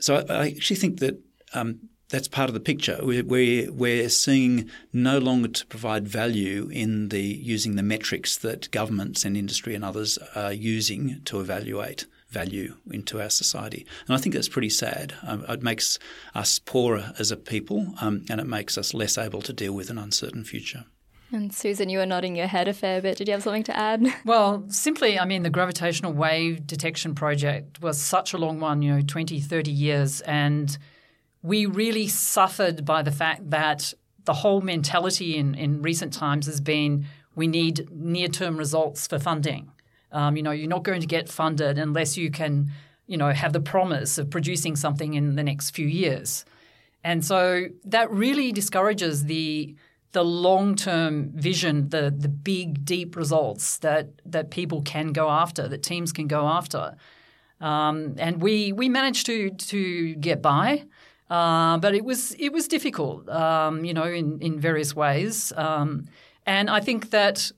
So 0.00 0.14
I, 0.14 0.32
I 0.32 0.46
actually 0.46 0.76
think 0.76 1.00
that 1.00 1.18
um, 1.54 1.88
that's 2.12 2.28
part 2.28 2.50
of 2.50 2.54
the 2.54 2.60
picture. 2.60 3.00
We're, 3.02 3.72
we're 3.72 4.08
seeing 4.10 4.70
no 4.92 5.18
longer 5.18 5.48
to 5.48 5.66
provide 5.66 6.06
value 6.06 6.68
in 6.70 7.08
the 7.08 7.22
using 7.22 7.74
the 7.76 7.82
metrics 7.82 8.36
that 8.36 8.70
governments 8.70 9.24
and 9.24 9.34
industry 9.34 9.74
and 9.74 9.82
others 9.82 10.18
are 10.36 10.52
using 10.52 11.22
to 11.24 11.40
evaluate 11.40 12.04
value 12.28 12.76
into 12.90 13.20
our 13.20 13.30
society. 13.30 13.86
And 14.06 14.14
I 14.14 14.18
think 14.18 14.34
that's 14.34 14.48
pretty 14.48 14.68
sad. 14.68 15.14
Um, 15.22 15.44
it 15.48 15.62
makes 15.62 15.98
us 16.34 16.58
poorer 16.58 17.14
as 17.18 17.30
a 17.30 17.36
people 17.36 17.94
um, 18.00 18.26
and 18.28 18.40
it 18.40 18.46
makes 18.46 18.76
us 18.76 18.92
less 18.92 19.16
able 19.16 19.40
to 19.42 19.52
deal 19.52 19.72
with 19.72 19.88
an 19.88 19.98
uncertain 19.98 20.44
future. 20.44 20.84
And 21.32 21.54
Susan, 21.54 21.88
you 21.88 21.96
were 21.96 22.04
nodding 22.04 22.36
your 22.36 22.46
head 22.46 22.68
a 22.68 22.74
fair 22.74 23.00
bit. 23.00 23.16
Did 23.16 23.26
you 23.26 23.32
have 23.32 23.42
something 23.42 23.62
to 23.64 23.76
add? 23.76 24.06
Well, 24.26 24.64
simply, 24.68 25.18
I 25.18 25.24
mean, 25.24 25.44
the 25.44 25.50
gravitational 25.50 26.12
wave 26.12 26.66
detection 26.66 27.14
project 27.14 27.80
was 27.80 27.98
such 27.98 28.34
a 28.34 28.38
long 28.38 28.60
one, 28.60 28.82
you 28.82 28.94
know, 28.94 29.00
20, 29.00 29.40
30 29.40 29.70
years. 29.70 30.20
And 30.22 30.76
we 31.42 31.66
really 31.66 32.08
suffered 32.08 32.84
by 32.84 33.02
the 33.02 33.10
fact 33.10 33.50
that 33.50 33.94
the 34.24 34.34
whole 34.34 34.60
mentality 34.60 35.36
in, 35.36 35.54
in 35.54 35.82
recent 35.82 36.12
times 36.12 36.46
has 36.46 36.60
been 36.60 37.06
we 37.34 37.46
need 37.46 37.88
near 37.90 38.28
term 38.28 38.56
results 38.56 39.06
for 39.06 39.18
funding. 39.18 39.70
Um, 40.12 40.36
you 40.36 40.42
know, 40.42 40.50
you're 40.50 40.68
not 40.68 40.82
going 40.82 41.00
to 41.00 41.06
get 41.06 41.28
funded 41.28 41.78
unless 41.78 42.16
you 42.16 42.30
can, 42.30 42.70
you 43.06 43.16
know, 43.16 43.30
have 43.30 43.52
the 43.52 43.60
promise 43.60 44.18
of 44.18 44.30
producing 44.30 44.76
something 44.76 45.14
in 45.14 45.36
the 45.36 45.42
next 45.42 45.70
few 45.70 45.86
years. 45.86 46.44
And 47.02 47.24
so 47.24 47.66
that 47.84 48.10
really 48.10 48.52
discourages 48.52 49.24
the 49.24 49.74
the 50.12 50.22
long 50.22 50.76
term 50.76 51.30
vision, 51.30 51.88
the 51.88 52.14
the 52.16 52.28
big 52.28 52.84
deep 52.84 53.16
results 53.16 53.78
that 53.78 54.08
that 54.26 54.50
people 54.50 54.82
can 54.82 55.12
go 55.12 55.30
after, 55.30 55.66
that 55.68 55.82
teams 55.82 56.12
can 56.12 56.28
go 56.28 56.46
after. 56.46 56.94
Um, 57.60 58.14
and 58.18 58.42
we 58.42 58.72
we 58.72 58.88
managed 58.88 59.26
to 59.26 59.50
to 59.50 60.14
get 60.16 60.42
by. 60.42 60.84
Uh, 61.32 61.78
but 61.78 61.94
it 61.94 62.04
was 62.04 62.36
it 62.38 62.52
was 62.52 62.68
difficult, 62.68 63.26
um, 63.30 63.86
you 63.86 63.94
know, 63.94 64.04
in, 64.04 64.38
in 64.40 64.60
various 64.60 64.94
ways. 64.94 65.50
Um, 65.56 66.06
and 66.44 66.68
I 66.68 66.80
think 66.80 67.08
that, 67.08 67.50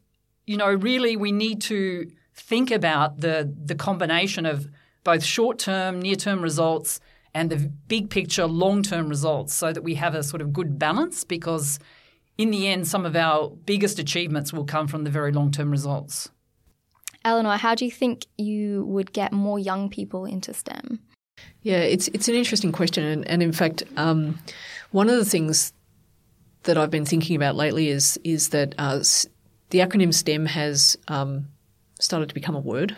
you 0.46 0.56
know, 0.56 0.72
really 0.72 1.16
we 1.16 1.32
need 1.32 1.60
to 1.62 2.08
think 2.34 2.70
about 2.70 3.20
the 3.20 3.52
the 3.70 3.74
combination 3.74 4.46
of 4.46 4.68
both 5.02 5.24
short 5.24 5.58
term, 5.58 6.00
near 6.00 6.14
term 6.14 6.40
results 6.40 7.00
and 7.34 7.50
the 7.50 7.56
big 7.88 8.10
picture, 8.10 8.46
long 8.46 8.84
term 8.84 9.08
results, 9.08 9.52
so 9.52 9.72
that 9.72 9.82
we 9.82 9.96
have 9.96 10.14
a 10.14 10.22
sort 10.22 10.40
of 10.40 10.52
good 10.52 10.78
balance. 10.78 11.24
Because 11.24 11.80
in 12.38 12.52
the 12.52 12.68
end, 12.68 12.86
some 12.86 13.04
of 13.04 13.16
our 13.16 13.50
biggest 13.66 13.98
achievements 13.98 14.52
will 14.52 14.66
come 14.66 14.86
from 14.86 15.02
the 15.02 15.10
very 15.10 15.32
long 15.32 15.50
term 15.50 15.72
results. 15.72 16.30
Eleanor, 17.24 17.56
how 17.56 17.74
do 17.74 17.84
you 17.84 17.90
think 17.90 18.26
you 18.38 18.84
would 18.84 19.12
get 19.12 19.32
more 19.32 19.58
young 19.58 19.90
people 19.90 20.26
into 20.26 20.54
STEM? 20.54 21.00
Yeah, 21.64 21.78
it's 21.78 22.08
it's 22.08 22.28
an 22.28 22.34
interesting 22.34 22.72
question, 22.72 23.04
and, 23.04 23.26
and 23.26 23.42
in 23.42 23.52
fact, 23.52 23.82
um, 23.96 24.38
one 24.90 25.08
of 25.08 25.16
the 25.16 25.24
things 25.24 25.72
that 26.64 26.76
I've 26.76 26.90
been 26.90 27.06
thinking 27.06 27.36
about 27.36 27.56
lately 27.56 27.88
is 27.88 28.18
is 28.22 28.50
that 28.50 28.74
uh, 28.76 28.98
the 29.70 29.78
acronym 29.78 30.12
STEM 30.12 30.44
has 30.44 30.96
um, 31.08 31.48
started 31.98 32.28
to 32.28 32.34
become 32.34 32.54
a 32.54 32.60
word, 32.60 32.94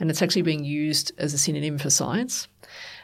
and 0.00 0.10
it's 0.10 0.20
actually 0.20 0.42
being 0.42 0.64
used 0.64 1.12
as 1.16 1.32
a 1.32 1.38
synonym 1.38 1.78
for 1.78 1.90
science. 1.90 2.48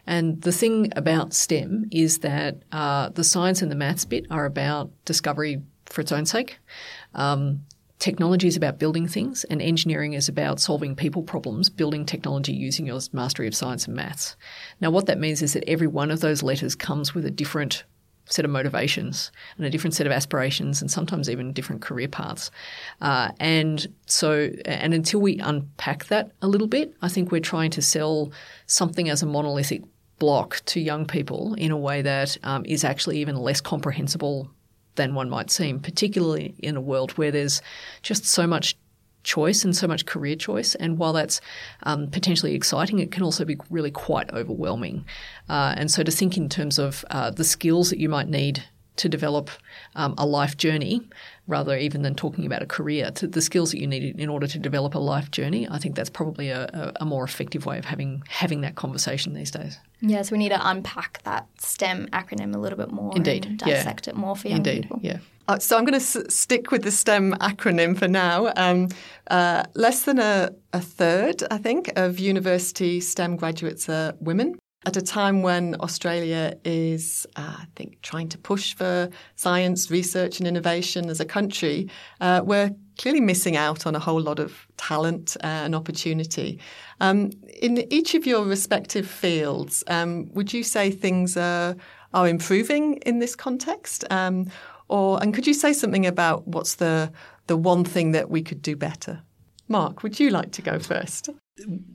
And 0.05 0.43
the 0.43 0.53
thing 0.53 0.93
about 0.97 1.33
STEM 1.33 1.87
is 1.93 2.19
that 2.19 2.57
uh, 2.73 3.11
the 3.11 3.23
science 3.23 3.63
and 3.63 3.71
the 3.71 3.77
maths 3.77 4.05
bit 4.05 4.27
are 4.31 4.47
about 4.47 4.91
discovery 5.05 5.63
for 5.87 6.01
its 6.01 6.11
own 6.11 6.27
sake. 6.27 6.59
Um, 7.15 7.61
technology 7.99 8.47
is 8.47 8.57
about 8.57 8.79
building 8.79 9.09
things, 9.09 9.45
and 9.45 9.61
engineering 9.61 10.13
is 10.13 10.29
about 10.29 10.61
solving 10.61 10.95
people 10.95 11.23
problems, 11.23 11.69
building 11.69 12.05
technology 12.05 12.53
using 12.53 12.87
your 12.87 13.01
mastery 13.13 13.47
of 13.47 13.55
science 13.55 13.87
and 13.87 13.97
maths. 13.97 14.37
Now, 14.81 14.91
what 14.91 15.07
that 15.07 15.19
means 15.19 15.43
is 15.43 15.53
that 15.55 15.69
every 15.69 15.87
one 15.87 16.11
of 16.11 16.21
those 16.21 16.43
letters 16.43 16.75
comes 16.75 17.15
with 17.15 17.27
a 17.27 17.31
different 17.31 17.85
set 18.31 18.45
of 18.45 18.51
motivations 18.51 19.33
and 19.57 19.67
a 19.67 19.71
different 19.71 19.95
set 19.95 20.07
of 20.07 20.13
aspirations 20.13 20.81
and 20.81 20.91
sometimes 20.91 21.31
even 21.31 21.53
different 21.53 21.81
career 21.81 22.09
paths. 22.09 22.51
Uh, 23.01 23.31
and 23.41 23.87
so, 24.07 24.51
and 24.67 24.93
until 24.93 25.21
we 25.21 25.39
unpack 25.39 26.07
that 26.07 26.33
a 26.43 26.49
little 26.49 26.67
bit, 26.67 26.95
I 27.03 27.09
think 27.09 27.33
we're 27.33 27.41
trying 27.41 27.71
to 27.73 27.83
sell 27.83 28.31
something 28.67 29.09
as 29.09 29.23
a 29.23 29.27
monolithic 29.27 29.83
block 30.19 30.61
to 30.67 30.81
young 30.81 31.07
people 31.07 31.55
in 31.55 31.71
a 31.71 31.77
way 31.77 32.03
that 32.03 32.37
um, 32.43 32.65
is 32.67 32.85
actually 32.85 33.19
even 33.19 33.37
less 33.37 33.61
comprehensible 33.61 34.51
than 34.99 35.15
one 35.15 35.31
might 35.31 35.51
seem, 35.51 35.81
particularly 35.81 36.55
in 36.59 36.77
a 36.77 36.81
world 36.81 37.13
where 37.13 37.31
there's 37.31 37.63
just 38.03 38.27
so 38.27 38.47
much 38.47 38.77
choice 39.25 39.65
and 39.65 39.75
so 39.75 39.87
much 39.87 40.05
career 40.05 40.37
choice. 40.37 40.75
And 40.75 40.99
while 40.99 41.13
that's 41.13 41.41
um, 41.85 42.09
potentially 42.09 42.55
exciting, 42.55 42.99
it 42.99 43.11
can 43.11 43.23
also 43.23 43.45
be 43.45 43.57
really 43.71 43.91
quite 43.91 44.31
overwhelming. 44.33 45.05
Uh, 45.49 45.75
and 45.77 45.91
so 45.91 46.03
to 46.03 46.11
think 46.11 46.37
in 46.37 46.49
terms 46.49 46.79
of 46.79 47.05
uh, 47.11 47.31
the 47.31 47.45
skills 47.45 47.91
that 47.91 47.99
you 47.99 48.09
might 48.09 48.29
need 48.29 48.65
to 48.97 49.09
develop 49.09 49.51
um, 49.95 50.15
a 50.19 50.27
life 50.27 50.57
journey 50.57 51.01
rather 51.49 51.77
even 51.77 52.03
than 52.03 52.15
talking 52.15 52.47
about 52.47 52.63
a 52.63 52.67
career 52.67 53.11
to 53.11 53.27
the 53.27 53.41
skills 53.41 53.73
that 53.73 53.81
you 53.81 53.87
need 53.87 54.21
in 54.21 54.29
order 54.29 54.47
to 54.47 54.59
develop 54.59 54.95
a 54.95 54.99
life 54.99 55.31
journey 55.31 55.67
i 55.71 55.79
think 55.79 55.97
that's 55.97 56.11
probably 56.11 56.51
a, 56.51 56.65
a, 56.73 56.93
a 57.01 57.05
more 57.05 57.25
effective 57.25 57.67
way 57.67 57.79
of 57.79 57.85
having 57.85 58.23
having 58.29 58.61
that 58.61 58.77
conversation 58.77 59.35
these 59.35 59.51
days 59.51 59.79
yes 60.01 60.31
we 60.31 60.39
need 60.39 60.51
to 60.51 60.69
unpack 60.69 61.21
that 61.25 61.49
stem 61.59 62.07
acronym 62.13 62.55
a 62.55 62.59
little 62.59 62.79
bit 62.79 62.93
more 62.93 63.13
indeed 63.17 63.47
and 63.47 63.59
dissect 63.59 64.07
yeah. 64.07 64.13
it 64.13 64.17
more 64.17 64.37
for 64.37 64.49
young 64.49 64.59
indeed 64.59 64.83
people 64.83 65.01
yeah 65.03 65.19
uh, 65.49 65.59
so 65.59 65.79
I'm 65.79 65.85
going 65.85 65.99
to 65.99 66.05
s- 66.05 66.35
stick 66.35 66.71
with 66.71 66.83
the 66.83 66.91
STEM 66.91 67.33
acronym 67.41 67.99
for 67.99 68.07
now. 68.07 68.53
Um, 68.55 68.89
uh, 69.31 69.65
less 69.75 70.03
than 70.03 70.19
a, 70.19 70.51
a, 70.75 70.81
third, 70.83 71.43
I 71.51 71.57
think, 71.57 71.91
of 71.97 72.19
university 72.19 73.01
STEM 73.01 73.37
graduates 73.37 73.89
are 73.89 74.13
women 74.21 74.59
at 74.87 74.97
a 74.97 75.03
time 75.03 75.43
when 75.43 75.75
Australia 75.81 76.57
is, 76.65 77.27
uh, 77.37 77.57
I 77.59 77.67
think, 77.75 78.01
trying 78.03 78.29
to 78.29 78.39
push 78.39 78.75
for 78.75 79.11
science, 79.35 79.91
research, 79.91 80.39
and 80.39 80.47
innovation 80.47 81.11
as 81.11 81.21
a 81.21 81.25
country, 81.25 81.91
uh, 82.21 82.43
we're 82.45 82.71
clearly 82.97 83.21
missing 83.21 83.57
out 83.57 83.87
on 83.87 83.95
a 83.97 83.99
whole 83.99 84.21
lot 84.21 84.39
of 84.39 84.67
talent 84.77 85.37
uh, 85.43 85.47
and 85.47 85.75
opportunity. 85.75 86.61
Um, 87.01 87.31
in 87.61 87.93
each 87.93 88.15
of 88.15 88.25
your 88.25 88.45
respective 88.45 89.09
fields, 89.09 89.83
um, 89.89 90.31
would 90.35 90.53
you 90.53 90.63
say 90.63 90.91
things 90.91 91.37
are, 91.37 91.77
are 92.15 92.29
improving 92.29 92.95
in 92.99 93.19
this 93.19 93.35
context? 93.35 94.05
Um, 94.11 94.51
or 94.89 95.21
and 95.23 95.35
could 95.35 95.47
you 95.47 95.55
say 95.55 95.73
something 95.73 96.07
about 96.07 96.47
what's 96.49 96.77
the 96.77 97.13
the 97.47 97.57
one 97.57 97.85
thing 97.85 98.13
that 98.13 98.31
we 98.31 98.43
could 98.43 98.63
do 98.63 98.77
better? 98.77 99.23
Mark, 99.69 100.03
would 100.03 100.19
you 100.19 100.31
like 100.31 100.53
to 100.53 100.63
go 100.63 100.79
first? 100.79 101.31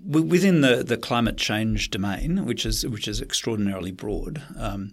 within 0.05 0.61
the, 0.61 0.83
the 0.83 0.97
climate 0.97 1.37
change 1.37 1.89
domain, 1.89 2.45
which 2.45 2.65
is 2.65 2.85
which 2.85 3.07
is 3.07 3.21
extraordinarily 3.21 3.91
broad, 3.91 4.41
um, 4.57 4.91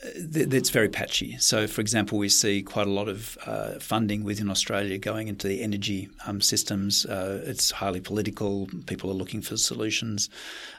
it's 0.00 0.70
very 0.70 0.88
patchy. 0.88 1.36
So, 1.38 1.66
for 1.66 1.80
example, 1.80 2.18
we 2.18 2.28
see 2.28 2.62
quite 2.62 2.86
a 2.86 2.90
lot 2.90 3.08
of 3.08 3.36
uh, 3.44 3.80
funding 3.80 4.22
within 4.22 4.48
Australia 4.48 4.96
going 4.96 5.26
into 5.26 5.48
the 5.48 5.60
energy 5.60 6.08
um, 6.24 6.40
systems. 6.40 7.04
Uh, 7.04 7.42
it's 7.44 7.72
highly 7.72 8.00
political. 8.00 8.68
People 8.86 9.10
are 9.10 9.14
looking 9.14 9.42
for 9.42 9.56
solutions, 9.56 10.30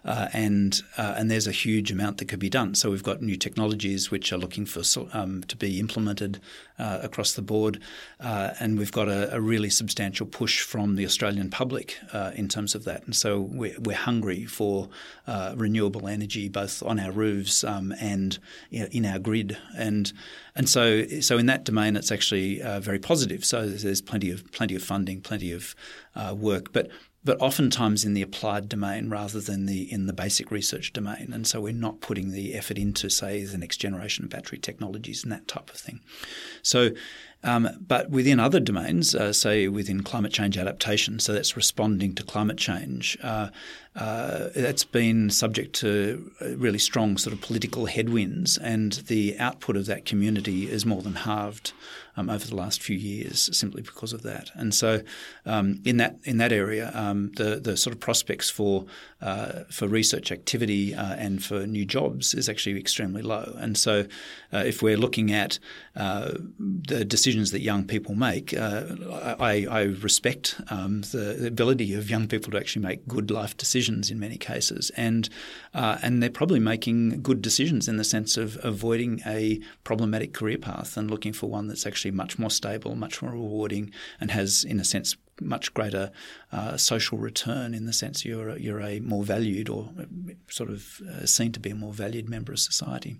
uh, 0.05 0.29
and 0.31 0.81
uh, 0.97 1.15
and 1.17 1.29
there's 1.29 1.47
a 1.47 1.51
huge 1.51 1.91
amount 1.91 2.19
that 2.19 2.29
could 2.29 2.39
be 2.39 2.49
done. 2.49 2.75
So 2.75 2.91
we've 2.91 3.03
got 3.03 3.21
new 3.21 3.35
technologies 3.35 4.09
which 4.09 4.31
are 4.31 4.37
looking 4.37 4.65
for 4.65 4.83
um, 5.11 5.43
to 5.43 5.57
be 5.57 5.79
implemented 5.79 6.39
uh, 6.79 6.99
across 7.03 7.33
the 7.33 7.41
board, 7.41 7.79
uh, 8.19 8.51
and 8.59 8.79
we've 8.79 8.91
got 8.91 9.07
a, 9.07 9.35
a, 9.35 9.41
really 9.41 9.69
substantial 9.69 10.25
push 10.25 10.61
from 10.61 10.95
the 10.95 11.05
Australian 11.05 11.49
public 11.49 11.97
in 12.35 12.47
terms 12.47 12.75
of 12.75 12.85
that. 12.85 13.03
And 13.05 13.15
so 13.15 13.39
we're, 13.39 13.75
we're 13.79 13.95
hungry 13.95 14.45
for 14.45 14.89
renewable 15.55 16.07
energy, 16.07 16.49
both 16.49 16.81
on 16.83 16.99
our 16.99 17.11
roofs 17.11 17.63
um, 17.63 17.93
and 17.99 18.39
in 18.71 19.05
our 19.05 19.19
grid, 19.19 19.57
and 19.77 20.11
and 20.55 20.67
so 20.69 21.05
so 21.21 21.37
in 21.37 21.45
that 21.45 21.65
domain, 21.65 21.95
it's 21.95 22.11
actually 22.11 22.61
uh, 22.61 22.79
very 22.79 22.99
positive. 22.99 23.45
So 23.45 23.67
there's 23.67 24.01
plenty 24.01 24.31
of 24.31 24.51
plenty 24.51 24.75
of 24.75 24.83
funding, 24.83 25.21
plenty 25.21 25.51
of 25.51 25.75
uh, 26.15 26.35
work, 26.37 26.71
but 26.73 26.89
but 27.23 27.39
oftentimes 27.41 28.05
in 28.05 28.13
the 28.13 28.21
applied 28.21 28.69
domain 28.69 29.09
rather 29.09 29.41
than 29.41 29.65
the 29.65 29.91
in 29.91 30.05
the 30.07 30.13
basic 30.13 30.51
research 30.51 30.93
domain, 30.93 31.31
and 31.33 31.45
so 31.45 31.61
we're 31.61 31.73
not 31.73 32.01
putting 32.01 32.31
the 32.31 32.53
effort 32.53 32.77
into 32.77 33.09
say 33.09 33.43
the 33.43 33.57
next 33.57 33.77
generation 33.77 34.23
of 34.23 34.29
battery 34.29 34.57
technologies 34.57 35.23
and 35.23 35.31
that 35.31 35.47
type 35.47 35.69
of 35.69 35.75
thing. 35.75 35.99
So 36.61 36.91
um, 37.43 37.69
but 37.79 38.09
within 38.09 38.39
other 38.39 38.59
domains, 38.59 39.15
uh, 39.15 39.31
say 39.31 39.67
within 39.69 40.03
climate 40.03 40.33
change 40.33 40.57
adaptation, 40.57 41.19
so 41.19 41.31
that's 41.31 41.55
responding 41.55 42.13
to 42.15 42.23
climate 42.23 42.57
change, 42.57 43.17
uh, 43.23 43.49
uh, 43.95 44.49
that's 44.55 44.83
been 44.83 45.29
subject 45.29 45.73
to 45.73 46.31
uh, 46.41 46.55
really 46.57 46.77
strong 46.77 47.17
sort 47.17 47.33
of 47.33 47.41
political 47.41 47.85
headwinds, 47.85 48.57
and 48.57 48.93
the 49.07 49.37
output 49.39 49.75
of 49.75 49.87
that 49.87 50.05
community 50.05 50.69
is 50.69 50.85
more 50.85 51.01
than 51.01 51.15
halved 51.15 51.73
um, 52.15 52.29
over 52.29 52.45
the 52.45 52.55
last 52.55 52.81
few 52.81 52.95
years 52.95 53.49
simply 53.57 53.81
because 53.81 54.13
of 54.13 54.21
that. 54.21 54.51
And 54.53 54.73
so, 54.73 55.01
um, 55.45 55.81
in 55.85 55.97
that 55.97 56.17
in 56.23 56.37
that 56.37 56.53
area, 56.53 56.91
um, 56.93 57.31
the 57.35 57.55
the 57.55 57.75
sort 57.75 57.93
of 57.93 57.99
prospects 57.99 58.49
for 58.49 58.85
uh, 59.21 59.63
for 59.71 59.87
research 59.87 60.31
activity 60.31 60.93
uh, 60.93 61.15
and 61.15 61.43
for 61.43 61.65
new 61.65 61.83
jobs 61.83 62.33
is 62.33 62.47
actually 62.47 62.79
extremely 62.79 63.21
low. 63.23 63.55
And 63.57 63.77
so, 63.77 64.05
if 64.51 64.81
we're 64.83 64.97
looking 64.97 65.31
at 65.31 65.57
the 65.95 67.05
decisions 67.29 67.51
that 67.51 67.61
young 67.61 67.85
people 67.85 68.15
make, 68.15 68.57
uh, 68.57 68.83
I, 69.39 69.67
I, 69.69 69.81
respect 70.01 70.59
um, 70.71 71.01
the 71.01 71.45
ability 71.45 71.93
of 71.93 72.09
young 72.09 72.27
people 72.27 72.51
to 72.51 72.57
actually 72.57 72.81
make 72.81 73.07
good 73.07 73.29
life 73.29 73.55
decisions 73.55 74.09
in 74.09 74.19
many 74.19 74.37
cases, 74.37 74.91
and 74.97 75.29
uh, 75.75 75.99
and 76.01 76.23
they're 76.23 76.31
probably 76.31 76.59
making 76.59 77.21
good 77.21 77.41
decisions 77.41 77.87
in 77.87 77.97
the 77.97 78.03
sense 78.03 78.35
of 78.35 78.57
avoiding 78.63 79.21
a 79.27 79.59
problematic 79.83 80.33
career 80.33 80.57
path 80.57 80.97
and 80.97 81.11
looking 81.11 81.33
for 81.33 81.49
one 81.49 81.67
that's 81.67 81.85
actually 81.85 82.11
much 82.11 82.39
more 82.39 82.49
stable, 82.49 82.95
much 82.95 83.21
more 83.21 83.31
rewarding, 83.31 83.91
and 84.19 84.31
has, 84.31 84.63
in 84.63 84.79
a 84.79 84.83
sense, 84.83 85.15
much 85.39 85.71
greater 85.73 86.11
uh, 86.51 86.77
social 86.77 87.17
return 87.17 87.73
in 87.73 87.85
the 87.85 87.93
sense 87.93 88.25
you're 88.25 88.49
a, 88.49 88.59
you're 88.59 88.81
a 88.81 88.99
more 89.01 89.23
valued 89.23 89.69
or 89.69 89.89
sort 90.49 90.69
of 90.69 91.01
uh, 91.07 91.25
seen 91.25 91.51
to 91.51 91.59
be 91.59 91.69
a 91.69 91.75
more 91.75 91.93
valued 91.93 92.27
member 92.27 92.51
of 92.51 92.59
society. 92.59 93.17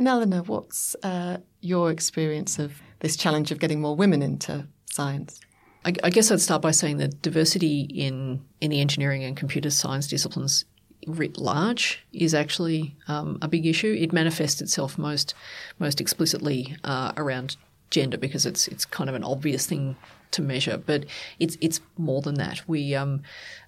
And 0.00 0.08
Eleanor, 0.08 0.40
what's 0.44 0.96
uh, 1.02 1.40
your 1.60 1.90
experience 1.90 2.58
of 2.58 2.80
this 3.00 3.16
challenge 3.16 3.50
of 3.50 3.58
getting 3.58 3.82
more 3.82 3.94
women 3.94 4.22
into 4.22 4.66
science? 4.86 5.38
I, 5.84 5.92
I 6.02 6.08
guess 6.08 6.30
I'd 6.30 6.40
start 6.40 6.62
by 6.62 6.70
saying 6.70 6.96
that 6.96 7.20
diversity 7.20 7.82
in 7.82 8.42
in 8.62 8.70
the 8.70 8.80
engineering 8.80 9.24
and 9.24 9.36
computer 9.36 9.68
science 9.68 10.06
disciplines 10.08 10.64
writ 11.06 11.36
large 11.36 12.02
is 12.14 12.32
actually 12.32 12.96
um, 13.08 13.36
a 13.42 13.48
big 13.48 13.66
issue. 13.66 13.94
It 14.00 14.10
manifests 14.10 14.62
itself 14.62 14.96
most 14.96 15.34
most 15.78 16.00
explicitly 16.00 16.78
uh, 16.82 17.12
around 17.18 17.58
gender 17.90 18.16
because 18.16 18.46
it's 18.46 18.68
it's 18.68 18.86
kind 18.86 19.10
of 19.10 19.14
an 19.14 19.22
obvious 19.22 19.66
thing 19.66 19.96
to 20.32 20.42
measure, 20.42 20.76
but 20.76 21.06
it's 21.38 21.56
it's 21.60 21.80
more 21.96 22.22
than 22.22 22.34
that. 22.36 22.66
We 22.68 22.94
um, 22.94 23.22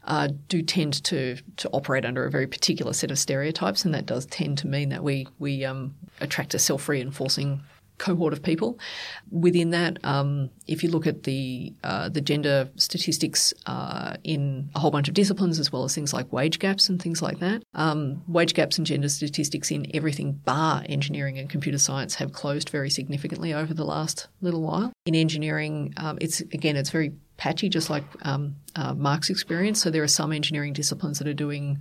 uh, 0.05 0.29
do 0.49 0.63
tend 0.63 1.03
to 1.05 1.37
to 1.57 1.69
operate 1.71 2.05
under 2.05 2.25
a 2.25 2.31
very 2.31 2.47
particular 2.47 2.93
set 2.93 3.11
of 3.11 3.19
stereotypes, 3.19 3.85
and 3.85 3.95
that 3.95 4.07
does 4.07 4.27
tend 4.27 4.59
to 4.59 4.67
mean 4.67 4.89
that 4.91 5.03
we 5.03 5.27
we 5.39 5.65
um, 5.65 5.95
attract 6.21 6.55
a 6.55 6.59
self 6.59 6.89
reinforcing 6.89 7.63
cohort 8.03 8.33
of 8.33 8.43
people. 8.43 8.79
Within 9.31 9.71
that, 9.71 9.97
um, 10.05 10.51
if 10.67 10.83
you 10.83 10.91
look 10.91 11.07
at 11.07 11.23
the 11.23 11.73
uh, 11.85 12.09
the 12.09 12.21
gender 12.21 12.69
statistics 12.77 13.55
uh, 13.67 14.17
in 14.25 14.69
a 14.75 14.81
whole 14.81 14.91
bunch 14.91 15.09
of 15.09 15.15
disciplines, 15.15 15.59
as 15.59 15.73
well 15.73 15.85
as 15.85 15.95
things 15.95 16.13
like 16.13 16.31
wage 16.33 16.59
gaps 16.59 16.89
and 16.89 17.01
things 17.01 17.23
like 17.23 17.39
that, 17.39 17.63
um, 17.75 18.23
wage 18.27 18.55
gaps 18.55 18.77
and 18.77 18.87
gender 18.87 19.09
statistics 19.09 19.71
in 19.71 19.87
everything 19.95 20.33
bar 20.33 20.83
engineering 20.87 21.39
and 21.39 21.49
computer 21.49 21.79
science 21.79 22.17
have 22.17 22.33
closed 22.33 22.69
very 22.69 22.91
significantly 22.91 23.55
over 23.55 23.73
the 23.73 23.85
last 23.85 24.27
little 24.41 24.63
while. 24.63 24.93
In 25.07 25.15
engineering, 25.15 25.95
um, 25.97 26.19
it's 26.21 26.41
again 26.41 26.77
it's 26.77 26.91
very 26.91 27.13
patchy, 27.37 27.69
just 27.69 27.89
like 27.89 28.05
um, 28.23 28.57
uh, 28.77 28.95
Mark's 28.95 29.31
experience. 29.31 29.81
So 29.81 29.91
there 29.91 30.03
are 30.03 30.09
some 30.09 30.33
engineering 30.33 30.73
disciplines 30.73 31.19
that 31.19 31.29
are 31.29 31.35
doing 31.35 31.79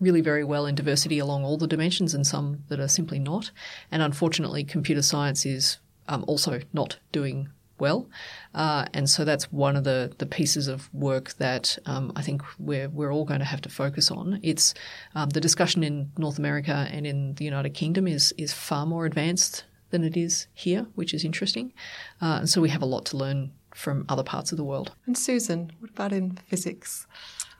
really 0.00 0.20
very 0.20 0.44
well 0.44 0.66
in 0.66 0.74
diversity 0.74 1.18
along 1.18 1.44
all 1.44 1.56
the 1.56 1.66
dimensions 1.66 2.14
and 2.14 2.26
some 2.26 2.64
that 2.68 2.80
are 2.80 2.88
simply 2.88 3.18
not. 3.18 3.50
And 3.90 4.02
unfortunately, 4.02 4.64
computer 4.64 5.02
science 5.02 5.46
is 5.46 5.78
um, 6.08 6.24
also 6.26 6.60
not 6.72 6.98
doing 7.12 7.48
well. 7.78 8.08
Uh, 8.54 8.86
and 8.92 9.10
so 9.10 9.24
that's 9.24 9.52
one 9.52 9.76
of 9.76 9.84
the, 9.84 10.12
the 10.18 10.26
pieces 10.26 10.68
of 10.68 10.92
work 10.94 11.34
that 11.34 11.76
um, 11.86 12.12
I 12.14 12.22
think 12.22 12.42
we're, 12.58 12.88
we're 12.88 13.12
all 13.12 13.24
going 13.24 13.40
to 13.40 13.46
have 13.46 13.60
to 13.62 13.68
focus 13.68 14.10
on. 14.10 14.38
It's 14.42 14.74
um, 15.14 15.30
the 15.30 15.40
discussion 15.40 15.82
in 15.82 16.12
North 16.16 16.38
America 16.38 16.88
and 16.90 17.06
in 17.06 17.34
the 17.34 17.44
United 17.44 17.70
Kingdom 17.70 18.06
is, 18.06 18.32
is 18.38 18.52
far 18.52 18.86
more 18.86 19.06
advanced 19.06 19.64
than 19.90 20.04
it 20.04 20.16
is 20.16 20.46
here, 20.54 20.86
which 20.94 21.14
is 21.14 21.24
interesting. 21.24 21.72
Uh, 22.20 22.38
and 22.40 22.48
so 22.48 22.60
we 22.60 22.68
have 22.68 22.82
a 22.82 22.86
lot 22.86 23.04
to 23.06 23.16
learn 23.16 23.52
from 23.74 24.04
other 24.08 24.22
parts 24.22 24.52
of 24.52 24.58
the 24.58 24.64
world. 24.64 24.92
And 25.06 25.18
Susan, 25.18 25.72
what 25.80 25.90
about 25.90 26.12
in 26.12 26.38
physics? 26.48 27.06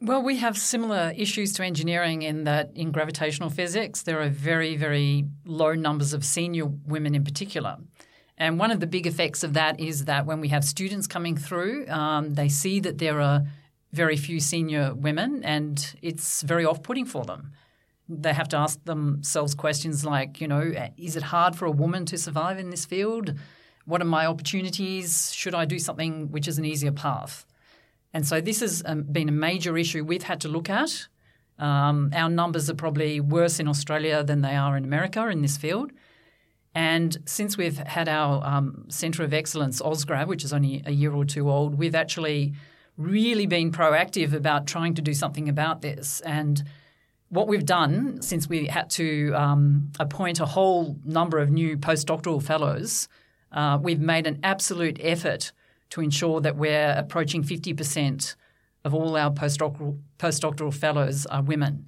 Well, 0.04 0.22
we 0.22 0.36
have 0.36 0.58
similar 0.58 1.14
issues 1.16 1.54
to 1.54 1.64
engineering 1.64 2.20
in 2.20 2.44
that 2.44 2.72
in 2.74 2.92
gravitational 2.92 3.48
physics, 3.48 4.02
there 4.02 4.20
are 4.20 4.28
very, 4.28 4.76
very 4.76 5.24
low 5.46 5.72
numbers 5.72 6.12
of 6.12 6.26
senior 6.26 6.66
women 6.66 7.14
in 7.14 7.24
particular. 7.24 7.78
And 8.36 8.58
one 8.58 8.70
of 8.70 8.80
the 8.80 8.86
big 8.86 9.06
effects 9.06 9.42
of 9.42 9.54
that 9.54 9.80
is 9.80 10.04
that 10.04 10.26
when 10.26 10.42
we 10.42 10.48
have 10.48 10.62
students 10.62 11.06
coming 11.06 11.38
through, 11.38 11.88
um, 11.88 12.34
they 12.34 12.50
see 12.50 12.80
that 12.80 12.98
there 12.98 13.18
are 13.18 13.44
very 13.92 14.18
few 14.18 14.40
senior 14.40 14.92
women, 14.92 15.42
and 15.42 15.96
it's 16.02 16.42
very 16.42 16.66
off 16.66 16.82
putting 16.82 17.06
for 17.06 17.24
them. 17.24 17.52
They 18.06 18.34
have 18.34 18.50
to 18.50 18.58
ask 18.58 18.84
themselves 18.84 19.54
questions 19.54 20.04
like, 20.04 20.38
you 20.38 20.48
know, 20.48 20.90
is 20.98 21.16
it 21.16 21.22
hard 21.22 21.56
for 21.56 21.64
a 21.64 21.70
woman 21.70 22.04
to 22.06 22.18
survive 22.18 22.58
in 22.58 22.68
this 22.68 22.84
field? 22.84 23.32
What 23.86 24.02
are 24.02 24.04
my 24.18 24.26
opportunities? 24.26 25.32
Should 25.32 25.54
I 25.54 25.64
do 25.64 25.78
something 25.78 26.30
which 26.30 26.46
is 26.46 26.58
an 26.58 26.66
easier 26.66 26.92
path? 26.92 27.46
And 28.14 28.26
so 28.26 28.40
this 28.40 28.60
has 28.60 28.82
um, 28.86 29.02
been 29.02 29.28
a 29.28 29.32
major 29.32 29.76
issue 29.76 30.04
we've 30.04 30.22
had 30.22 30.40
to 30.42 30.48
look 30.48 30.70
at. 30.70 31.08
Um, 31.58 32.10
our 32.14 32.30
numbers 32.30 32.70
are 32.70 32.74
probably 32.74 33.20
worse 33.20 33.58
in 33.58 33.66
Australia 33.68 34.22
than 34.22 34.40
they 34.40 34.54
are 34.54 34.76
in 34.76 34.84
America 34.84 35.28
in 35.28 35.42
this 35.42 35.56
field. 35.56 35.90
And 36.76 37.16
since 37.26 37.56
we've 37.56 37.76
had 37.78 38.08
our 38.08 38.44
um, 38.44 38.86
Centre 38.88 39.24
of 39.24 39.34
Excellence, 39.34 39.82
OzGrav, 39.82 40.28
which 40.28 40.44
is 40.44 40.52
only 40.52 40.82
a 40.86 40.92
year 40.92 41.12
or 41.12 41.24
two 41.24 41.50
old, 41.50 41.76
we've 41.76 41.94
actually 41.94 42.54
really 42.96 43.46
been 43.46 43.72
proactive 43.72 44.32
about 44.32 44.66
trying 44.66 44.94
to 44.94 45.02
do 45.02 45.12
something 45.12 45.48
about 45.48 45.82
this. 45.82 46.20
And 46.20 46.62
what 47.28 47.48
we've 47.48 47.66
done 47.66 48.22
since 48.22 48.48
we 48.48 48.66
had 48.66 48.90
to 48.90 49.32
um, 49.34 49.90
appoint 49.98 50.38
a 50.38 50.46
whole 50.46 50.96
number 51.04 51.38
of 51.38 51.50
new 51.50 51.76
postdoctoral 51.76 52.42
fellows, 52.42 53.08
uh, 53.50 53.78
we've 53.80 54.00
made 54.00 54.26
an 54.28 54.38
absolute 54.44 54.98
effort 55.00 55.52
to 55.94 56.00
ensure 56.00 56.40
that 56.40 56.56
we're 56.56 56.90
approaching 56.96 57.44
50% 57.44 58.34
of 58.84 58.92
all 58.92 59.16
our 59.16 59.30
postdoctoral, 59.30 60.00
postdoctoral 60.18 60.74
fellows 60.74 61.24
are 61.26 61.40
women. 61.40 61.86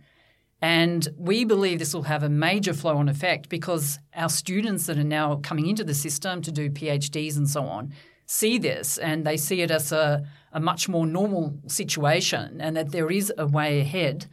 And 0.63 1.09
we 1.19 1.45
believe 1.45 1.81
this 1.81 1.93
will 1.93 2.05
have 2.05 2.23
a 2.23 2.29
major 2.29 2.73
flow 2.73 2.99
on 2.99 3.09
effect 3.09 3.49
because 3.49 3.99
our 4.15 4.29
students 4.29 4.87
that 4.87 4.97
are 4.97 5.03
now 5.03 5.41
coming 5.43 5.67
into 5.67 5.83
the 5.83 5.93
system 5.93 6.41
to 6.43 6.53
do 6.53 6.71
PhDs 6.71 7.37
and 7.37 7.51
so 7.51 7.65
on 7.65 7.93
see 8.27 8.59
this 8.59 8.97
and 8.99 9.27
they 9.27 9.37
see 9.37 9.61
it 9.61 9.73
as 9.73 9.91
a, 9.91 10.25
a 10.53 10.61
much 10.61 10.89
more 10.89 11.05
normal 11.05 11.59
situation 11.67 12.61
and 12.61 12.77
that 12.77 12.93
there 12.93 13.11
is 13.11 13.33
a 13.37 13.47
way 13.49 13.81
ahead, 13.81 14.27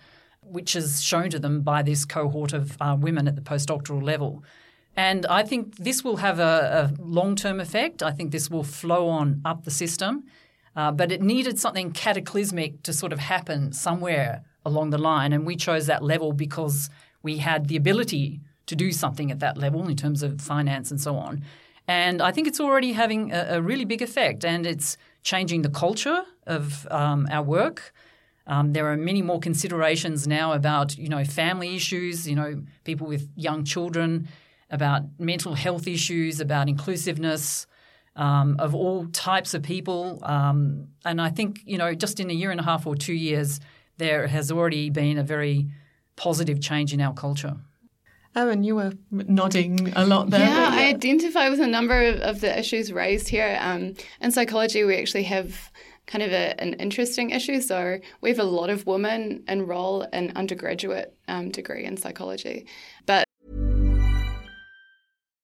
which 0.43 0.75
is 0.75 1.01
shown 1.01 1.31
to 1.31 1.39
them 1.39 1.61
by 1.61 1.81
this 1.81 2.05
cohort 2.05 2.53
of 2.53 2.77
uh, 2.79 2.95
women 2.99 3.27
at 3.27 3.35
the 3.35 3.41
postdoctoral 3.41 4.03
level. 4.03 4.43
And 4.95 5.25
I 5.25 5.43
think 5.43 5.77
this 5.77 6.03
will 6.03 6.17
have 6.17 6.39
a, 6.39 6.93
a 6.99 7.01
long 7.01 7.35
term 7.35 7.59
effect. 7.59 8.03
I 8.03 8.11
think 8.11 8.31
this 8.31 8.49
will 8.49 8.63
flow 8.63 9.07
on 9.09 9.41
up 9.43 9.63
the 9.63 9.71
system. 9.71 10.23
Uh, 10.75 10.91
but 10.91 11.11
it 11.11 11.21
needed 11.21 11.59
something 11.59 11.91
cataclysmic 11.91 12.81
to 12.83 12.93
sort 12.93 13.13
of 13.13 13.19
happen 13.19 13.71
somewhere 13.73 14.43
along 14.65 14.89
the 14.89 14.97
line. 14.97 15.33
And 15.33 15.45
we 15.45 15.55
chose 15.55 15.85
that 15.85 16.03
level 16.03 16.33
because 16.33 16.89
we 17.21 17.37
had 17.37 17.67
the 17.67 17.75
ability 17.75 18.41
to 18.65 18.75
do 18.75 18.91
something 18.91 19.29
at 19.29 19.39
that 19.39 19.57
level 19.57 19.87
in 19.87 19.95
terms 19.95 20.23
of 20.23 20.41
finance 20.41 20.89
and 20.89 20.99
so 20.99 21.15
on. 21.15 21.43
And 21.87 22.21
I 22.21 22.31
think 22.31 22.47
it's 22.47 22.59
already 22.59 22.93
having 22.93 23.31
a, 23.31 23.57
a 23.57 23.61
really 23.61 23.85
big 23.85 24.01
effect 24.01 24.45
and 24.45 24.65
it's 24.65 24.97
changing 25.21 25.61
the 25.61 25.69
culture 25.69 26.23
of 26.47 26.87
um, 26.89 27.27
our 27.29 27.43
work. 27.43 27.93
Um, 28.47 28.73
there 28.73 28.91
are 28.91 28.97
many 28.97 29.21
more 29.21 29.39
considerations 29.39 30.27
now 30.27 30.53
about, 30.53 30.97
you 30.97 31.07
know, 31.07 31.23
family 31.23 31.75
issues, 31.75 32.27
you 32.27 32.35
know, 32.35 32.63
people 32.83 33.07
with 33.07 33.29
young 33.35 33.63
children 33.63 34.27
about 34.73 35.03
mental 35.19 35.53
health 35.53 35.87
issues, 35.87 36.41
about 36.41 36.67
inclusiveness 36.67 37.67
um, 38.15 38.55
of 38.59 38.73
all 38.75 39.05
types 39.07 39.53
of 39.53 39.61
people. 39.61 40.19
Um, 40.23 40.87
and 41.05 41.21
I 41.21 41.29
think, 41.29 41.61
you 41.63 41.77
know, 41.77 41.93
just 41.93 42.19
in 42.19 42.29
a 42.29 42.33
year 42.33 42.51
and 42.51 42.59
a 42.59 42.63
half 42.63 42.85
or 42.87 42.95
two 42.95 43.13
years, 43.13 43.59
there 43.97 44.27
has 44.27 44.51
already 44.51 44.89
been 44.89 45.17
a 45.19 45.23
very 45.23 45.67
positive 46.15 46.59
change 46.59 46.91
in 46.91 46.99
our 47.01 47.13
culture. 47.13 47.55
Eryn, 48.35 48.65
you 48.65 48.75
were 48.75 48.93
nodding 49.11 49.93
a 49.95 50.05
lot 50.07 50.31
there. 50.31 50.39
Yeah, 50.39 50.69
I 50.71 50.87
identify 50.87 51.49
with 51.49 51.59
a 51.59 51.67
number 51.67 52.01
of, 52.01 52.15
of 52.21 52.41
the 52.41 52.57
issues 52.57 52.91
raised 52.91 53.29
here. 53.29 53.59
Um, 53.61 53.93
in 54.21 54.31
psychology, 54.31 54.83
we 54.83 54.97
actually 54.97 55.23
have 55.23 55.71
kind 56.05 56.23
of 56.23 56.31
a, 56.31 56.59
an 56.59 56.73
interesting 56.73 57.29
issue. 57.29 57.61
So 57.61 57.99
we 58.21 58.29
have 58.29 58.39
a 58.39 58.43
lot 58.43 58.69
of 58.69 58.85
women 58.85 59.43
enroll 59.47 60.01
in 60.01 60.31
undergraduate 60.35 61.15
um, 61.27 61.49
degree 61.49 61.85
in 61.85 61.95
psychology, 61.95 62.65
but 62.65 62.67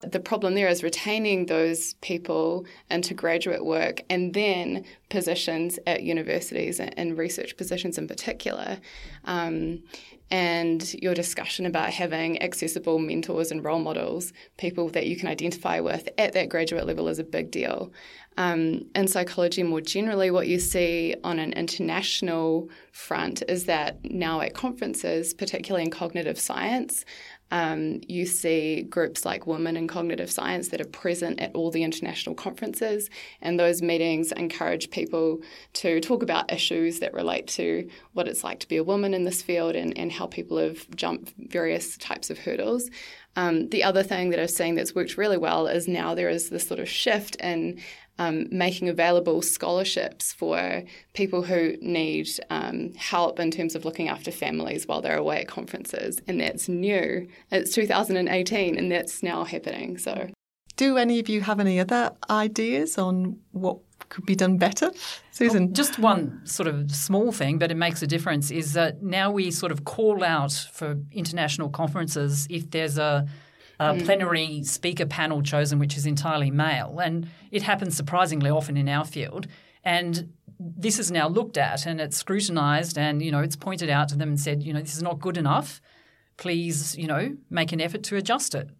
the 0.00 0.20
problem 0.20 0.54
there 0.54 0.68
is 0.68 0.82
retaining 0.82 1.46
those 1.46 1.94
people 1.94 2.66
into 2.90 3.14
graduate 3.14 3.64
work 3.64 4.02
and 4.10 4.34
then 4.34 4.84
positions 5.08 5.78
at 5.86 6.02
universities 6.02 6.80
and 6.80 7.16
research 7.16 7.56
positions 7.56 7.96
in 7.96 8.06
particular. 8.06 8.78
Um, 9.24 9.82
and 10.30 10.94
your 10.94 11.14
discussion 11.14 11.66
about 11.66 11.90
having 11.90 12.42
accessible 12.42 12.98
mentors 12.98 13.52
and 13.52 13.62
role 13.64 13.78
models, 13.78 14.32
people 14.58 14.88
that 14.88 15.06
you 15.06 15.16
can 15.16 15.28
identify 15.28 15.78
with 15.78 16.08
at 16.18 16.32
that 16.32 16.48
graduate 16.48 16.84
level, 16.84 17.08
is 17.08 17.20
a 17.20 17.24
big 17.24 17.50
deal. 17.50 17.92
Um, 18.36 18.86
in 18.94 19.08
psychology, 19.08 19.62
more 19.62 19.80
generally, 19.80 20.30
what 20.30 20.48
you 20.48 20.58
see 20.58 21.14
on 21.24 21.38
an 21.38 21.52
international 21.52 22.68
front 22.92 23.42
is 23.48 23.64
that 23.64 24.04
now 24.04 24.40
at 24.40 24.52
conferences, 24.52 25.32
particularly 25.32 25.84
in 25.84 25.90
cognitive 25.90 26.38
science, 26.38 27.04
um, 27.50 28.00
you 28.08 28.26
see 28.26 28.82
groups 28.82 29.24
like 29.24 29.46
Women 29.46 29.76
in 29.76 29.86
Cognitive 29.86 30.30
Science 30.30 30.68
that 30.68 30.80
are 30.80 30.86
present 30.86 31.40
at 31.40 31.54
all 31.54 31.70
the 31.70 31.84
international 31.84 32.34
conferences, 32.34 33.08
and 33.40 33.58
those 33.58 33.82
meetings 33.82 34.32
encourage 34.32 34.90
people 34.90 35.40
to 35.74 36.00
talk 36.00 36.22
about 36.22 36.52
issues 36.52 36.98
that 37.00 37.14
relate 37.14 37.46
to 37.48 37.88
what 38.14 38.26
it's 38.26 38.42
like 38.42 38.60
to 38.60 38.68
be 38.68 38.76
a 38.76 38.84
woman 38.84 39.14
in 39.14 39.24
this 39.24 39.42
field 39.42 39.76
and, 39.76 39.96
and 39.96 40.12
how 40.12 40.26
people 40.26 40.58
have 40.58 40.90
jumped 40.96 41.34
various 41.38 41.96
types 41.98 42.30
of 42.30 42.38
hurdles. 42.38 42.90
Um, 43.36 43.68
the 43.68 43.84
other 43.84 44.02
thing 44.02 44.30
that 44.30 44.40
I've 44.40 44.50
seen 44.50 44.74
that's 44.74 44.94
worked 44.94 45.18
really 45.18 45.36
well 45.36 45.66
is 45.66 45.86
now 45.86 46.14
there 46.14 46.30
is 46.30 46.48
this 46.48 46.66
sort 46.66 46.80
of 46.80 46.88
shift 46.88 47.36
in 47.36 47.78
um, 48.18 48.46
making 48.50 48.88
available 48.88 49.42
scholarships 49.42 50.32
for 50.32 50.82
people 51.12 51.42
who 51.42 51.76
need 51.80 52.28
um, 52.50 52.94
help 52.94 53.38
in 53.38 53.50
terms 53.50 53.74
of 53.74 53.84
looking 53.84 54.08
after 54.08 54.30
families 54.30 54.86
while 54.86 55.00
they're 55.00 55.18
away 55.18 55.40
at 55.40 55.48
conferences. 55.48 56.20
And 56.26 56.40
that's 56.40 56.68
new. 56.68 57.28
It's 57.50 57.74
2018 57.74 58.78
and 58.78 58.90
that's 58.90 59.22
now 59.22 59.44
happening. 59.44 59.98
So, 59.98 60.30
do 60.76 60.98
any 60.98 61.18
of 61.18 61.28
you 61.28 61.40
have 61.40 61.58
any 61.58 61.80
other 61.80 62.12
ideas 62.28 62.98
on 62.98 63.38
what 63.52 63.78
could 64.08 64.26
be 64.26 64.34
done 64.34 64.58
better? 64.58 64.90
Susan? 65.30 65.66
Well, 65.66 65.72
just 65.72 65.98
one 65.98 66.42
sort 66.44 66.68
of 66.68 66.94
small 66.94 67.32
thing, 67.32 67.58
but 67.58 67.70
it 67.70 67.76
makes 67.76 68.02
a 68.02 68.06
difference, 68.06 68.50
is 68.50 68.74
that 68.74 69.02
now 69.02 69.30
we 69.30 69.50
sort 69.50 69.72
of 69.72 69.84
call 69.84 70.22
out 70.22 70.52
for 70.52 70.98
international 71.12 71.70
conferences 71.70 72.46
if 72.50 72.70
there's 72.70 72.98
a 72.98 73.26
a 73.78 73.94
plenary 74.00 74.62
speaker 74.62 75.06
panel 75.06 75.42
chosen 75.42 75.78
which 75.78 75.96
is 75.96 76.06
entirely 76.06 76.50
male. 76.50 76.98
And 76.98 77.28
it 77.50 77.62
happens 77.62 77.96
surprisingly 77.96 78.50
often 78.50 78.76
in 78.76 78.88
our 78.88 79.04
field. 79.04 79.46
And 79.84 80.32
this 80.58 80.98
is 80.98 81.10
now 81.10 81.28
looked 81.28 81.56
at 81.58 81.86
and 81.86 82.00
it's 82.00 82.16
scrutinised 82.16 82.96
and, 82.96 83.22
you 83.22 83.30
know, 83.30 83.40
it's 83.40 83.56
pointed 83.56 83.90
out 83.90 84.08
to 84.08 84.16
them 84.16 84.30
and 84.30 84.40
said, 84.40 84.62
you 84.62 84.72
know, 84.72 84.80
this 84.80 84.96
is 84.96 85.02
not 85.02 85.20
good 85.20 85.36
enough. 85.36 85.80
Please, 86.36 86.96
you 86.96 87.06
know, 87.06 87.36
make 87.50 87.72
an 87.72 87.80
effort 87.80 88.02
to 88.04 88.16
adjust 88.16 88.54
it. 88.54 88.70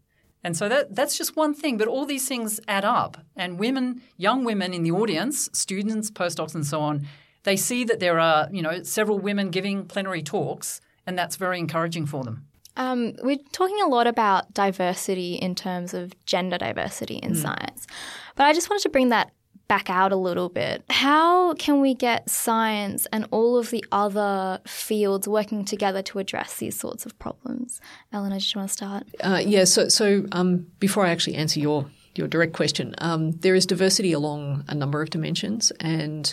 And 0.47 0.57
so 0.57 0.69
that 0.69 0.95
that's 0.95 1.19
just 1.19 1.35
one 1.35 1.55
thing, 1.55 1.77
but 1.77 1.89
all 1.89 2.07
these 2.07 2.29
things 2.29 2.61
add 2.69 2.85
up. 2.85 3.19
And 3.35 3.59
women, 3.59 4.01
young 4.17 4.45
women 4.45 4.73
in 4.73 4.85
the 4.85 4.93
audience, 4.93 5.51
students, 5.53 6.09
postdocs, 6.09 6.55
and 6.55 6.65
so 6.65 6.81
on, 6.81 7.05
they 7.43 7.57
see 7.57 7.83
that 7.83 7.99
there 7.99 8.21
are 8.21 8.49
you 8.53 8.63
know 8.63 8.85
several 8.85 9.19
women 9.19 9.51
giving 9.51 9.87
plenary 9.87 10.23
talks, 10.23 10.81
and 11.05 11.19
that's 11.19 11.35
very 11.35 11.59
encouraging 11.59 12.07
for 12.07 12.23
them. 12.23 12.47
Um, 12.77 13.15
we're 13.23 13.39
talking 13.53 13.81
a 13.83 13.89
lot 13.89 14.07
about 14.07 14.53
diversity 14.55 15.35
in 15.35 15.55
terms 15.55 15.95
of 15.95 16.13
gender 16.27 16.59
diversity 16.59 17.17
in 17.17 17.35
science, 17.35 17.87
but 18.35 18.45
I 18.45 18.53
just 18.53 18.69
wanted 18.71 18.83
to 18.83 18.91
bring 18.91 19.09
that 19.11 19.33
back 19.69 19.91
out 19.91 20.13
a 20.13 20.17
little 20.17 20.49
bit. 20.49 20.85
How 20.91 21.55
can 21.55 21.81
we 21.81 21.95
get 21.95 22.29
science 22.31 23.07
and 23.13 23.27
all 23.31 23.59
of 23.59 23.71
the 23.71 23.85
other 23.93 24.61
fields 24.67 25.27
working 25.27 25.65
together 25.65 26.03
to 26.03 26.19
address 26.19 26.57
these 26.59 26.79
sorts 26.79 27.07
of 27.07 27.19
problems? 27.19 27.81
Eleanor, 28.13 28.39
did 28.39 28.55
you 28.55 28.61
want 28.61 28.71
to 28.71 28.73
start? 28.73 29.05
Uh, 29.21 29.43
yeah. 29.45 29.65
So, 29.65 29.89
so 29.89 30.27
um, 30.33 30.67
before 30.79 31.05
I 31.05 31.11
actually 31.11 31.37
answer 31.37 31.61
your 31.61 31.87
your 32.15 32.29
direct 32.29 32.55
question, 32.55 32.95
um, 32.99 33.33
there 33.33 33.55
is 33.55 33.67
diversity 33.67 34.13
along 34.13 34.65
a 34.69 34.75
number 34.75 35.03
of 35.03 35.11
dimensions, 35.11 35.71
and 35.81 36.33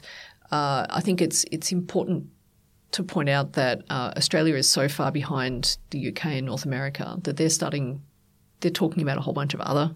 uh, 0.51 0.85
I 0.89 1.01
think 1.01 1.21
it's 1.21 1.45
it's 1.51 1.71
important 1.71 2.27
to 2.93 3.03
point 3.03 3.29
out 3.29 3.53
that 3.53 3.81
uh, 3.89 4.13
Australia 4.15 4.55
is 4.55 4.69
so 4.69 4.87
far 4.87 5.11
behind 5.11 5.77
the 5.89 6.09
UK 6.09 6.25
and 6.25 6.45
North 6.45 6.65
America 6.65 7.17
that 7.23 7.37
they're 7.37 7.49
starting. 7.49 8.01
They're 8.61 8.71
talking 8.71 9.03
about 9.03 9.17
a 9.17 9.21
whole 9.21 9.33
bunch 9.33 9.53
of 9.53 9.59
other 9.59 9.93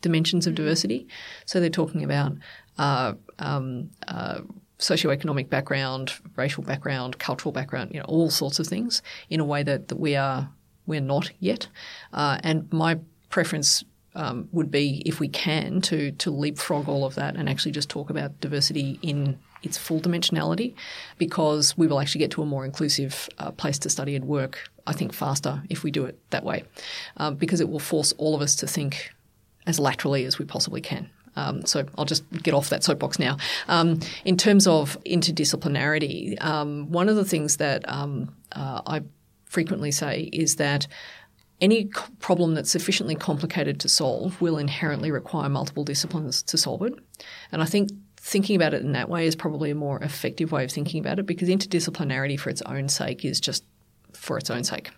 dimensions 0.00 0.46
of 0.46 0.54
diversity. 0.54 1.08
So 1.46 1.58
they're 1.58 1.70
talking 1.70 2.04
about 2.04 2.32
uh, 2.78 3.14
um, 3.38 3.90
uh, 4.06 4.40
socioeconomic 4.78 5.48
background, 5.48 6.12
racial 6.36 6.62
background, 6.62 7.18
cultural 7.18 7.52
background, 7.52 7.92
you 7.92 7.98
know, 7.98 8.06
all 8.06 8.30
sorts 8.30 8.58
of 8.58 8.66
things 8.66 9.02
in 9.30 9.40
a 9.40 9.44
way 9.44 9.62
that, 9.62 9.88
that 9.88 9.98
we 9.98 10.14
are 10.14 10.50
we're 10.86 11.00
not 11.00 11.30
yet. 11.40 11.68
Uh, 12.12 12.38
and 12.42 12.70
my 12.72 12.98
preference 13.30 13.84
um, 14.14 14.48
would 14.52 14.70
be, 14.70 15.02
if 15.06 15.18
we 15.18 15.28
can, 15.28 15.80
to 15.80 16.12
to 16.12 16.30
leapfrog 16.30 16.88
all 16.88 17.04
of 17.04 17.14
that 17.14 17.36
and 17.36 17.48
actually 17.48 17.72
just 17.72 17.88
talk 17.88 18.10
about 18.10 18.40
diversity 18.40 18.98
in 19.02 19.38
its 19.64 19.78
full 19.78 20.00
dimensionality, 20.00 20.74
because 21.18 21.76
we 21.76 21.86
will 21.86 22.00
actually 22.00 22.20
get 22.20 22.30
to 22.32 22.42
a 22.42 22.46
more 22.46 22.64
inclusive 22.64 23.28
uh, 23.38 23.50
place 23.50 23.78
to 23.80 23.88
study 23.88 24.16
and 24.16 24.24
work. 24.26 24.70
I 24.86 24.92
think 24.92 25.12
faster 25.12 25.62
if 25.70 25.82
we 25.82 25.90
do 25.90 26.04
it 26.04 26.18
that 26.30 26.44
way, 26.44 26.64
um, 27.16 27.36
because 27.36 27.60
it 27.60 27.68
will 27.68 27.80
force 27.80 28.12
all 28.18 28.34
of 28.34 28.42
us 28.42 28.54
to 28.56 28.66
think 28.66 29.12
as 29.66 29.78
laterally 29.78 30.24
as 30.26 30.38
we 30.38 30.44
possibly 30.44 30.80
can. 30.80 31.08
Um, 31.36 31.66
so 31.66 31.84
I'll 31.98 32.04
just 32.04 32.24
get 32.42 32.54
off 32.54 32.68
that 32.68 32.84
soapbox 32.84 33.18
now. 33.18 33.38
Um, 33.66 33.98
in 34.24 34.36
terms 34.36 34.66
of 34.66 34.96
interdisciplinarity, 35.04 36.42
um, 36.44 36.90
one 36.92 37.08
of 37.08 37.16
the 37.16 37.24
things 37.24 37.56
that 37.56 37.88
um, 37.88 38.34
uh, 38.52 38.82
I 38.86 39.02
frequently 39.44 39.90
say 39.90 40.28
is 40.32 40.56
that 40.56 40.86
any 41.60 41.86
problem 42.18 42.54
that's 42.54 42.70
sufficiently 42.70 43.14
complicated 43.14 43.80
to 43.80 43.88
solve 43.88 44.40
will 44.40 44.58
inherently 44.58 45.10
require 45.10 45.48
multiple 45.48 45.84
disciplines 45.84 46.42
to 46.42 46.58
solve 46.58 46.82
it. 46.82 46.94
And 47.52 47.62
I 47.62 47.64
think 47.64 47.90
thinking 48.24 48.56
about 48.56 48.72
it 48.72 48.80
in 48.80 48.92
that 48.92 49.10
way 49.10 49.26
is 49.26 49.36
probably 49.36 49.70
a 49.70 49.74
more 49.74 49.98
effective 50.02 50.50
way 50.50 50.64
of 50.64 50.72
thinking 50.72 50.98
about 50.98 51.18
it 51.18 51.26
because 51.26 51.46
interdisciplinarity 51.46 52.40
for 52.40 52.48
its 52.48 52.62
own 52.62 52.88
sake 52.88 53.22
is 53.22 53.38
just 53.38 53.62
for 54.14 54.38
its 54.38 54.48
own 54.48 54.64
sake. 54.64 54.90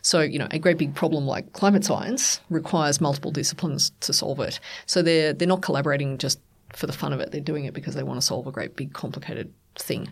So, 0.00 0.22
you 0.22 0.38
know, 0.38 0.48
a 0.50 0.58
great 0.58 0.78
big 0.78 0.94
problem 0.94 1.26
like 1.26 1.52
climate 1.52 1.84
science 1.84 2.40
requires 2.48 2.98
multiple 2.98 3.30
disciplines 3.30 3.92
to 4.00 4.14
solve 4.14 4.40
it. 4.40 4.58
So 4.86 5.02
they're 5.02 5.34
they're 5.34 5.46
not 5.46 5.60
collaborating 5.60 6.16
just 6.16 6.40
for 6.72 6.86
the 6.86 6.94
fun 6.94 7.12
of 7.12 7.20
it. 7.20 7.30
They're 7.30 7.42
doing 7.42 7.66
it 7.66 7.74
because 7.74 7.94
they 7.94 8.02
want 8.02 8.18
to 8.18 8.26
solve 8.26 8.46
a 8.46 8.50
great 8.50 8.74
big 8.74 8.94
complicated 8.94 9.52
thing. 9.76 10.10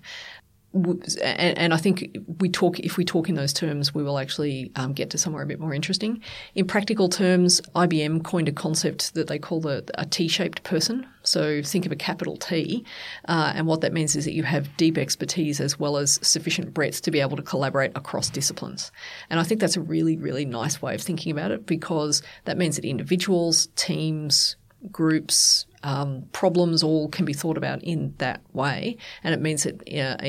And 0.72 1.74
I 1.74 1.78
think 1.78 2.16
we 2.38 2.48
talk 2.48 2.78
if 2.78 2.96
we 2.96 3.04
talk 3.04 3.28
in 3.28 3.34
those 3.34 3.52
terms, 3.52 3.92
we 3.92 4.04
will 4.04 4.18
actually 4.18 4.70
um, 4.76 4.92
get 4.92 5.10
to 5.10 5.18
somewhere 5.18 5.42
a 5.42 5.46
bit 5.46 5.58
more 5.58 5.74
interesting. 5.74 6.22
In 6.54 6.66
practical 6.66 7.08
terms, 7.08 7.60
IBM 7.74 8.22
coined 8.22 8.48
a 8.48 8.52
concept 8.52 9.14
that 9.14 9.26
they 9.26 9.38
call 9.38 9.60
the 9.60 9.84
a 9.94 10.06
T-shaped 10.06 10.62
person. 10.62 11.06
So 11.24 11.60
think 11.62 11.86
of 11.86 11.92
a 11.92 11.96
capital 11.96 12.36
T, 12.36 12.84
uh, 13.28 13.52
and 13.54 13.66
what 13.66 13.80
that 13.80 13.92
means 13.92 14.14
is 14.14 14.24
that 14.26 14.32
you 14.32 14.44
have 14.44 14.74
deep 14.76 14.96
expertise 14.96 15.60
as 15.60 15.78
well 15.78 15.96
as 15.96 16.20
sufficient 16.22 16.72
breadth 16.72 17.02
to 17.02 17.10
be 17.10 17.20
able 17.20 17.36
to 17.36 17.42
collaborate 17.42 17.90
across 17.96 18.30
disciplines. 18.30 18.92
And 19.28 19.40
I 19.40 19.42
think 19.42 19.60
that's 19.60 19.76
a 19.76 19.80
really 19.80 20.16
really 20.16 20.44
nice 20.44 20.80
way 20.80 20.94
of 20.94 21.02
thinking 21.02 21.32
about 21.32 21.50
it 21.50 21.66
because 21.66 22.22
that 22.44 22.56
means 22.56 22.76
that 22.76 22.84
individuals, 22.84 23.68
teams, 23.74 24.54
groups, 24.92 25.66
um, 25.82 26.24
problems 26.32 26.82
all 26.82 27.08
can 27.08 27.24
be 27.24 27.32
thought 27.32 27.56
about 27.56 27.82
in 27.82 28.14
that 28.18 28.40
way. 28.52 28.96
And 29.24 29.34
it 29.34 29.40
means 29.40 29.64
that 29.64 29.82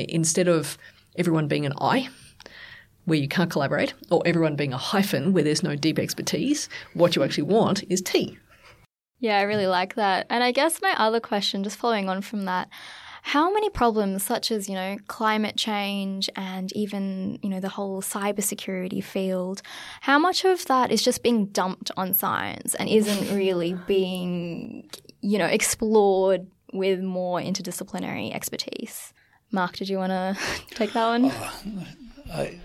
instead 0.08 0.48
of 0.48 0.78
everyone 1.16 1.48
being 1.48 1.66
an 1.66 1.74
I, 1.80 2.08
where 3.04 3.18
you 3.18 3.26
can't 3.26 3.50
collaborate, 3.50 3.94
or 4.10 4.22
everyone 4.24 4.54
being 4.54 4.72
a 4.72 4.78
hyphen 4.78 5.32
where 5.32 5.42
there's 5.42 5.62
no 5.62 5.74
deep 5.74 5.98
expertise, 5.98 6.68
what 6.94 7.16
you 7.16 7.24
actually 7.24 7.42
want 7.42 7.82
is 7.90 8.00
T. 8.00 8.38
Yeah, 9.18 9.38
I 9.38 9.42
really 9.42 9.66
like 9.66 9.94
that. 9.96 10.26
And 10.30 10.44
I 10.44 10.52
guess 10.52 10.80
my 10.80 10.94
other 10.96 11.20
question, 11.20 11.64
just 11.64 11.76
following 11.76 12.08
on 12.08 12.22
from 12.22 12.44
that, 12.44 12.68
how 13.24 13.52
many 13.52 13.70
problems 13.70 14.24
such 14.24 14.50
as, 14.50 14.68
you 14.68 14.74
know, 14.74 14.96
climate 15.06 15.56
change 15.56 16.28
and 16.34 16.72
even, 16.76 17.38
you 17.42 17.48
know, 17.48 17.60
the 17.60 17.68
whole 17.68 18.02
cybersecurity 18.02 19.02
field, 19.02 19.62
how 20.00 20.18
much 20.18 20.44
of 20.44 20.66
that 20.66 20.90
is 20.90 21.04
just 21.04 21.22
being 21.22 21.46
dumped 21.46 21.92
on 21.96 22.14
science 22.14 22.74
and 22.74 22.88
isn't 22.88 23.36
really 23.36 23.74
being, 23.86 24.90
you 25.22 25.38
know, 25.38 25.46
explored 25.46 26.46
with 26.72 27.00
more 27.00 27.40
interdisciplinary 27.40 28.34
expertise? 28.34 29.14
Mark, 29.50 29.76
did 29.76 29.88
you 29.88 29.98
want 29.98 30.10
to 30.10 30.36
take 30.74 30.92
that 30.92 31.06
one? 31.06 31.30
Oh, 31.32 31.86
I, 32.32 32.58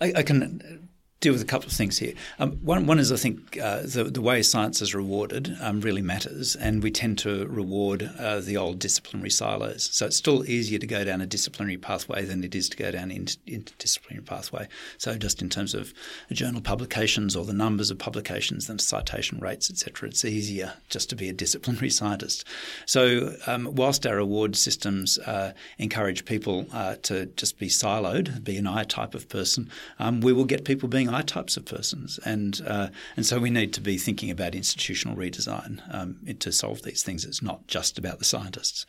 I, 0.00 0.12
I 0.16 0.22
can 0.22 0.83
deal 1.24 1.32
with 1.32 1.42
a 1.42 1.46
couple 1.46 1.66
of 1.66 1.72
things 1.72 1.96
here. 1.98 2.12
Um, 2.38 2.52
one, 2.58 2.86
one 2.86 2.98
is 2.98 3.10
I 3.10 3.16
think 3.16 3.58
uh, 3.58 3.80
the, 3.82 4.04
the 4.04 4.20
way 4.20 4.42
science 4.42 4.82
is 4.82 4.94
rewarded 4.94 5.56
um, 5.62 5.80
really 5.80 6.02
matters, 6.02 6.54
and 6.54 6.82
we 6.82 6.90
tend 6.90 7.18
to 7.20 7.46
reward 7.46 8.10
uh, 8.18 8.40
the 8.40 8.58
old 8.58 8.78
disciplinary 8.78 9.30
silos. 9.30 9.88
So 9.90 10.04
it's 10.04 10.18
still 10.18 10.48
easier 10.48 10.78
to 10.78 10.86
go 10.86 11.02
down 11.02 11.22
a 11.22 11.26
disciplinary 11.26 11.78
pathway 11.78 12.26
than 12.26 12.44
it 12.44 12.54
is 12.54 12.68
to 12.68 12.76
go 12.76 12.90
down 12.90 13.04
an 13.04 13.12
inter- 13.12 13.40
interdisciplinary 13.46 14.26
pathway. 14.26 14.68
So 14.98 15.16
just 15.16 15.40
in 15.40 15.48
terms 15.48 15.72
of 15.72 15.94
journal 16.30 16.60
publications 16.60 17.34
or 17.34 17.46
the 17.46 17.54
numbers 17.54 17.90
of 17.90 17.98
publications 17.98 18.68
and 18.68 18.78
citation 18.78 19.38
rates, 19.40 19.70
etc., 19.70 20.10
it's 20.10 20.26
easier 20.26 20.74
just 20.90 21.08
to 21.08 21.16
be 21.16 21.30
a 21.30 21.32
disciplinary 21.32 21.90
scientist. 22.00 22.44
So 22.84 23.34
um, 23.46 23.70
whilst 23.72 24.06
our 24.06 24.16
reward 24.16 24.56
systems 24.56 25.16
uh, 25.18 25.54
encourage 25.78 26.26
people 26.26 26.66
uh, 26.70 26.96
to 27.04 27.26
just 27.36 27.58
be 27.58 27.68
siloed, 27.68 28.44
be 28.44 28.58
an 28.58 28.66
I 28.66 28.84
type 28.84 29.14
of 29.14 29.30
person, 29.30 29.70
um, 29.98 30.20
we 30.20 30.34
will 30.34 30.44
get 30.44 30.66
people 30.66 30.90
being 30.90 31.13
Types 31.22 31.56
of 31.56 31.64
persons, 31.64 32.18
and 32.24 32.60
uh, 32.66 32.88
and 33.16 33.24
so 33.24 33.38
we 33.38 33.50
need 33.50 33.72
to 33.74 33.80
be 33.80 33.96
thinking 33.98 34.30
about 34.30 34.54
institutional 34.54 35.16
redesign 35.16 35.80
um, 35.92 36.18
to 36.38 36.52
solve 36.52 36.82
these 36.82 37.02
things. 37.02 37.24
It's 37.24 37.42
not 37.42 37.66
just 37.66 37.98
about 37.98 38.18
the 38.18 38.24
scientists 38.24 38.86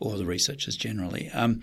or 0.00 0.16
the 0.16 0.26
researchers 0.26 0.76
generally. 0.76 1.30
Um, 1.30 1.62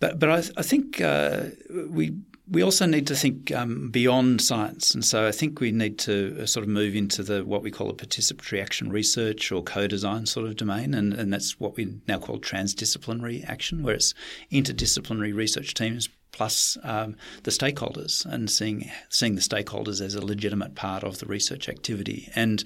but 0.00 0.18
but 0.18 0.28
I, 0.28 0.38
I 0.56 0.62
think 0.62 1.00
uh, 1.00 1.44
we 1.88 2.16
we 2.50 2.62
also 2.62 2.84
need 2.84 3.06
to 3.06 3.14
think 3.14 3.52
um, 3.52 3.90
beyond 3.90 4.40
science, 4.42 4.92
and 4.92 5.04
so 5.04 5.28
I 5.28 5.32
think 5.32 5.60
we 5.60 5.70
need 5.70 5.98
to 6.00 6.40
uh, 6.40 6.46
sort 6.46 6.64
of 6.64 6.68
move 6.68 6.96
into 6.96 7.22
the 7.22 7.44
what 7.44 7.62
we 7.62 7.70
call 7.70 7.90
a 7.90 7.94
participatory 7.94 8.60
action 8.60 8.90
research 8.90 9.52
or 9.52 9.62
co-design 9.62 10.26
sort 10.26 10.46
of 10.46 10.56
domain, 10.56 10.94
and, 10.94 11.12
and 11.14 11.32
that's 11.32 11.60
what 11.60 11.76
we 11.76 12.00
now 12.08 12.18
call 12.18 12.38
transdisciplinary 12.38 13.48
action, 13.48 13.82
where 13.82 13.94
it's 13.94 14.14
interdisciplinary 14.50 15.34
research 15.34 15.74
teams 15.74 16.08
plus 16.32 16.76
um, 16.82 17.16
the 17.42 17.50
stakeholders 17.50 18.24
and 18.24 18.50
seeing 18.50 18.90
seeing 19.08 19.34
the 19.34 19.40
stakeholders 19.40 20.00
as 20.00 20.14
a 20.14 20.24
legitimate 20.24 20.74
part 20.74 21.04
of 21.04 21.18
the 21.18 21.26
research 21.26 21.68
activity. 21.68 22.30
And 22.34 22.64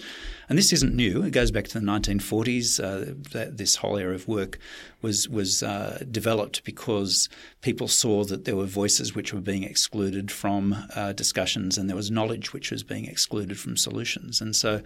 and 0.49 0.59
this 0.59 0.73
isn't 0.73 0.95
new. 0.95 1.23
It 1.23 1.31
goes 1.31 1.51
back 1.51 1.69
to 1.69 1.81
the 1.81 1.87
1940s. 1.87 2.83
Uh, 2.83 3.15
that 3.33 3.57
this 3.57 3.77
whole 3.77 3.97
area 3.97 4.15
of 4.15 4.29
work 4.29 4.59
was 5.05 5.29
was 5.29 5.63
uh, 5.63 6.03
developed 6.11 6.65
because 6.65 7.29
people 7.61 7.89
saw 7.89 8.25
that 8.25 8.45
there 8.45 8.57
were 8.57 8.67
voices 8.67 9.15
which 9.15 9.33
were 9.33 9.41
being 9.41 9.63
excluded 9.63 10.31
from 10.31 10.75
uh, 10.95 11.13
discussions, 11.13 11.79
and 11.79 11.89
there 11.89 11.97
was 11.97 12.11
knowledge 12.11 12.53
which 12.53 12.71
was 12.71 12.83
being 12.83 13.07
excluded 13.07 13.59
from 13.59 13.77
solutions. 13.77 14.41
And 14.41 14.55
so, 14.57 14.83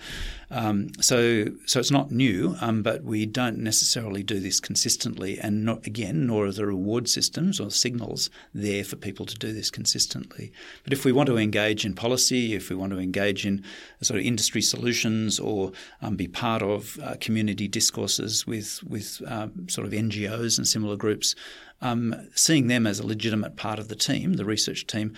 um, 0.51 0.91
so 1.01 1.47
so 1.67 1.81
it's 1.81 1.91
not 1.91 2.11
new, 2.11 2.57
um, 2.61 2.83
but 2.83 3.03
we 3.05 3.27
don't 3.27 3.59
necessarily 3.59 4.23
do 4.23 4.41
this 4.41 4.61
consistently. 4.61 5.39
And 5.39 5.65
not 5.65 5.87
again, 5.87 6.27
nor 6.27 6.47
are 6.47 6.53
the 6.53 6.67
reward 6.67 7.09
systems 7.09 7.61
or 7.61 7.71
signals 7.71 8.31
there 8.53 8.68
for 8.83 8.97
people 8.97 9.27
to 9.27 9.37
do 9.37 9.53
this 9.53 9.71
consistently. 9.71 10.53
But 10.85 10.93
if 10.93 11.05
we 11.05 11.13
want 11.13 11.29
to 11.29 11.39
engage 11.39 11.85
in 11.85 11.95
policy, 11.95 12.55
if 12.55 12.71
we 12.71 12.77
want 12.77 12.93
to 12.93 12.99
engage 12.99 13.47
in 13.47 13.65
sort 14.03 14.21
of 14.21 14.27
industry 14.27 14.63
solutions, 14.63 15.39
or 15.39 15.73
um, 16.03 16.17
be 16.17 16.29
part 16.29 16.63
of 16.63 16.99
uh, 17.03 17.17
community 17.21 17.69
discourses 17.69 18.47
with 18.47 18.83
with 18.85 19.23
um, 19.27 19.69
sort 19.69 19.87
of 19.87 19.93
NGOs 19.93 20.59
and 20.59 20.67
similar 20.67 20.97
groups, 20.97 21.35
um, 21.81 22.15
seeing 22.35 22.67
them 22.67 22.87
as 22.87 23.01
a 23.01 23.07
legitimate 23.07 23.57
part 23.57 23.79
of 23.79 23.89
the 23.89 23.97
team, 23.97 24.35
the 24.35 24.45
research 24.45 24.87
team, 24.87 25.15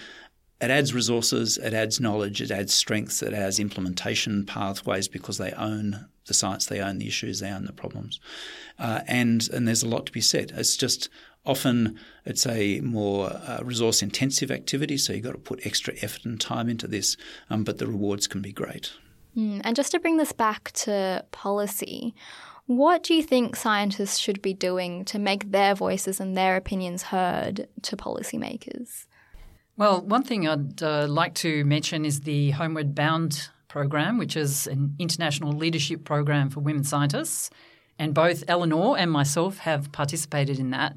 it 0.61 0.71
adds 0.71 0.93
resources, 0.93 1.57
it 1.57 1.73
adds 1.73 2.01
knowledge, 2.01 2.43
it 2.43 2.51
adds 2.51 2.75
strengths, 2.75 3.23
it 3.23 3.33
adds 3.33 3.59
implementation 3.59 4.45
pathways 4.45 5.09
because 5.09 5.39
they 5.39 5.53
own 5.53 6.07
the 6.27 6.35
science, 6.35 6.67
they 6.67 6.81
own 6.81 6.99
the 6.99 7.09
issues, 7.09 7.41
they 7.41 7.51
own 7.51 7.65
the 7.65 7.73
problems, 7.73 8.21
uh, 8.79 9.01
and 9.07 9.49
and 9.51 9.67
there's 9.67 9.83
a 9.83 9.89
lot 9.89 10.07
to 10.07 10.13
be 10.13 10.21
said. 10.21 10.53
It's 10.55 10.77
just 10.77 11.09
often 11.45 11.99
it's 12.25 12.47
a 12.47 12.81
more 12.81 13.31
uh, 13.31 13.61
resource 13.63 14.03
intensive 14.03 14.51
activity, 14.51 14.97
so 14.97 15.13
you've 15.13 15.25
got 15.25 15.33
to 15.33 15.39
put 15.39 15.67
extra 15.67 15.95
effort 16.03 16.25
and 16.25 16.41
time 16.41 16.69
into 16.69 16.87
this, 16.87 17.17
um, 17.49 17.65
but 17.65 17.79
the 17.79 17.87
rewards 17.87 18.27
can 18.27 18.43
be 18.43 18.53
great. 18.53 18.93
Mm, 19.37 19.61
and 19.65 19.77
just 19.77 19.93
to 19.93 20.01
bring 20.01 20.17
this 20.17 20.33
back 20.33 20.73
to 20.73 21.25
policy, 21.31 22.15
what 22.67 23.03
do 23.03 23.15
you 23.15 23.23
think 23.23 23.57
scientists 23.57 24.19
should 24.19 24.43
be 24.43 24.55
doing 24.55 25.05
to 25.07 25.19
make 25.19 25.51
their 25.51 25.75
voices 25.75 26.21
and 26.21 26.37
their 26.37 26.57
opinions 26.57 27.05
heard 27.05 27.69
to 27.83 27.97
policymakers? 27.97 29.07
Well, 29.77 30.03
one 30.03 30.23
thing 30.23 30.47
I'd 30.47 30.83
uh, 30.83 31.07
like 31.09 31.35
to 31.37 31.65
mention 31.65 32.05
is 32.05 32.21
the 32.21 32.51
Homeward 32.51 32.95
Bound 32.95 33.49
program, 33.67 34.19
which 34.19 34.37
is 34.37 34.67
an 34.67 34.95
international 34.99 35.53
leadership 35.53 36.05
program 36.05 36.51
for 36.51 36.61
women 36.61 36.85
scientists. 36.85 37.51
And 37.99 38.15
both 38.15 38.45
Eleanor 38.49 38.99
and 38.99 39.11
myself 39.11 39.59
have 39.59 39.91
participated 39.93 40.59
in 40.59 40.71
that. 40.71 40.97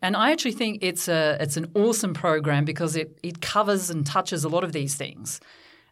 And 0.00 0.16
I 0.16 0.30
actually 0.30 0.52
think 0.52 0.78
it's 0.82 1.08
a 1.08 1.36
it's 1.40 1.56
an 1.56 1.70
awesome 1.74 2.14
program 2.14 2.64
because 2.64 2.96
it 2.96 3.18
it 3.22 3.40
covers 3.40 3.90
and 3.90 4.06
touches 4.06 4.44
a 4.44 4.48
lot 4.48 4.64
of 4.64 4.72
these 4.72 4.94
things. 4.94 5.40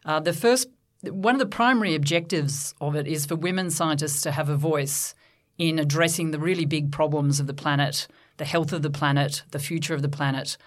Uh, 0.05 0.19
the 0.19 0.33
first 0.33 0.69
one 1.03 1.35
of 1.35 1.39
the 1.39 1.45
primary 1.45 1.93
objectives 1.93 2.73
of 2.81 2.95
it 2.95 3.07
is 3.07 3.25
for 3.25 3.35
women 3.35 3.69
scientists 3.69 4.21
to 4.21 4.31
have 4.31 4.49
a 4.49 4.55
voice 4.55 5.13
in 5.57 5.79
addressing 5.79 6.31
the 6.31 6.39
really 6.39 6.65
big 6.65 6.91
problems 6.91 7.39
of 7.39 7.47
the 7.47 7.53
planet, 7.53 8.07
the 8.37 8.45
health 8.45 8.71
of 8.73 8.81
the 8.81 8.89
planet, 8.89 9.43
the 9.51 9.59
future 9.59 9.93
of 9.93 10.01
the 10.01 10.09
planet. 10.09 10.57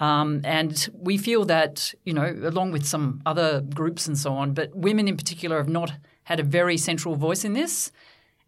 Um, 0.00 0.40
and 0.44 0.88
we 0.94 1.16
feel 1.16 1.44
that, 1.44 1.94
you 2.04 2.12
know, 2.12 2.36
along 2.42 2.72
with 2.72 2.84
some 2.84 3.22
other 3.24 3.60
groups 3.60 4.06
and 4.08 4.18
so 4.18 4.32
on, 4.32 4.52
but 4.52 4.74
women 4.74 5.06
in 5.06 5.16
particular 5.16 5.58
have 5.58 5.68
not 5.68 5.92
had 6.24 6.40
a 6.40 6.44
very 6.44 6.76
central 6.76 7.14
voice 7.14 7.44
in 7.44 7.52
this. 7.52 7.92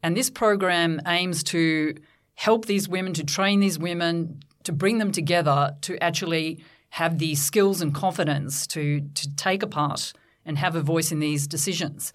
And 0.03 0.16
this 0.16 0.30
program 0.30 1.01
aims 1.07 1.45
to 1.45 1.95
help 2.35 2.66
these 2.66 2.89
women, 2.89 3.14
to 3.14 3.24
train 3.24 3.61
these 3.61 3.78
women, 3.78 4.41
to 4.64 4.72
bring 4.72 4.99
them 4.99 5.12
together 5.12 5.76
to 5.82 6.03
actually 6.03 6.64
have 6.91 7.18
the 7.18 7.35
skills 7.35 7.80
and 7.80 7.95
confidence 7.95 8.66
to, 8.68 9.01
to 9.14 9.35
take 9.37 9.62
a 9.62 9.66
part 9.66 10.12
and 10.45 10.59
have 10.59 10.76
a 10.76 10.80
voice 10.80 11.11
in 11.11 11.18
these 11.18 11.47
decisions. 11.47 12.12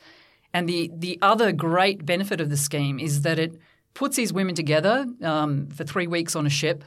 And 0.53 0.67
the, 0.67 0.91
the 0.95 1.19
other 1.21 1.51
great 1.51 2.05
benefit 2.05 2.41
of 2.41 2.49
the 2.49 2.57
scheme 2.57 2.99
is 2.99 3.21
that 3.21 3.39
it 3.39 3.59
puts 3.93 4.15
these 4.15 4.33
women 4.33 4.55
together 4.55 5.05
um, 5.21 5.67
for 5.67 5.83
three 5.83 6.07
weeks 6.07 6.35
on 6.35 6.45
a 6.45 6.49
ship, 6.49 6.83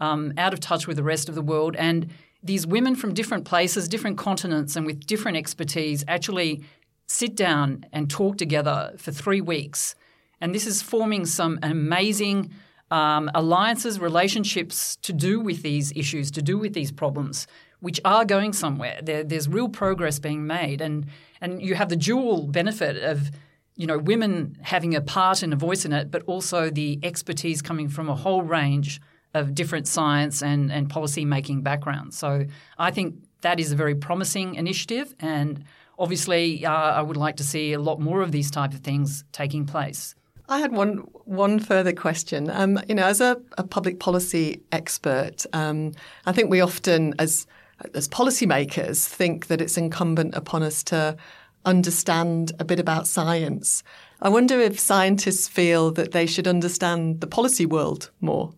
um, 0.00 0.32
out 0.36 0.52
of 0.52 0.60
touch 0.60 0.86
with 0.86 0.96
the 0.96 1.02
rest 1.02 1.28
of 1.28 1.34
the 1.34 1.42
world. 1.42 1.76
And 1.76 2.10
these 2.42 2.66
women 2.66 2.94
from 2.94 3.14
different 3.14 3.44
places, 3.44 3.88
different 3.88 4.18
continents, 4.18 4.76
and 4.76 4.86
with 4.86 5.06
different 5.06 5.36
expertise 5.36 6.04
actually 6.06 6.62
sit 7.06 7.34
down 7.34 7.84
and 7.92 8.10
talk 8.10 8.36
together 8.36 8.92
for 8.98 9.12
three 9.12 9.40
weeks. 9.40 9.94
And 10.40 10.54
this 10.54 10.66
is 10.66 10.82
forming 10.82 11.26
some 11.26 11.58
amazing 11.62 12.52
um, 12.90 13.30
alliances, 13.34 14.00
relationships 14.00 14.96
to 15.02 15.12
do 15.12 15.40
with 15.40 15.62
these 15.62 15.92
issues, 15.94 16.30
to 16.32 16.42
do 16.42 16.58
with 16.58 16.72
these 16.72 16.90
problems, 16.90 17.46
which 17.80 18.00
are 18.04 18.24
going 18.24 18.52
somewhere. 18.52 19.00
There, 19.02 19.22
there's 19.22 19.48
real 19.48 19.68
progress 19.68 20.18
being 20.18 20.46
made, 20.46 20.80
and 20.80 21.06
and 21.40 21.62
you 21.62 21.74
have 21.74 21.88
the 21.88 21.96
dual 21.96 22.46
benefit 22.46 23.02
of 23.02 23.30
you 23.76 23.86
know 23.86 23.98
women 23.98 24.58
having 24.62 24.94
a 24.94 25.00
part 25.00 25.42
and 25.42 25.52
a 25.52 25.56
voice 25.56 25.84
in 25.84 25.92
it, 25.92 26.10
but 26.10 26.22
also 26.24 26.70
the 26.70 26.98
expertise 27.02 27.62
coming 27.62 27.88
from 27.88 28.08
a 28.08 28.14
whole 28.14 28.42
range 28.42 29.00
of 29.34 29.54
different 29.54 29.86
science 29.86 30.42
and 30.42 30.72
and 30.72 30.88
policy 30.88 31.24
making 31.24 31.62
backgrounds. 31.62 32.16
So 32.16 32.46
I 32.78 32.90
think 32.90 33.16
that 33.42 33.60
is 33.60 33.72
a 33.72 33.76
very 33.76 33.94
promising 33.94 34.54
initiative, 34.54 35.14
and 35.20 35.64
obviously 35.98 36.64
uh, 36.64 36.72
I 36.72 37.02
would 37.02 37.16
like 37.16 37.36
to 37.36 37.44
see 37.44 37.74
a 37.74 37.80
lot 37.80 38.00
more 38.00 38.22
of 38.22 38.32
these 38.32 38.50
type 38.50 38.72
of 38.72 38.80
things 38.80 39.24
taking 39.32 39.66
place. 39.66 40.14
I 40.48 40.58
had 40.58 40.72
one 40.72 40.98
one 41.24 41.58
further 41.58 41.92
question. 41.92 42.50
Um, 42.50 42.80
you 42.88 42.94
know, 42.94 43.04
as 43.04 43.20
a, 43.20 43.40
a 43.58 43.64
public 43.64 44.00
policy 44.00 44.62
expert, 44.72 45.44
um, 45.52 45.92
I 46.24 46.32
think 46.32 46.50
we 46.50 46.60
often, 46.60 47.14
as 47.18 47.46
as 47.94 48.08
policymakers, 48.08 49.06
think 49.06 49.48
that 49.48 49.60
it's 49.60 49.76
incumbent 49.76 50.34
upon 50.34 50.62
us 50.62 50.82
to 50.84 51.16
understand 51.64 52.52
a 52.58 52.64
bit 52.64 52.80
about 52.80 53.06
science. 53.06 53.82
I 54.22 54.30
wonder 54.30 54.58
if 54.58 54.80
scientists 54.80 55.46
feel 55.46 55.90
that 55.92 56.12
they 56.12 56.26
should 56.26 56.48
understand 56.48 57.20
the 57.20 57.26
policy 57.26 57.66
world 57.66 58.10
more. 58.20 58.52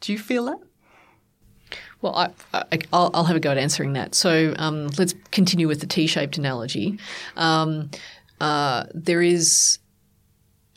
Do 0.00 0.12
you 0.12 0.18
feel 0.18 0.44
that? 0.44 0.58
Well, 2.02 2.14
I, 2.14 2.78
will 2.92 3.24
have 3.24 3.34
a 3.34 3.40
go 3.40 3.50
at 3.50 3.56
answering 3.56 3.94
that. 3.94 4.14
So 4.14 4.54
um, 4.58 4.88
let's 4.98 5.14
continue 5.30 5.66
with 5.66 5.80
the 5.80 5.86
T-shaped 5.86 6.36
analogy. 6.36 6.98
Um, 7.36 7.90
uh, 8.40 8.84
there 8.92 9.22
is 9.22 9.78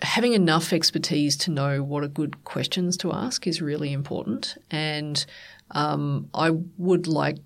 having 0.02 0.34
enough 0.34 0.74
expertise 0.74 1.36
to 1.38 1.52
know 1.52 1.84
what 1.84 2.04
are 2.04 2.08
good 2.08 2.44
questions 2.44 2.98
to 2.98 3.12
ask 3.12 3.48
is 3.48 3.62
really 3.62 3.92
important. 3.92 4.58
And 4.70 5.26
um, 5.72 6.30
I 6.34 6.52
would 6.78 7.08
like 7.08 7.38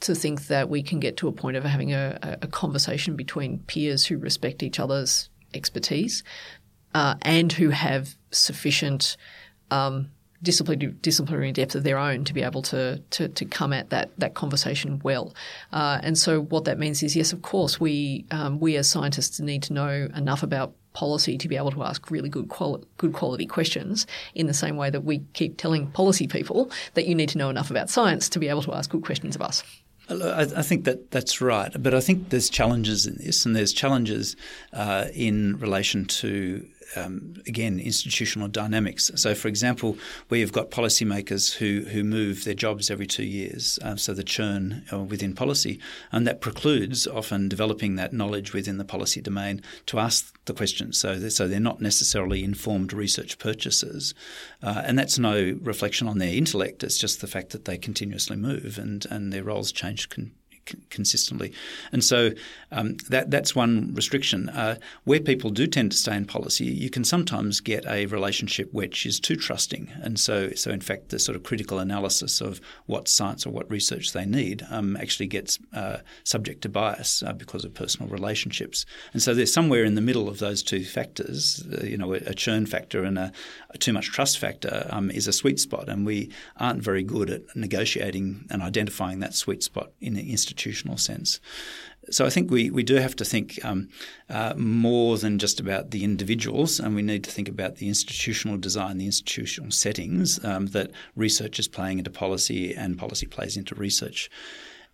to 0.00 0.14
think 0.14 0.48
that 0.48 0.68
we 0.68 0.82
can 0.82 1.00
get 1.00 1.16
to 1.18 1.28
a 1.28 1.32
point 1.32 1.56
of 1.56 1.64
having 1.64 1.92
a, 1.92 2.38
a 2.42 2.46
conversation 2.46 3.16
between 3.16 3.60
peers 3.60 4.04
who 4.04 4.18
respect 4.18 4.62
each 4.62 4.80
other's 4.80 5.30
expertise 5.54 6.22
uh, 6.94 7.14
and 7.22 7.52
who 7.52 7.70
have 7.70 8.16
sufficient 8.30 9.16
um, 9.70 10.10
disciplinary, 10.42 10.92
disciplinary 10.92 11.52
depth 11.52 11.74
of 11.74 11.84
their 11.84 11.98
own 11.98 12.24
to 12.24 12.34
be 12.34 12.42
able 12.42 12.62
to 12.62 13.00
to, 13.10 13.28
to 13.28 13.44
come 13.44 13.72
at 13.72 13.90
that 13.90 14.10
that 14.18 14.34
conversation 14.34 15.00
well. 15.04 15.34
Uh, 15.72 16.00
and 16.02 16.18
so 16.18 16.42
what 16.42 16.64
that 16.64 16.78
means 16.78 17.02
is, 17.02 17.14
yes, 17.16 17.32
of 17.32 17.42
course, 17.42 17.80
we 17.80 18.26
um, 18.30 18.58
we 18.58 18.76
as 18.76 18.90
scientists 18.90 19.40
need 19.40 19.62
to 19.62 19.72
know 19.72 20.08
enough 20.14 20.42
about 20.42 20.74
policy 20.92 21.38
to 21.38 21.48
be 21.48 21.56
able 21.56 21.70
to 21.70 21.82
ask 21.82 22.10
really 22.10 22.28
good 22.28 22.48
quali- 22.48 22.84
good 22.96 23.12
quality 23.12 23.46
questions 23.46 24.06
in 24.34 24.46
the 24.46 24.54
same 24.54 24.76
way 24.76 24.90
that 24.90 25.04
we 25.04 25.20
keep 25.32 25.56
telling 25.56 25.88
policy 25.88 26.26
people 26.26 26.70
that 26.94 27.06
you 27.06 27.14
need 27.14 27.28
to 27.30 27.38
know 27.38 27.50
enough 27.50 27.70
about 27.70 27.90
science 27.90 28.28
to 28.28 28.38
be 28.38 28.48
able 28.48 28.62
to 28.62 28.74
ask 28.74 28.90
good 28.90 29.04
questions 29.04 29.34
of 29.34 29.42
us. 29.42 29.62
I 30.08 30.62
think 30.62 30.84
that 30.84 31.10
that's 31.10 31.40
right, 31.40 31.72
but 31.80 31.94
I 31.94 32.00
think 32.00 32.30
there's 32.30 32.50
challenges 32.50 33.06
in 33.06 33.16
this, 33.18 33.46
and 33.46 33.54
there's 33.54 33.72
challenges 33.72 34.36
uh, 34.72 35.06
in 35.14 35.58
relation 35.58 36.04
to 36.06 36.66
um, 36.96 37.42
again, 37.46 37.80
institutional 37.80 38.48
dynamics. 38.48 39.10
So, 39.14 39.34
for 39.34 39.48
example, 39.48 39.96
we 40.28 40.40
have 40.40 40.52
got 40.52 40.70
policymakers 40.70 41.54
who, 41.54 41.88
who 41.90 42.04
move 42.04 42.44
their 42.44 42.54
jobs 42.54 42.90
every 42.90 43.06
two 43.06 43.24
years, 43.24 43.78
uh, 43.82 43.96
so 43.96 44.14
the 44.14 44.24
churn 44.24 44.84
uh, 44.92 45.00
within 45.00 45.34
policy, 45.34 45.80
and 46.10 46.26
that 46.26 46.40
precludes 46.40 47.06
often 47.06 47.48
developing 47.48 47.96
that 47.96 48.12
knowledge 48.12 48.52
within 48.52 48.78
the 48.78 48.84
policy 48.84 49.20
domain 49.20 49.62
to 49.86 49.98
ask 49.98 50.38
the 50.44 50.54
questions. 50.54 50.98
So, 50.98 51.18
they're, 51.18 51.30
so 51.30 51.48
they're 51.48 51.60
not 51.60 51.80
necessarily 51.80 52.44
informed 52.44 52.92
research 52.92 53.38
purchasers, 53.38 54.14
uh, 54.62 54.82
and 54.84 54.98
that's 54.98 55.18
no 55.18 55.58
reflection 55.62 56.08
on 56.08 56.18
their 56.18 56.34
intellect. 56.34 56.82
It's 56.84 56.98
just 56.98 57.20
the 57.20 57.26
fact 57.26 57.50
that 57.50 57.64
they 57.64 57.78
continuously 57.78 58.36
move 58.36 58.78
and, 58.78 59.06
and 59.10 59.32
their 59.32 59.44
roles 59.44 59.72
change 59.72 60.08
con- 60.08 60.32
consistently. 60.90 61.52
And 61.90 62.02
so 62.04 62.30
um, 62.70 62.96
that 63.08 63.30
that's 63.30 63.54
one 63.54 63.92
restriction. 63.94 64.48
Uh, 64.48 64.76
where 65.04 65.20
people 65.20 65.50
do 65.50 65.66
tend 65.66 65.92
to 65.92 65.98
stay 65.98 66.16
in 66.16 66.24
policy, 66.24 66.64
you 66.64 66.90
can 66.90 67.04
sometimes 67.04 67.60
get 67.60 67.84
a 67.86 68.06
relationship 68.06 68.72
which 68.72 69.04
is 69.06 69.20
too 69.20 69.36
trusting. 69.36 69.90
And 70.02 70.18
so, 70.18 70.50
so 70.52 70.70
in 70.70 70.80
fact, 70.80 71.10
the 71.10 71.18
sort 71.18 71.36
of 71.36 71.42
critical 71.42 71.78
analysis 71.78 72.40
of 72.40 72.60
what 72.86 73.08
science 73.08 73.46
or 73.46 73.50
what 73.50 73.70
research 73.70 74.12
they 74.12 74.24
need 74.24 74.64
um, 74.70 74.96
actually 74.96 75.26
gets 75.26 75.58
uh, 75.74 75.98
subject 76.24 76.62
to 76.62 76.68
bias 76.68 77.22
uh, 77.22 77.32
because 77.32 77.64
of 77.64 77.74
personal 77.74 78.08
relationships. 78.08 78.86
And 79.12 79.22
so 79.22 79.34
there's 79.34 79.52
somewhere 79.52 79.84
in 79.84 79.94
the 79.94 80.00
middle 80.00 80.28
of 80.28 80.38
those 80.38 80.62
two 80.62 80.84
factors, 80.84 81.64
uh, 81.72 81.84
you 81.84 81.96
know, 81.96 82.12
a, 82.12 82.34
churn 82.34 82.66
factor 82.66 83.04
and 83.04 83.18
a, 83.18 83.30
a 83.70 83.78
too 83.78 83.92
much 83.92 84.10
trust 84.10 84.38
factor 84.38 84.86
um, 84.90 85.10
is 85.10 85.28
a 85.28 85.32
sweet 85.32 85.60
spot. 85.60 85.88
And 85.88 86.06
we 86.06 86.30
aren't 86.56 86.82
very 86.82 87.02
good 87.02 87.30
at 87.30 87.42
negotiating 87.54 88.46
and 88.50 88.62
identifying 88.62 89.20
that 89.20 89.34
sweet 89.34 89.62
spot 89.62 89.90
in 90.00 90.14
the 90.14 90.32
institution 90.52 90.72
institutional 90.72 90.96
sense. 90.98 91.40
So 92.10 92.26
I 92.26 92.30
think 92.30 92.50
we, 92.50 92.70
we 92.70 92.82
do 92.82 92.96
have 92.96 93.14
to 93.16 93.24
think 93.24 93.64
um, 93.64 93.88
uh, 94.28 94.54
more 94.56 95.18
than 95.18 95.38
just 95.38 95.60
about 95.60 95.92
the 95.92 96.02
individuals, 96.02 96.80
and 96.80 96.96
we 96.96 97.02
need 97.02 97.22
to 97.24 97.30
think 97.30 97.48
about 97.48 97.76
the 97.76 97.86
institutional 97.86 98.58
design, 98.58 98.98
the 98.98 99.06
institutional 99.06 99.70
settings 99.70 100.44
um, 100.44 100.66
that 100.68 100.90
research 101.14 101.60
is 101.60 101.68
playing 101.68 101.98
into 101.98 102.10
policy 102.10 102.74
and 102.74 102.98
policy 102.98 103.26
plays 103.26 103.56
into 103.56 103.74
research 103.76 104.28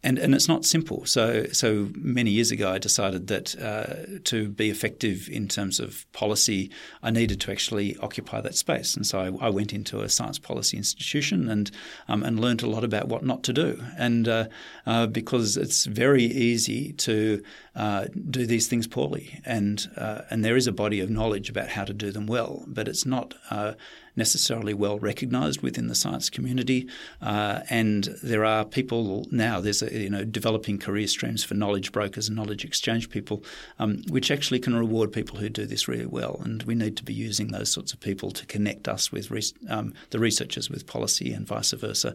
and 0.04 0.16
and 0.18 0.32
it's 0.32 0.46
not 0.46 0.64
simple. 0.64 1.04
So 1.06 1.46
so 1.52 1.90
many 1.94 2.30
years 2.30 2.52
ago, 2.52 2.70
I 2.70 2.78
decided 2.78 3.26
that 3.26 3.60
uh, 3.60 4.20
to 4.24 4.48
be 4.48 4.70
effective 4.70 5.28
in 5.28 5.48
terms 5.48 5.80
of 5.80 6.06
policy, 6.12 6.70
I 7.02 7.10
needed 7.10 7.40
to 7.40 7.50
actually 7.50 7.96
occupy 7.96 8.40
that 8.40 8.54
space. 8.54 8.94
And 8.94 9.04
so 9.04 9.18
I, 9.18 9.46
I 9.46 9.50
went 9.50 9.72
into 9.72 10.00
a 10.00 10.08
science 10.08 10.38
policy 10.38 10.76
institution 10.76 11.48
and 11.48 11.70
um, 12.06 12.22
and 12.22 12.38
learned 12.38 12.62
a 12.62 12.70
lot 12.70 12.84
about 12.84 13.08
what 13.08 13.24
not 13.24 13.42
to 13.44 13.52
do. 13.52 13.82
And 13.98 14.28
uh, 14.28 14.46
uh, 14.86 15.06
because 15.08 15.56
it's 15.56 15.84
very 15.86 16.24
easy 16.24 16.92
to 16.92 17.42
uh, 17.74 18.06
do 18.30 18.46
these 18.46 18.68
things 18.68 18.86
poorly, 18.86 19.40
and 19.44 19.88
uh, 19.96 20.22
and 20.30 20.44
there 20.44 20.56
is 20.56 20.68
a 20.68 20.72
body 20.72 21.00
of 21.00 21.10
knowledge 21.10 21.50
about 21.50 21.70
how 21.70 21.84
to 21.84 21.92
do 21.92 22.12
them 22.12 22.26
well, 22.26 22.64
but 22.68 22.86
it's 22.86 23.04
not 23.04 23.34
uh, 23.50 23.72
necessarily 24.18 24.74
well 24.74 24.98
recognised 24.98 25.62
within 25.62 25.86
the 25.86 25.94
science 25.94 26.28
community. 26.28 26.86
Uh, 27.22 27.60
and 27.70 28.04
there 28.22 28.44
are 28.44 28.64
people 28.64 29.26
now. 29.30 29.60
There's 29.60 29.82
a 29.82 29.90
you 29.90 30.10
know, 30.10 30.24
developing 30.24 30.78
career 30.78 31.06
streams 31.06 31.44
for 31.44 31.54
knowledge 31.54 31.92
brokers 31.92 32.28
and 32.28 32.36
knowledge 32.36 32.64
exchange 32.64 33.08
people, 33.08 33.42
um, 33.78 34.02
which 34.08 34.30
actually 34.30 34.58
can 34.58 34.74
reward 34.74 35.12
people 35.12 35.38
who 35.38 35.48
do 35.48 35.64
this 35.64 35.88
really 35.88 36.06
well. 36.06 36.40
And 36.44 36.62
we 36.64 36.74
need 36.74 36.96
to 36.98 37.04
be 37.04 37.14
using 37.14 37.48
those 37.48 37.70
sorts 37.70 37.92
of 37.92 38.00
people 38.00 38.30
to 38.32 38.44
connect 38.44 38.88
us 38.88 39.10
with 39.10 39.30
um, 39.70 39.94
the 40.10 40.18
researchers 40.18 40.68
with 40.68 40.86
policy 40.86 41.32
and 41.32 41.46
vice 41.46 41.72
versa. 41.72 42.14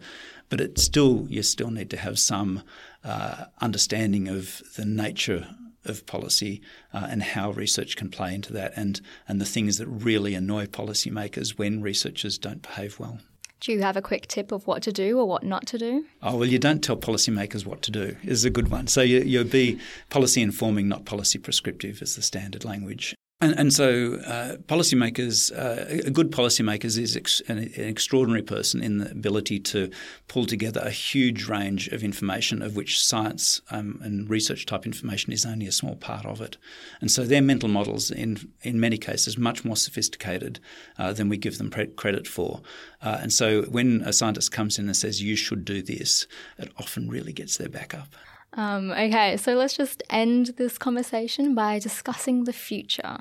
But 0.49 0.61
it 0.61 0.77
still, 0.77 1.25
you 1.29 1.41
still 1.41 1.71
need 1.71 1.89
to 1.89 1.97
have 1.97 2.19
some 2.19 2.61
uh, 3.03 3.45
understanding 3.61 4.27
of 4.27 4.61
the 4.75 4.85
nature 4.85 5.47
of 5.85 6.05
policy 6.05 6.61
uh, 6.93 7.07
and 7.09 7.23
how 7.23 7.51
research 7.51 7.95
can 7.95 8.09
play 8.09 8.33
into 8.33 8.53
that 8.53 8.73
and, 8.75 9.01
and 9.27 9.39
the 9.39 9.45
things 9.45 9.77
that 9.77 9.87
really 9.87 10.33
annoy 10.35 10.65
policymakers 10.65 11.57
when 11.57 11.81
researchers 11.81 12.37
don't 12.37 12.61
behave 12.61 12.99
well. 12.99 13.19
Do 13.59 13.71
you 13.71 13.81
have 13.81 13.95
a 13.95 14.01
quick 14.01 14.27
tip 14.27 14.51
of 14.51 14.67
what 14.67 14.83
to 14.83 14.91
do 14.91 15.17
or 15.17 15.25
what 15.25 15.43
not 15.43 15.65
to 15.67 15.77
do? 15.77 16.05
Oh, 16.21 16.35
well, 16.35 16.49
you 16.49 16.59
don't 16.59 16.83
tell 16.83 16.97
policymakers 16.97 17.65
what 17.65 17.81
to 17.83 17.91
do, 17.91 18.17
is 18.21 18.43
a 18.43 18.49
good 18.49 18.67
one. 18.69 18.87
So 18.87 19.01
you, 19.01 19.21
you'll 19.21 19.45
be 19.45 19.79
policy 20.09 20.41
informing, 20.41 20.89
not 20.89 21.05
policy 21.05 21.39
prescriptive, 21.39 22.01
is 22.01 22.17
the 22.17 22.21
standard 22.21 22.65
language. 22.65 23.15
And, 23.43 23.59
and 23.59 23.73
so, 23.73 24.21
uh, 24.25 24.55
policymakers, 24.67 25.51
uh, 25.51 26.07
a 26.07 26.11
good 26.11 26.31
policymakers 26.31 26.97
is 26.97 27.17
ex- 27.17 27.41
an, 27.49 27.57
an, 27.57 27.89
extraordinary 27.89 28.41
person 28.41 28.81
in 28.81 28.99
the 28.99 29.11
ability 29.11 29.59
to 29.59 29.91
pull 30.29 30.45
together 30.45 30.79
a 30.81 30.89
huge 30.89 31.49
range 31.49 31.89
of 31.89 32.05
information, 32.05 32.61
of 32.61 32.77
which 32.77 33.03
science 33.03 33.59
um, 33.69 33.99
and 34.01 34.29
research 34.29 34.65
type 34.65 34.85
information 34.85 35.33
is 35.33 35.45
only 35.45 35.67
a 35.67 35.73
small 35.73 35.97
part 35.97 36.25
of 36.25 36.39
it. 36.39 36.55
And 37.01 37.11
so, 37.11 37.25
their 37.25 37.41
mental 37.41 37.67
models, 37.67 38.11
in 38.11 38.49
in 38.61 38.79
many 38.79 38.97
cases, 38.97 39.37
much 39.37 39.65
more 39.65 39.75
sophisticated 39.75 40.61
uh, 40.97 41.11
than 41.11 41.27
we 41.27 41.35
give 41.35 41.57
them 41.57 41.69
pre- 41.69 41.87
credit 41.87 42.27
for. 42.27 42.61
Uh, 43.01 43.17
and 43.21 43.33
so, 43.33 43.63
when 43.63 44.03
a 44.05 44.13
scientist 44.13 44.53
comes 44.53 44.79
in 44.79 44.85
and 44.85 44.95
says 44.95 45.21
you 45.21 45.35
should 45.35 45.65
do 45.65 45.81
this, 45.81 46.27
it 46.57 46.71
often 46.77 47.09
really 47.09 47.33
gets 47.33 47.57
their 47.57 47.67
back 47.67 47.93
up. 47.93 48.15
Um, 48.55 48.91
okay, 48.91 49.37
so 49.37 49.55
let's 49.55 49.75
just 49.75 50.03
end 50.09 50.53
this 50.57 50.77
conversation 50.77 51.55
by 51.55 51.79
discussing 51.79 52.43
the 52.43 52.53
future. 52.53 53.17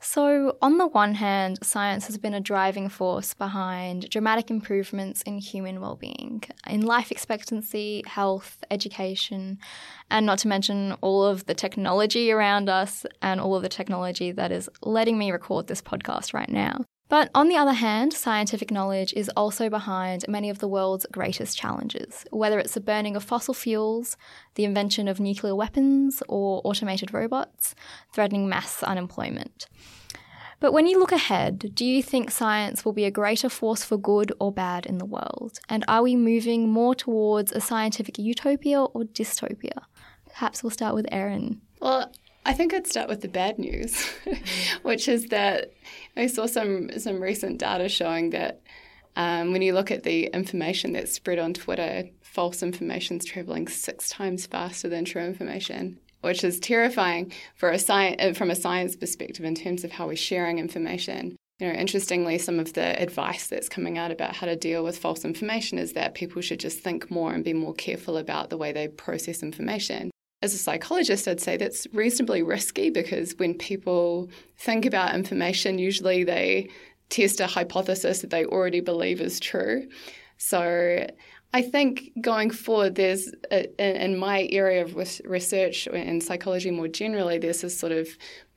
So, 0.00 0.58
on 0.60 0.76
the 0.76 0.86
one 0.86 1.14
hand, 1.14 1.58
science 1.62 2.06
has 2.08 2.18
been 2.18 2.34
a 2.34 2.40
driving 2.40 2.90
force 2.90 3.32
behind 3.32 4.10
dramatic 4.10 4.50
improvements 4.50 5.22
in 5.22 5.38
human 5.38 5.80
well-being, 5.80 6.42
in 6.68 6.82
life 6.82 7.10
expectancy, 7.10 8.02
health, 8.06 8.62
education, 8.70 9.58
and 10.10 10.26
not 10.26 10.40
to 10.40 10.48
mention 10.48 10.92
all 11.00 11.24
of 11.24 11.46
the 11.46 11.54
technology 11.54 12.30
around 12.30 12.68
us 12.68 13.06
and 13.22 13.40
all 13.40 13.54
of 13.54 13.62
the 13.62 13.68
technology 13.70 14.30
that 14.30 14.52
is 14.52 14.68
letting 14.82 15.16
me 15.16 15.32
record 15.32 15.68
this 15.68 15.80
podcast 15.80 16.34
right 16.34 16.50
now. 16.50 16.84
But 17.08 17.30
on 17.34 17.48
the 17.48 17.56
other 17.56 17.74
hand, 17.74 18.12
scientific 18.12 18.70
knowledge 18.70 19.12
is 19.14 19.30
also 19.36 19.68
behind 19.68 20.24
many 20.26 20.48
of 20.48 20.58
the 20.58 20.68
world's 20.68 21.06
greatest 21.12 21.56
challenges, 21.56 22.24
whether 22.30 22.58
it's 22.58 22.74
the 22.74 22.80
burning 22.80 23.14
of 23.14 23.22
fossil 23.22 23.54
fuels, 23.54 24.16
the 24.54 24.64
invention 24.64 25.06
of 25.06 25.20
nuclear 25.20 25.54
weapons, 25.54 26.22
or 26.28 26.62
automated 26.64 27.12
robots, 27.12 27.74
threatening 28.12 28.48
mass 28.48 28.82
unemployment. 28.82 29.66
But 30.60 30.72
when 30.72 30.86
you 30.86 30.98
look 30.98 31.12
ahead, 31.12 31.74
do 31.74 31.84
you 31.84 32.02
think 32.02 32.30
science 32.30 32.86
will 32.86 32.94
be 32.94 33.04
a 33.04 33.10
greater 33.10 33.50
force 33.50 33.84
for 33.84 33.98
good 33.98 34.32
or 34.40 34.50
bad 34.50 34.86
in 34.86 34.96
the 34.96 35.04
world? 35.04 35.58
And 35.68 35.84
are 35.86 36.02
we 36.02 36.16
moving 36.16 36.70
more 36.70 36.94
towards 36.94 37.52
a 37.52 37.60
scientific 37.60 38.18
utopia 38.18 38.82
or 38.82 39.02
dystopia? 39.02 39.82
Perhaps 40.26 40.62
we'll 40.62 40.70
start 40.70 40.94
with 40.94 41.06
Eryn. 41.12 41.58
Well, 41.80 42.10
I 42.46 42.52
think 42.52 42.74
I'd 42.74 42.86
start 42.86 43.08
with 43.08 43.22
the 43.22 43.28
bad 43.28 43.58
news, 43.58 44.06
which 44.82 45.08
is 45.08 45.26
that 45.26 45.72
I 46.16 46.26
saw 46.26 46.46
some 46.46 46.90
some 46.98 47.22
recent 47.22 47.58
data 47.58 47.88
showing 47.88 48.30
that 48.30 48.60
um, 49.16 49.52
when 49.52 49.62
you 49.62 49.72
look 49.72 49.90
at 49.90 50.02
the 50.02 50.26
information 50.26 50.92
that's 50.92 51.12
spread 51.12 51.38
on 51.38 51.54
Twitter, 51.54 52.04
false 52.20 52.62
information 52.62 53.18
is 53.18 53.24
traveling 53.24 53.68
six 53.68 54.10
times 54.10 54.44
faster 54.46 54.88
than 54.88 55.04
true 55.04 55.22
information, 55.22 55.98
which 56.20 56.44
is 56.44 56.60
terrifying 56.60 57.32
for 57.54 57.70
a 57.70 57.78
sci- 57.78 58.16
uh, 58.16 58.34
from 58.34 58.50
a 58.50 58.56
science 58.56 58.94
perspective 58.94 59.44
in 59.44 59.54
terms 59.54 59.84
of 59.84 59.92
how 59.92 60.06
we're 60.06 60.16
sharing 60.16 60.58
information. 60.58 61.36
You 61.60 61.68
know, 61.68 61.74
interestingly, 61.74 62.36
some 62.38 62.58
of 62.58 62.72
the 62.72 63.00
advice 63.00 63.46
that's 63.46 63.68
coming 63.68 63.96
out 63.96 64.10
about 64.10 64.34
how 64.34 64.46
to 64.46 64.56
deal 64.56 64.82
with 64.82 64.98
false 64.98 65.24
information 65.24 65.78
is 65.78 65.92
that 65.92 66.14
people 66.14 66.42
should 66.42 66.60
just 66.60 66.80
think 66.80 67.10
more 67.10 67.32
and 67.32 67.44
be 67.44 67.52
more 67.52 67.74
careful 67.74 68.16
about 68.16 68.50
the 68.50 68.58
way 68.58 68.72
they 68.72 68.88
process 68.88 69.42
information 69.42 70.10
as 70.44 70.52
a 70.52 70.58
psychologist, 70.58 71.26
I'd 71.26 71.40
say 71.40 71.56
that's 71.56 71.86
reasonably 71.94 72.42
risky 72.42 72.90
because 72.90 73.34
when 73.38 73.54
people 73.54 74.28
think 74.58 74.84
about 74.84 75.14
information, 75.14 75.78
usually 75.78 76.22
they 76.22 76.68
test 77.08 77.40
a 77.40 77.46
hypothesis 77.46 78.20
that 78.20 78.28
they 78.28 78.44
already 78.44 78.80
believe 78.80 79.22
is 79.22 79.40
true. 79.40 79.88
So 80.36 81.06
I 81.54 81.62
think 81.62 82.10
going 82.20 82.50
forward, 82.50 82.96
there's 82.96 83.30
a, 83.52 84.04
in 84.04 84.18
my 84.18 84.48
area 84.50 84.82
of 84.82 84.96
research 85.24 85.86
and 85.86 86.20
psychology 86.20 86.72
more 86.72 86.88
generally, 86.88 87.38
there's 87.38 87.60
this 87.60 87.78
sort 87.78 87.92
of 87.92 88.08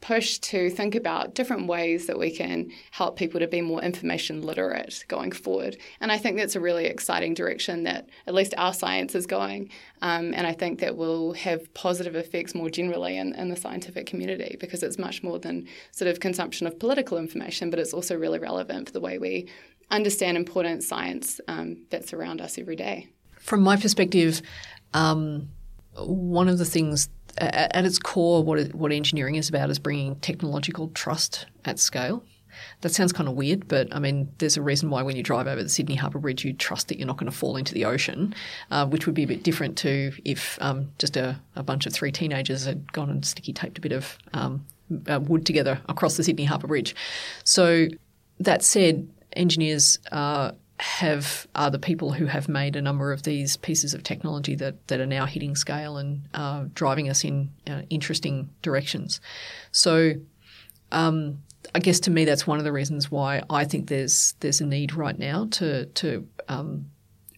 push 0.01 0.39
to 0.39 0.71
think 0.71 0.95
about 0.95 1.35
different 1.35 1.67
ways 1.67 2.07
that 2.07 2.17
we 2.17 2.31
can 2.31 2.71
help 2.89 3.15
people 3.15 3.39
to 3.39 3.47
be 3.47 3.61
more 3.61 3.83
information 3.83 4.41
literate 4.41 5.05
going 5.07 5.31
forward. 5.31 5.77
And 6.01 6.11
I 6.11 6.17
think 6.17 6.37
that's 6.37 6.55
a 6.55 6.59
really 6.59 6.85
exciting 6.85 7.35
direction 7.35 7.83
that 7.83 8.09
at 8.25 8.33
least 8.33 8.55
our 8.57 8.73
science 8.73 9.13
is 9.13 9.27
going. 9.27 9.69
Um, 10.01 10.33
and 10.33 10.47
I 10.47 10.53
think 10.53 10.79
that 10.79 10.97
will 10.97 11.33
have 11.33 11.71
positive 11.75 12.15
effects 12.15 12.55
more 12.55 12.69
generally 12.69 13.17
in, 13.17 13.35
in 13.35 13.49
the 13.49 13.55
scientific 13.55 14.07
community 14.07 14.57
because 14.59 14.81
it's 14.81 14.97
much 14.97 15.21
more 15.21 15.37
than 15.37 15.67
sort 15.91 16.09
of 16.09 16.19
consumption 16.19 16.65
of 16.65 16.79
political 16.79 17.19
information, 17.19 17.69
but 17.69 17.77
it's 17.77 17.93
also 17.93 18.15
really 18.15 18.39
relevant 18.39 18.87
for 18.87 18.93
the 18.93 19.01
way 19.01 19.19
we 19.19 19.47
understand 19.91 20.37
important 20.37 20.83
science 20.83 21.39
um, 21.47 21.85
that's 21.89 22.13
around 22.13 22.41
us 22.41 22.57
every 22.57 22.75
day. 22.75 23.07
From 23.39 23.61
my 23.61 23.77
perspective, 23.77 24.41
um, 24.93 25.49
one 25.95 26.47
of 26.47 26.57
the 26.57 26.65
things 26.65 27.09
at 27.37 27.85
its 27.85 27.99
core, 27.99 28.43
what 28.43 28.73
what 28.73 28.91
engineering 28.91 29.35
is 29.35 29.49
about 29.49 29.69
is 29.69 29.79
bringing 29.79 30.15
technological 30.17 30.89
trust 30.89 31.45
at 31.65 31.79
scale. 31.79 32.23
That 32.81 32.89
sounds 32.89 33.13
kind 33.13 33.29
of 33.29 33.35
weird, 33.35 33.67
but 33.67 33.93
I 33.95 33.99
mean, 33.99 34.31
there's 34.39 34.57
a 34.57 34.63
reason 34.63 34.89
why 34.89 35.03
when 35.03 35.15
you 35.15 35.21
drive 35.21 35.45
over 35.45 35.61
the 35.61 35.69
Sydney 35.69 35.93
Harbour 35.93 36.17
Bridge, 36.17 36.43
you 36.43 36.53
trust 36.53 36.87
that 36.87 36.97
you're 36.97 37.05
not 37.05 37.17
going 37.17 37.31
to 37.31 37.37
fall 37.37 37.55
into 37.55 37.71
the 37.71 37.85
ocean, 37.85 38.33
uh, 38.71 38.87
which 38.87 39.05
would 39.05 39.13
be 39.13 39.21
a 39.21 39.27
bit 39.27 39.43
different 39.43 39.77
to 39.79 40.11
if 40.25 40.57
um, 40.59 40.89
just 40.97 41.15
a, 41.15 41.39
a, 41.55 41.61
bunch 41.61 41.85
of 41.85 41.93
three 41.93 42.11
teenagers 42.11 42.65
had 42.65 42.91
gone 42.93 43.11
and 43.11 43.23
sticky 43.23 43.53
taped 43.53 43.77
a 43.77 43.81
bit 43.81 43.91
of 43.91 44.17
um, 44.33 44.65
uh, 45.07 45.19
wood 45.19 45.45
together 45.45 45.79
across 45.87 46.17
the 46.17 46.23
Sydney 46.23 46.45
Harbour 46.45 46.65
Bridge. 46.65 46.95
So, 47.43 47.89
that 48.39 48.63
said, 48.63 49.07
engineers 49.37 49.99
uh, 50.11 50.51
have 50.79 51.47
are 51.55 51.71
the 51.71 51.79
people 51.79 52.11
who 52.11 52.25
have 52.25 52.47
made 52.47 52.75
a 52.75 52.81
number 52.81 53.11
of 53.11 53.23
these 53.23 53.57
pieces 53.57 53.93
of 53.93 54.03
technology 54.03 54.55
that, 54.55 54.87
that 54.87 54.99
are 54.99 55.07
now 55.07 55.25
hitting 55.25 55.55
scale 55.55 55.97
and 55.97 56.21
uh, 56.33 56.65
driving 56.73 57.09
us 57.09 57.23
in 57.23 57.49
uh, 57.67 57.81
interesting 57.89 58.49
directions. 58.61 59.19
So, 59.71 60.13
um, 60.91 61.41
I 61.73 61.79
guess 61.79 61.99
to 62.01 62.11
me 62.11 62.25
that's 62.25 62.45
one 62.45 62.59
of 62.59 62.63
the 62.63 62.71
reasons 62.71 63.11
why 63.11 63.41
I 63.49 63.65
think 63.65 63.87
there's 63.87 64.35
there's 64.39 64.61
a 64.61 64.65
need 64.65 64.93
right 64.93 65.17
now 65.17 65.47
to 65.51 65.85
to 65.85 66.27
um, 66.47 66.85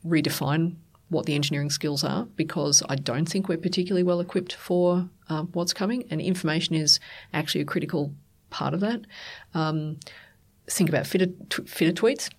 redefine 0.06 0.76
what 1.10 1.26
the 1.26 1.34
engineering 1.34 1.70
skills 1.70 2.04
are 2.04 2.26
because 2.36 2.84
I 2.88 2.96
don't 2.96 3.28
think 3.28 3.48
we're 3.48 3.58
particularly 3.58 4.04
well 4.04 4.20
equipped 4.20 4.54
for 4.54 5.10
um, 5.30 5.50
what's 5.54 5.74
coming, 5.74 6.06
and 6.12 6.22
information 6.22 6.76
is 6.76 7.00
actually 7.34 7.62
a 7.62 7.66
critical 7.66 8.14
part 8.50 8.74
of 8.74 8.82
that. 8.82 9.02
Think 10.70 10.90
about 10.90 11.08
fitter, 11.08 11.28
fitter 11.66 11.92
tweets. 11.92 12.30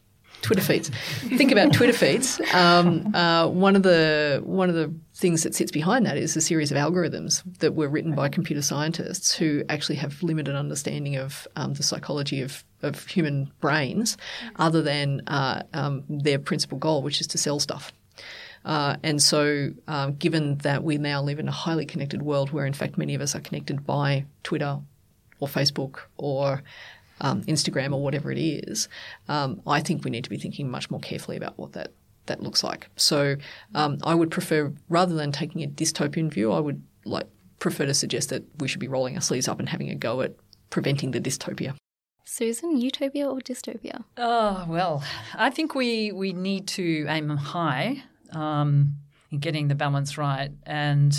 Twitter 0.42 0.62
feeds. 0.62 0.88
Think 0.88 1.52
about 1.52 1.72
Twitter 1.72 1.92
feeds. 1.92 2.40
Um, 2.54 3.14
uh, 3.14 3.46
one 3.48 3.76
of 3.76 3.82
the 3.82 4.40
one 4.44 4.68
of 4.68 4.74
the 4.74 4.92
things 5.14 5.42
that 5.42 5.54
sits 5.54 5.70
behind 5.70 6.06
that 6.06 6.16
is 6.16 6.34
a 6.36 6.40
series 6.40 6.72
of 6.72 6.78
algorithms 6.78 7.42
that 7.58 7.74
were 7.74 7.88
written 7.88 8.14
by 8.14 8.28
computer 8.28 8.62
scientists 8.62 9.34
who 9.34 9.62
actually 9.68 9.96
have 9.96 10.22
limited 10.22 10.56
understanding 10.56 11.16
of 11.16 11.46
um, 11.56 11.74
the 11.74 11.82
psychology 11.82 12.40
of, 12.40 12.64
of 12.82 13.06
human 13.06 13.52
brains, 13.60 14.16
other 14.56 14.80
than 14.80 15.20
uh, 15.26 15.62
um, 15.74 16.04
their 16.08 16.38
principal 16.38 16.78
goal, 16.78 17.02
which 17.02 17.20
is 17.20 17.26
to 17.26 17.38
sell 17.38 17.60
stuff. 17.60 17.92
Uh, 18.64 18.96
and 19.02 19.22
so, 19.22 19.70
um, 19.88 20.14
given 20.16 20.58
that 20.58 20.82
we 20.82 20.98
now 20.98 21.22
live 21.22 21.38
in 21.38 21.48
a 21.48 21.52
highly 21.52 21.86
connected 21.86 22.22
world 22.22 22.50
where, 22.50 22.66
in 22.66 22.74
fact, 22.74 22.98
many 22.98 23.14
of 23.14 23.20
us 23.20 23.34
are 23.34 23.40
connected 23.40 23.86
by 23.86 24.24
Twitter 24.42 24.78
or 25.38 25.48
Facebook 25.48 26.00
or 26.18 26.62
um, 27.20 27.42
Instagram 27.44 27.92
or 27.92 28.02
whatever 28.02 28.30
it 28.30 28.38
is, 28.38 28.88
um, 29.28 29.60
I 29.66 29.80
think 29.80 30.04
we 30.04 30.10
need 30.10 30.24
to 30.24 30.30
be 30.30 30.38
thinking 30.38 30.70
much 30.70 30.90
more 30.90 31.00
carefully 31.00 31.36
about 31.36 31.58
what 31.58 31.72
that 31.72 31.92
that 32.26 32.42
looks 32.42 32.62
like. 32.62 32.88
So 32.96 33.36
um, 33.74 33.98
I 34.04 34.14
would 34.14 34.30
prefer, 34.30 34.72
rather 34.88 35.14
than 35.14 35.32
taking 35.32 35.62
a 35.62 35.66
dystopian 35.66 36.30
view, 36.30 36.52
I 36.52 36.60
would 36.60 36.82
like 37.04 37.26
prefer 37.58 37.86
to 37.86 37.94
suggest 37.94 38.30
that 38.30 38.44
we 38.58 38.68
should 38.68 38.80
be 38.80 38.88
rolling 38.88 39.14
our 39.14 39.20
sleeves 39.20 39.48
up 39.48 39.58
and 39.58 39.68
having 39.68 39.90
a 39.90 39.94
go 39.94 40.20
at 40.22 40.34
preventing 40.70 41.10
the 41.10 41.20
dystopia. 41.20 41.74
Susan, 42.24 42.80
utopia 42.80 43.28
or 43.28 43.40
dystopia? 43.40 44.04
Oh 44.16 44.64
well, 44.68 45.02
I 45.34 45.50
think 45.50 45.74
we 45.74 46.12
we 46.12 46.32
need 46.32 46.68
to 46.68 47.06
aim 47.08 47.28
high 47.30 48.04
um, 48.32 48.96
in 49.30 49.38
getting 49.40 49.68
the 49.68 49.74
balance 49.74 50.16
right, 50.16 50.52
and 50.64 51.12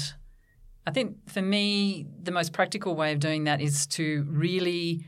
I 0.88 0.91
think 0.91 1.30
for 1.30 1.41
me 1.41 2.08
the 2.24 2.32
most 2.32 2.54
practical 2.54 2.95
way 2.95 3.12
of 3.12 3.20
doing 3.20 3.43
that 3.43 3.60
is 3.60 3.86
to 3.88 4.26
really 4.30 5.06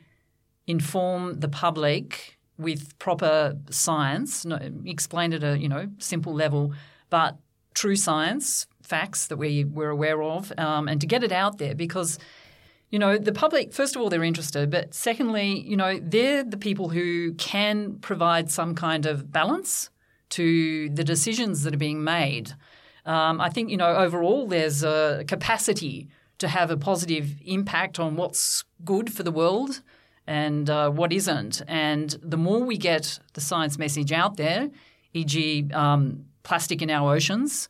inform 0.68 1.39
the 1.39 1.49
public 1.49 2.38
with 2.57 2.97
proper 2.99 3.57
science, 3.70 4.45
explained 4.86 5.34
at 5.34 5.43
a 5.43 5.57
you 5.57 5.68
know 5.68 5.89
simple 5.97 6.34
level, 6.34 6.74
but 7.09 7.38
true 7.74 7.95
science 7.95 8.68
facts 8.82 9.28
that 9.28 9.38
we, 9.38 9.64
we're 9.64 9.89
aware 9.89 10.22
of 10.22 10.51
um, 10.57 10.88
and 10.88 11.01
to 11.01 11.07
get 11.07 11.24
it 11.24 11.32
out 11.32 11.57
there 11.57 11.74
because 11.74 12.20
you 12.93 12.99
know, 12.99 13.18
the 13.18 13.32
public, 13.32 13.74
first 13.74 13.95
of 13.95 14.03
all, 14.03 14.09
they're 14.11 14.24
interested, 14.24 14.70
but 14.70 14.93
secondly, 14.93 15.61
you 15.61 15.76
know, 15.76 15.99
they're 15.99 16.43
the 16.43 16.57
people 16.57 16.89
who 16.89 17.34
can 17.34 17.95
provide 18.01 18.51
some 18.51 18.76
kind 18.76 19.07
of 19.07 19.32
balance 19.32 19.89
to 20.30 20.89
the 20.89 21.03
decisions 21.03 21.64
that 21.64 21.74
are 21.74 21.78
being 21.78 22.03
made. 22.03 22.53
Um, 23.07 23.41
I 23.41 23.49
think, 23.49 23.72
you 23.72 23.78
know, 23.78 23.95
overall, 23.95 24.45
there's 24.45 24.84
a 24.84 25.24
capacity 25.28 26.07
to 26.38 26.47
have 26.47 26.70
a 26.70 26.78
positive 26.78 27.32
impact 27.43 27.99
on 27.99 28.16
what's 28.16 28.64
good 28.86 29.11
for 29.11 29.24
the 29.24 29.32
world 29.32 29.82
and 30.28 30.69
uh, 30.69 30.89
what 30.89 31.11
isn't. 31.11 31.61
And 31.67 32.15
the 32.21 32.38
more 32.38 32.59
we 32.63 32.78
get 32.78 33.19
the 33.34 33.41
science 33.41 33.78
message 33.78 34.11
out 34.11 34.38
there, 34.38 34.69
e.g., 35.13 35.69
um, 35.74 36.26
plastic 36.43 36.82
in 36.82 36.89
our 36.89 37.13
oceans, 37.15 37.69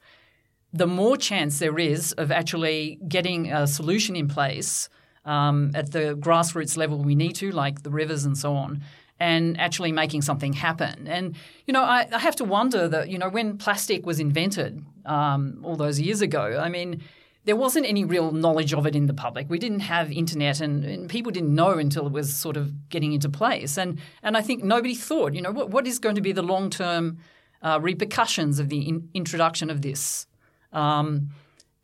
the 0.72 0.88
more 0.88 1.18
chance 1.18 1.60
there 1.60 1.78
is 1.78 2.14
of 2.14 2.32
actually 2.32 3.00
getting 3.08 3.52
a 3.52 3.68
solution 3.68 4.16
in 4.16 4.28
place 4.28 4.90
um, 5.26 5.72
at 5.76 5.92
the 5.92 6.16
grassroots 6.20 6.76
level 6.78 6.98
we 6.98 7.16
need 7.16 7.36
to, 7.36 7.52
like 7.52 7.84
the 7.84 7.92
rivers 7.92 8.26
and 8.26 8.38
so 8.38 8.56
on, 8.56 8.82
and 9.20 9.60
actually 9.60 9.92
making 9.92 10.22
something 10.22 10.54
happen. 10.54 11.08
And, 11.08 11.36
you 11.66 11.74
know, 11.74 11.84
I, 11.84 12.08
I 12.12 12.20
have 12.20 12.36
to 12.38 12.44
wonder 12.44 12.88
that, 12.88 13.10
you 13.10 13.18
know, 13.18 13.30
when 13.30 13.58
plastic 13.58 14.06
was 14.06 14.20
invented 14.20 14.84
um, 15.06 15.60
all 15.64 15.76
those 15.76 16.00
years 16.00 16.22
ago, 16.22 16.60
I 16.62 16.70
mean, 16.70 17.02
there 17.46 17.56
wasn't 17.56 17.86
any 17.86 18.06
real 18.06 18.32
knowledge 18.32 18.74
of 18.74 18.86
it 18.86 18.96
in 18.96 19.08
the 19.08 19.14
public. 19.14 19.50
We 19.50 19.60
didn't 19.60 19.82
have 19.82 20.12
internet, 20.12 20.62
and, 20.62 20.84
and, 20.86 21.10
people 21.10 21.32
didn't 21.32 21.54
know 21.54 21.78
until 21.78 22.06
it 22.08 22.14
was 22.14 22.34
sort 22.34 22.56
of 22.56 22.90
getting 22.90 23.14
into 23.14 23.30
place. 23.30 23.78
And 23.78 24.00
and 24.22 24.38
I 24.38 24.42
think 24.42 24.64
nobody 24.64 24.96
thought, 24.96 25.34
you 25.34 25.42
know, 25.42 25.52
what, 25.52 25.70
what 25.70 25.86
is 25.86 26.00
going 26.00 26.16
to 26.16 26.22
be 26.22 26.32
the 26.32 26.42
long 26.42 26.70
term 26.70 27.18
uh, 27.62 27.80
repercussions 27.82 28.60
of 28.60 28.70
the 28.70 28.80
in, 28.80 29.10
introduction 29.14 29.70
of 29.70 29.82
this? 29.82 30.26
Um, 30.72 31.30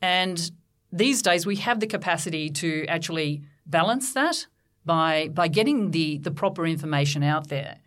and 0.01 0.51
these 0.91 1.21
days 1.21 1.45
we 1.45 1.57
have 1.57 1.79
the 1.79 1.87
capacity 1.87 2.49
to 2.49 2.85
actually 2.87 3.43
balance 3.65 4.13
that 4.13 4.47
by 4.85 5.29
by 5.29 5.47
getting 5.47 5.91
the 5.91 6.17
the 6.19 6.31
proper 6.31 6.65
information 6.65 7.21
out 7.21 7.49
there 7.49 7.79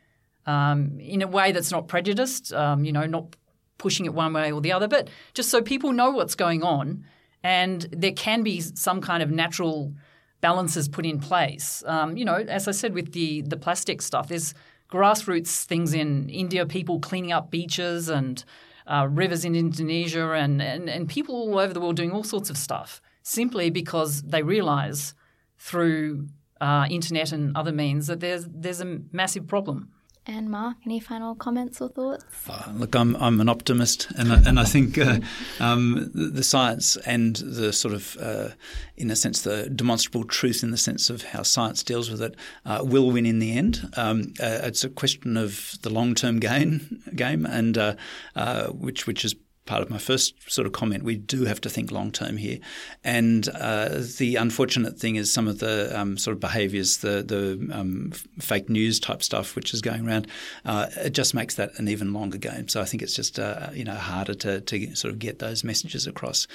um, 0.47 0.99
in 1.01 1.23
a 1.23 1.27
way 1.27 1.53
that's 1.53 1.71
not 1.71 1.89
prejudiced, 1.89 2.53
um, 2.53 2.85
you 2.85 2.93
know, 2.93 3.07
not 3.07 3.37
pushing 3.79 4.07
it 4.07 4.15
one 4.15 4.33
way 4.33 4.53
or 4.53 4.61
the 4.61 4.73
other, 4.73 4.89
but 4.89 5.09
just 5.35 5.49
so 5.49 5.63
people 5.63 5.93
know 5.93 6.11
what's 6.11 6.35
going 6.35 6.63
on 6.63 7.05
and 7.43 7.87
there 7.91 8.13
can 8.13 8.43
be 8.43 8.61
some 8.61 9.01
kind 9.01 9.23
of 9.23 9.31
natural 9.31 9.93
balances 10.41 10.89
put 10.89 11.07
in 11.07 11.21
place. 11.21 11.83
Um, 11.87 12.17
you 12.17 12.25
know, 12.25 12.35
as 12.35 12.69
I 12.69 12.73
said 12.73 12.95
with 12.95 13.13
the 13.13 13.43
the 13.43 13.57
plastic 13.57 14.03
stuff, 14.03 14.29
there's 14.29 14.55
grassroots 14.91 15.65
things 15.65 15.95
in 15.95 16.29
India, 16.29 16.67
people 16.67 17.01
cleaning 17.01 17.33
up 17.33 17.51
beaches 17.51 18.09
and 18.09 18.45
uh, 18.87 19.09
rivers 19.11 19.45
in 19.45 19.55
Indonesia 19.55 20.33
and, 20.33 20.61
and, 20.61 20.91
and 20.91 21.09
people 21.09 21.35
all 21.35 21.59
over 21.59 21.73
the 21.73 21.81
world 21.81 21.97
doing 21.97 22.13
all 22.13 22.25
sorts 22.25 22.51
of 22.51 22.59
stuff 22.59 23.01
simply 23.23 23.71
because 23.71 24.23
they 24.23 24.43
realise 24.43 25.15
through 25.57 26.27
uh, 26.61 26.87
internet 26.91 27.33
and 27.33 27.57
other 27.57 27.73
means 27.73 28.07
that 28.07 28.21
there's 28.21 28.47
there's 28.49 28.81
a 28.81 29.01
massive 29.13 29.47
problem. 29.47 29.89
And 30.25 30.51
Mark, 30.51 30.77
any 30.87 31.01
final 31.01 31.35
comments 31.35 31.81
or 31.81 31.89
thoughts? 31.89 32.25
Uh, 32.49 32.71
look, 32.75 32.95
I'm 32.95 33.17
I'm 33.17 33.41
an 33.41 33.49
optimist, 33.49 34.09
and 34.17 34.33
I, 34.33 34.41
and 34.47 34.61
I 34.61 34.65
think 34.65 34.97
uh, 34.97 35.19
um, 35.59 36.13
the, 36.15 36.45
science 36.45 36.97
and 36.99 37.35
the 37.37 37.73
sort 37.73 37.93
of, 37.93 38.17
uh, 38.21 38.51
in 38.97 39.11
a 39.11 39.17
sense, 39.17 39.43
the 39.43 39.69
demonstrable 39.69 40.23
truth 40.23 40.63
in 40.63 40.71
the 40.71 40.77
sense 40.77 41.11
of 41.11 41.25
how 41.25 41.43
science 41.43 41.83
deals 41.83 42.09
with 42.09 42.23
it 42.23 42.37
uh, 42.65 42.83
will 42.85 43.11
win 43.11 43.27
in 43.27 43.41
the 43.41 43.53
end. 43.53 43.91
Um, 43.97 44.33
uh, 44.41 44.61
it's 44.63 44.85
a 44.85 44.89
question 44.89 45.37
of 45.37 45.77
the 45.83 45.91
long 45.91 46.15
term 46.15 46.39
gain 46.39 47.03
game, 47.17 47.45
and 47.45 47.77
uh, 47.77 47.97
which 48.69 49.09
which 49.09 49.25
is 49.25 49.35
part 49.65 49.83
of 49.83 49.91
my 49.91 49.99
first 49.99 50.35
sort 50.51 50.67
of 50.67 50.73
comment, 50.73 51.05
we 51.05 51.17
do 51.17 51.45
have 51.45 51.61
to 51.61 51.71
think 51.71 51.91
long 51.91 52.11
term 52.11 52.37
here. 52.37 52.59
And 53.05 53.49
uh, 53.49 54.01
the 54.19 54.37
unfortunate 54.37 54.99
thing 54.99 55.17
is 55.17 55.33
some 55.33 55.47
of 55.47 55.61
the 55.61 55.99
um, 55.99 56.19
sort 56.19 56.35
of 56.35 56.41
behaviours, 56.41 56.99
the 56.99 57.23
the 57.23 57.69
um, 57.73 58.13
fake 58.39 58.69
news 58.69 58.99
type 58.99 59.23
stuff, 59.23 59.55
which 59.55 59.73
is 59.73 59.81
going 59.81 60.07
around, 60.07 60.27
uh, 60.65 60.87
it 60.97 61.11
just 61.11 61.35
makes 61.35 61.55
that 61.57 61.79
an 61.79 61.89
even 61.89 62.13
longer 62.13 62.39
game. 62.39 62.69
So 62.69 62.81
I 62.81 62.85
think 62.85 63.03
it's 63.03 63.15
just 63.15 63.39
uh, 63.39 63.69
you 63.73 63.85
know 63.85 63.95
harder 63.95 64.35
to 64.35 64.61
to 64.61 64.95
sort 64.97 65.13
of 65.13 65.19
get 65.19 65.39
those 65.39 65.65
messages 65.65 66.07
across. 66.07 66.47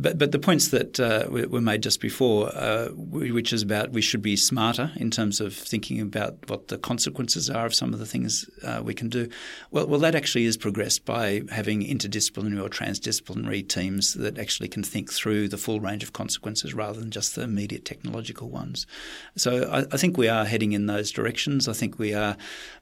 But 0.00 0.16
but 0.16 0.30
the 0.30 0.38
points 0.38 0.68
that 0.68 1.00
uh, 1.00 1.26
were 1.28 1.60
made 1.60 1.82
just 1.82 2.00
before, 2.00 2.50
uh, 2.54 2.88
which 2.94 3.52
is 3.52 3.62
about 3.62 3.90
we 3.90 4.00
should 4.00 4.22
be 4.22 4.36
smarter 4.36 4.92
in 4.94 5.10
terms 5.10 5.40
of 5.40 5.52
thinking 5.52 6.00
about 6.00 6.36
what 6.46 6.68
the 6.68 6.78
consequences 6.78 7.50
are 7.50 7.66
of 7.66 7.74
some 7.74 7.92
of 7.92 7.98
the 7.98 8.06
things 8.06 8.48
uh, 8.62 8.80
we 8.84 8.94
can 8.94 9.08
do. 9.08 9.28
Well, 9.72 9.88
well, 9.88 9.98
that 10.00 10.14
actually 10.14 10.44
is 10.44 10.56
progressed 10.56 11.04
by 11.04 11.42
having 11.50 11.82
interdisciplinary 11.82 12.64
or 12.64 12.68
transdisciplinary 12.68 13.66
teams 13.66 14.14
that 14.14 14.38
actually 14.38 14.68
can 14.68 14.84
think 14.84 15.12
through 15.12 15.48
the 15.48 15.58
full 15.58 15.80
range 15.80 16.04
of 16.04 16.12
consequences 16.12 16.74
rather 16.74 17.00
than 17.00 17.10
just 17.10 17.34
the 17.34 17.42
immediate 17.42 17.84
technological 17.84 18.48
ones. 18.48 18.86
So 19.36 19.68
I, 19.68 19.80
I 19.92 19.96
think 19.96 20.16
we 20.16 20.28
are 20.28 20.44
heading 20.44 20.72
in 20.72 20.86
those 20.86 21.10
directions. 21.10 21.66
I 21.66 21.72
think 21.72 21.98
we 21.98 22.14
are 22.14 22.36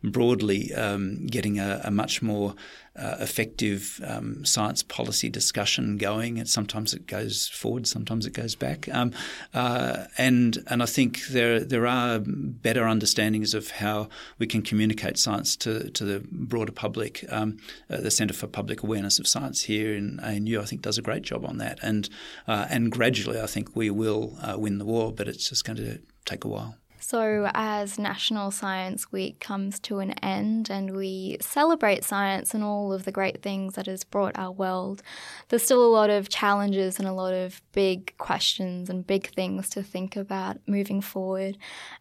broadly 0.05 0.75
um, 0.75 1.27
getting 1.27 1.59
a, 1.59 1.81
a 1.83 1.91
much 1.91 2.21
more 2.21 2.55
uh, 2.99 3.17
effective 3.21 4.01
um, 4.07 4.45
science 4.45 4.83
policy 4.83 5.29
discussion 5.29 5.97
going. 5.97 6.39
And 6.39 6.49
sometimes 6.49 6.95
it 6.95 7.07
goes 7.07 7.49
forward, 7.49 7.87
sometimes 7.87 8.27
it 8.27 8.33
goes 8.33 8.55
back. 8.55 8.89
Um, 8.93 9.13
uh, 9.55 10.05
and 10.19 10.59
and 10.69 10.83
I 10.83 10.87
think 10.87 11.27
there 11.27 11.61
there 11.61 11.87
are 11.87 12.21
better 12.21 12.87
understandings 12.87 13.55
of 13.55 13.71
how 13.71 14.09
we 14.39 14.47
can 14.47 14.63
communicate 14.63 15.19
science 15.19 15.57
to, 15.57 15.91
to 15.91 16.05
the 16.05 16.27
broader 16.31 16.73
public. 16.73 17.25
Um, 17.29 17.59
uh, 17.91 17.99
the 17.99 18.11
Centre 18.11 18.35
for 18.35 18.47
Public 18.47 18.83
Awareness 18.83 19.19
of 19.19 19.27
Science 19.27 19.63
here 19.63 19.95
in 19.95 20.21
ANU, 20.21 20.61
I 20.61 20.65
think, 20.65 20.83
does 20.83 20.99
a 20.99 21.03
great 21.03 21.23
job 21.23 21.45
on 21.45 21.59
that. 21.59 21.79
And 21.83 22.09
uh, 22.47 22.67
and 22.71 22.91
gradually, 22.91 23.41
I 23.41 23.47
think 23.47 23.77
we 23.77 23.91
will 23.91 24.37
uh, 24.43 24.57
win 24.59 24.79
the 24.79 24.85
war, 24.85 25.13
but 25.13 25.29
it's 25.29 25.49
just 25.49 25.65
going 25.65 25.77
to 25.77 26.01
take 26.25 26.45
a 26.45 26.49
while. 26.49 26.77
So, 27.09 27.49
as 27.55 28.01
National 28.01 28.51
Science 28.51 29.13
Week 29.13 29.39
comes 29.39 29.79
to 29.79 30.01
an 30.01 30.11
end 30.25 30.69
and 30.69 30.97
we 30.97 31.37
celebrate 31.41 32.03
science 32.03 32.53
and 32.53 32.65
all 32.65 32.93
of 32.93 33.05
the 33.05 33.13
great 33.13 33.43
things 33.43 33.77
that 33.77 33.87
has 33.87 34.03
brought 34.03 34.37
our 34.37 34.51
world, 34.51 35.05
there's 35.49 35.63
still 35.63 35.87
a 35.87 35.95
lot 35.95 36.11
of 36.11 36.29
challenges 36.29 36.99
and 36.99 37.07
a 37.07 37.13
lot 37.13 37.33
of 37.33 37.63
big 37.71 38.19
questions 38.19 38.91
and 38.91 39.07
big 39.07 39.29
things 39.29 39.69
to 39.69 39.85
think 39.85 40.17
about 40.17 40.59
moving 40.67 41.01
forward 41.01 41.57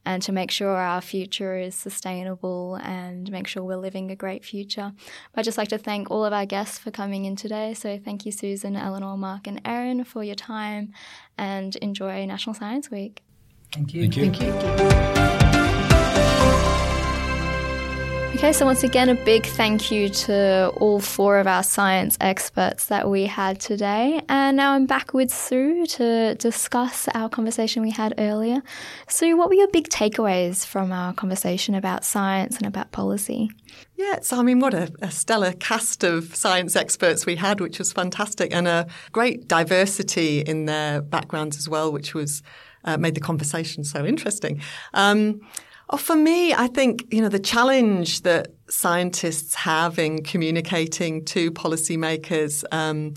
and 0.08 0.24
to 0.24 0.32
make 0.32 0.50
sure 0.50 0.76
our 0.76 1.02
future 1.02 1.56
is 1.56 1.76
sustainable 1.76 2.80
and 2.82 3.30
make 3.30 3.46
sure 3.46 3.62
we're 3.64 3.76
living 3.76 4.10
a 4.10 4.16
great 4.16 4.44
future. 4.44 4.92
I'd 5.36 5.46
just 5.46 5.60
like 5.60 5.70
to 5.70 5.78
thank 5.78 6.10
all 6.10 6.26
of 6.26 6.34
our 6.34 6.48
guests 6.48 6.80
for 6.80 6.90
coming 6.90 7.26
in 7.26 7.36
today. 7.36 7.76
So, 7.76 8.00
thank 8.00 8.26
you, 8.26 8.32
Susan, 8.32 8.76
Eleanor, 8.76 9.18
Mark, 9.18 9.46
and 9.46 9.64
Eryn, 9.64 10.04
for 10.04 10.24
your 10.24 10.34
time 10.34 10.94
and 11.38 11.76
enjoy 11.76 12.26
National 12.26 12.56
Science 12.56 12.90
Week. 12.90 13.22
Thank 13.76 13.94
you. 13.94 14.10
Thank 14.10 14.40
you. 14.40 14.54
Thank 14.54 14.80
you. 14.80 15.16
Okay, 18.36 18.54
so 18.54 18.66
once 18.66 18.84
again, 18.84 19.10
a 19.10 19.16
big 19.16 19.46
thank 19.46 19.92
you 19.92 20.08
to 20.08 20.70
all 20.78 21.02
four 21.02 21.40
of 21.40 21.48
our 21.48 21.64
science 21.64 22.18
experts 22.22 22.86
that 22.86 23.10
we 23.10 23.26
had 23.26 23.60
today. 23.60 24.22
And 24.30 24.56
now 24.56 24.74
I'm 24.74 24.86
back 24.86 25.14
with 25.14 25.30
Sue 25.30 25.86
to 25.88 26.36
discuss 26.36 27.10
our 27.14 27.28
conversation 27.28 27.82
we 27.82 27.92
had 27.92 28.14
earlier. 28.18 28.62
Sue, 29.10 29.36
what 29.36 29.50
were 29.50 29.56
your 29.56 29.68
big 29.70 29.90
takeaways 29.90 30.66
from 30.66 30.94
our 30.94 31.14
conversation 31.14 31.76
about 31.76 32.06
science 32.06 32.56
and 32.56 32.66
about 32.66 32.94
policy? 32.94 33.50
Yeah, 33.96 34.20
so 34.22 34.40
I 34.40 34.44
mean, 34.44 34.60
what 34.60 34.74
a, 34.74 34.90
a, 35.02 35.12
stellar 35.12 35.52
cast 35.52 36.06
of 36.06 36.34
science 36.34 36.78
experts 36.78 37.26
we 37.26 37.36
had, 37.36 37.60
which 37.60 37.80
was 37.80 37.92
fantastic, 37.92 38.54
and 38.54 38.70
a 38.70 38.88
great 39.12 39.50
diversity 39.50 40.40
in 40.40 40.66
their 40.66 41.02
backgrounds 41.02 41.58
as 41.58 41.68
well, 41.68 41.92
which 41.92 42.14
was 42.14 42.42
uh, 42.86 42.98
made 42.98 43.16
the 43.16 43.22
conversation 43.22 43.84
so 43.84 44.06
interesting. 44.06 44.62
Um, 44.94 45.42
oh, 45.90 45.98
for 45.98 46.16
me, 46.16 46.54
I 46.54 46.68
think 46.68 47.06
you 47.12 47.22
know 47.22 47.30
the 47.30 47.40
challenge 47.40 48.22
that 48.22 48.54
scientists 48.70 49.56
have 49.56 50.00
in 50.00 50.24
communicating 50.24 51.26
to 51.26 51.52
policymakers. 51.52 52.64
Um, 52.72 53.14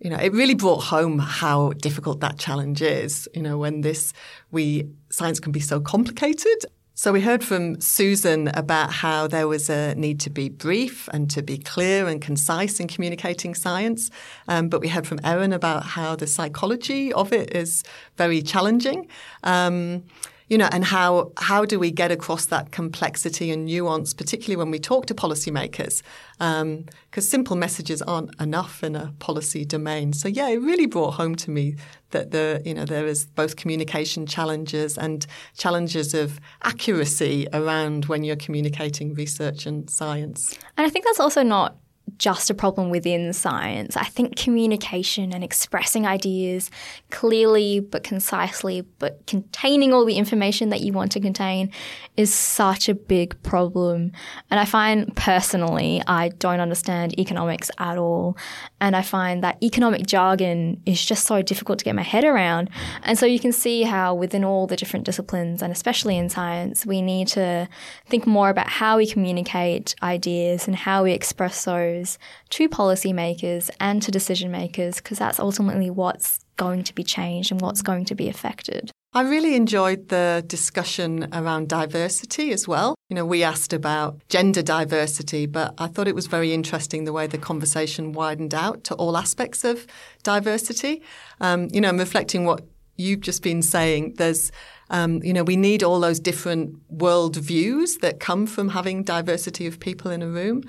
you 0.00 0.10
know, 0.10 0.16
it 0.16 0.32
really 0.32 0.54
brought 0.54 0.82
home 0.82 1.20
how 1.20 1.70
difficult 1.74 2.20
that 2.20 2.36
challenge 2.36 2.82
is. 2.82 3.28
You 3.34 3.42
know, 3.42 3.56
when 3.58 3.82
this 3.82 4.12
we 4.50 4.88
science 5.10 5.38
can 5.38 5.52
be 5.52 5.60
so 5.60 5.80
complicated 5.80 6.64
so 7.02 7.10
we 7.10 7.20
heard 7.20 7.42
from 7.42 7.80
Susan 7.80 8.46
about 8.54 8.92
how 8.92 9.26
there 9.26 9.48
was 9.48 9.68
a 9.68 9.92
need 9.96 10.20
to 10.20 10.30
be 10.30 10.48
brief 10.48 11.08
and 11.12 11.28
to 11.32 11.42
be 11.42 11.58
clear 11.58 12.06
and 12.06 12.22
concise 12.22 12.78
in 12.78 12.86
communicating 12.86 13.56
science. 13.56 14.08
Um, 14.46 14.68
but 14.68 14.80
we 14.80 14.86
heard 14.86 15.04
from 15.04 15.18
Eryn 15.18 15.52
about 15.52 15.82
how 15.82 16.14
the 16.14 16.28
psychology 16.28 17.12
of 17.12 17.32
it 17.32 17.56
is 17.56 17.82
very 18.16 18.40
challenging. 18.40 19.08
Um, 19.42 20.04
you 20.52 20.58
know, 20.58 20.68
and 20.70 20.84
how 20.84 21.32
how 21.38 21.64
do 21.64 21.78
we 21.78 21.90
get 21.90 22.10
across 22.10 22.44
that 22.44 22.72
complexity 22.72 23.50
and 23.50 23.64
nuance, 23.64 24.12
particularly 24.12 24.56
when 24.56 24.70
we 24.70 24.78
talk 24.78 25.06
to 25.06 25.14
policymakers? 25.14 26.02
Because 26.36 26.60
um, 26.60 26.84
simple 27.20 27.56
messages 27.56 28.02
aren't 28.02 28.38
enough 28.38 28.84
in 28.84 28.94
a 28.94 29.14
policy 29.18 29.64
domain. 29.64 30.12
So 30.12 30.28
yeah, 30.28 30.48
it 30.48 30.60
really 30.60 30.84
brought 30.84 31.12
home 31.12 31.36
to 31.36 31.50
me 31.50 31.76
that 32.10 32.32
the 32.32 32.60
you 32.66 32.74
know 32.74 32.84
there 32.84 33.06
is 33.06 33.24
both 33.24 33.56
communication 33.56 34.26
challenges 34.26 34.98
and 34.98 35.26
challenges 35.56 36.12
of 36.12 36.38
accuracy 36.64 37.48
around 37.54 38.04
when 38.04 38.22
you're 38.22 38.36
communicating 38.36 39.14
research 39.14 39.64
and 39.64 39.88
science. 39.88 40.58
And 40.76 40.86
I 40.86 40.90
think 40.90 41.06
that's 41.06 41.20
also 41.20 41.42
not 41.42 41.78
just 42.18 42.50
a 42.50 42.54
problem 42.54 42.90
within 42.90 43.32
science. 43.32 43.96
I 43.96 44.04
think 44.04 44.36
communication 44.36 45.32
and 45.32 45.42
expressing 45.44 46.06
ideas 46.06 46.70
clearly 47.10 47.80
but 47.80 48.04
concisely, 48.04 48.82
but 48.98 49.26
containing 49.26 49.92
all 49.92 50.04
the 50.04 50.16
information 50.16 50.70
that 50.70 50.80
you 50.80 50.92
want 50.92 51.12
to 51.12 51.20
contain 51.20 51.70
is 52.16 52.32
such 52.32 52.88
a 52.88 52.94
big 52.94 53.40
problem. 53.42 54.12
And 54.50 54.60
I 54.60 54.64
find 54.64 55.14
personally, 55.16 56.02
I 56.06 56.28
don't 56.28 56.60
understand 56.60 57.18
economics 57.18 57.70
at 57.78 57.96
all. 57.96 58.36
And 58.80 58.94
I 58.94 59.02
find 59.02 59.42
that 59.42 59.62
economic 59.62 60.06
jargon 60.06 60.80
is 60.84 61.04
just 61.04 61.26
so 61.26 61.42
difficult 61.42 61.78
to 61.78 61.84
get 61.84 61.94
my 61.94 62.02
head 62.02 62.24
around. 62.24 62.70
And 63.02 63.18
so 63.18 63.26
you 63.26 63.40
can 63.40 63.52
see 63.52 63.82
how 63.82 64.14
within 64.14 64.44
all 64.44 64.66
the 64.66 64.76
different 64.76 65.06
disciplines, 65.06 65.62
and 65.62 65.72
especially 65.72 66.18
in 66.18 66.28
science, 66.28 66.84
we 66.84 67.00
need 67.00 67.28
to 67.28 67.68
think 68.06 68.26
more 68.26 68.50
about 68.50 68.68
how 68.68 68.98
we 68.98 69.06
communicate 69.06 69.94
ideas 70.02 70.66
and 70.66 70.76
how 70.76 71.04
we 71.04 71.12
express 71.12 71.64
those 71.64 72.01
to 72.50 72.68
policymakers 72.68 73.70
and 73.80 74.02
to 74.02 74.10
decision 74.10 74.50
makers 74.50 74.96
because 74.96 75.18
that's 75.18 75.40
ultimately 75.40 75.90
what's 75.90 76.44
going 76.56 76.84
to 76.84 76.94
be 76.94 77.04
changed 77.04 77.50
and 77.50 77.60
what's 77.60 77.82
going 77.82 78.04
to 78.06 78.14
be 78.14 78.28
affected. 78.28 78.90
I 79.14 79.22
really 79.22 79.56
enjoyed 79.56 80.08
the 80.08 80.42
discussion 80.46 81.28
around 81.34 81.68
diversity 81.68 82.50
as 82.50 82.66
well. 82.66 82.94
You 83.10 83.16
know, 83.16 83.26
we 83.26 83.42
asked 83.42 83.74
about 83.74 84.26
gender 84.30 84.62
diversity, 84.62 85.44
but 85.44 85.74
I 85.76 85.86
thought 85.88 86.08
it 86.08 86.14
was 86.14 86.26
very 86.26 86.54
interesting 86.54 87.04
the 87.04 87.12
way 87.12 87.26
the 87.26 87.36
conversation 87.36 88.12
widened 88.12 88.54
out 88.54 88.84
to 88.84 88.94
all 88.94 89.18
aspects 89.18 89.64
of 89.64 89.86
diversity. 90.22 91.02
Um, 91.42 91.68
you 91.72 91.80
know, 91.82 91.90
I'm 91.90 91.98
reflecting 91.98 92.46
what 92.46 92.64
you've 92.96 93.20
just 93.20 93.42
been 93.42 93.60
saying. 93.60 94.14
There's, 94.16 94.50
um, 94.88 95.22
you 95.22 95.34
know, 95.34 95.44
we 95.44 95.56
need 95.56 95.82
all 95.82 96.00
those 96.00 96.20
different 96.20 96.76
world 96.88 97.36
views 97.36 97.98
that 97.98 98.18
come 98.18 98.46
from 98.46 98.70
having 98.70 99.02
diversity 99.02 99.66
of 99.66 99.78
people 99.78 100.10
in 100.10 100.22
a 100.22 100.28
room. 100.28 100.62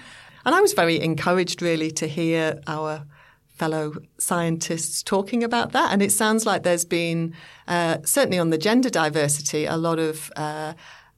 And 0.46 0.54
I 0.56 0.62
was 0.62 0.74
very 0.74 1.00
encouraged, 1.00 1.62
really, 1.62 1.92
to 1.92 2.08
hear 2.08 2.60
our 2.68 3.06
fellow 3.48 3.94
scientists 4.18 5.04
talking 5.04 5.44
about 5.44 5.72
that. 5.72 5.94
And 5.94 6.02
it 6.02 6.12
sounds 6.12 6.46
like 6.46 6.64
there's 6.64 6.86
been, 6.86 7.34
uh, 7.68 7.98
certainly 8.04 8.40
on 8.40 8.50
the 8.50 8.58
gender 8.58 8.90
diversity, 8.90 9.66
a 9.66 9.78
lot 9.78 10.00
of 10.00 10.32
uh, 10.36 10.74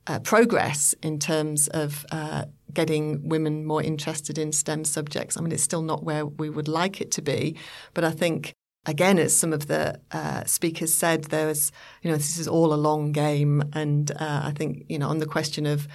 uh, 0.07 0.19
progress 0.19 0.93
in 1.01 1.17
terms 1.17 1.67
of 1.69 2.05
uh, 2.11 2.45
getting 2.73 3.29
women 3.29 3.65
more 3.65 3.81
interested 3.81 4.37
in 4.37 4.51
STEM 4.51 4.85
subjects. 4.85 5.37
I 5.37 5.41
mean, 5.41 5.51
it's 5.51 5.63
still 5.63 5.81
not 5.81 6.03
where 6.03 6.25
we 6.25 6.49
would 6.49 6.67
like 6.67 7.01
it 7.01 7.11
to 7.11 7.21
be, 7.21 7.57
but 7.93 8.03
I 8.03 8.11
think. 8.11 8.53
Again, 8.87 9.17
as 9.17 9.35
some 9.35 9.51
of 9.51 9.65
the 9.65 9.99
uh, 10.11 10.43
speakers 10.45 10.93
said, 10.93 11.23
there's, 11.23 11.71
you 12.03 12.11
know, 12.11 12.17
this 12.17 12.37
is 12.37 12.47
all 12.47 12.71
a 12.71 12.75
long 12.75 13.13
game, 13.13 13.63
and 13.73 14.11
uh, 14.11 14.41
I 14.43 14.51
think, 14.55 14.85
you 14.87 14.99
know, 14.99 15.09
on 15.09 15.17
the 15.17 15.25
question 15.25 15.65
of 15.65 15.87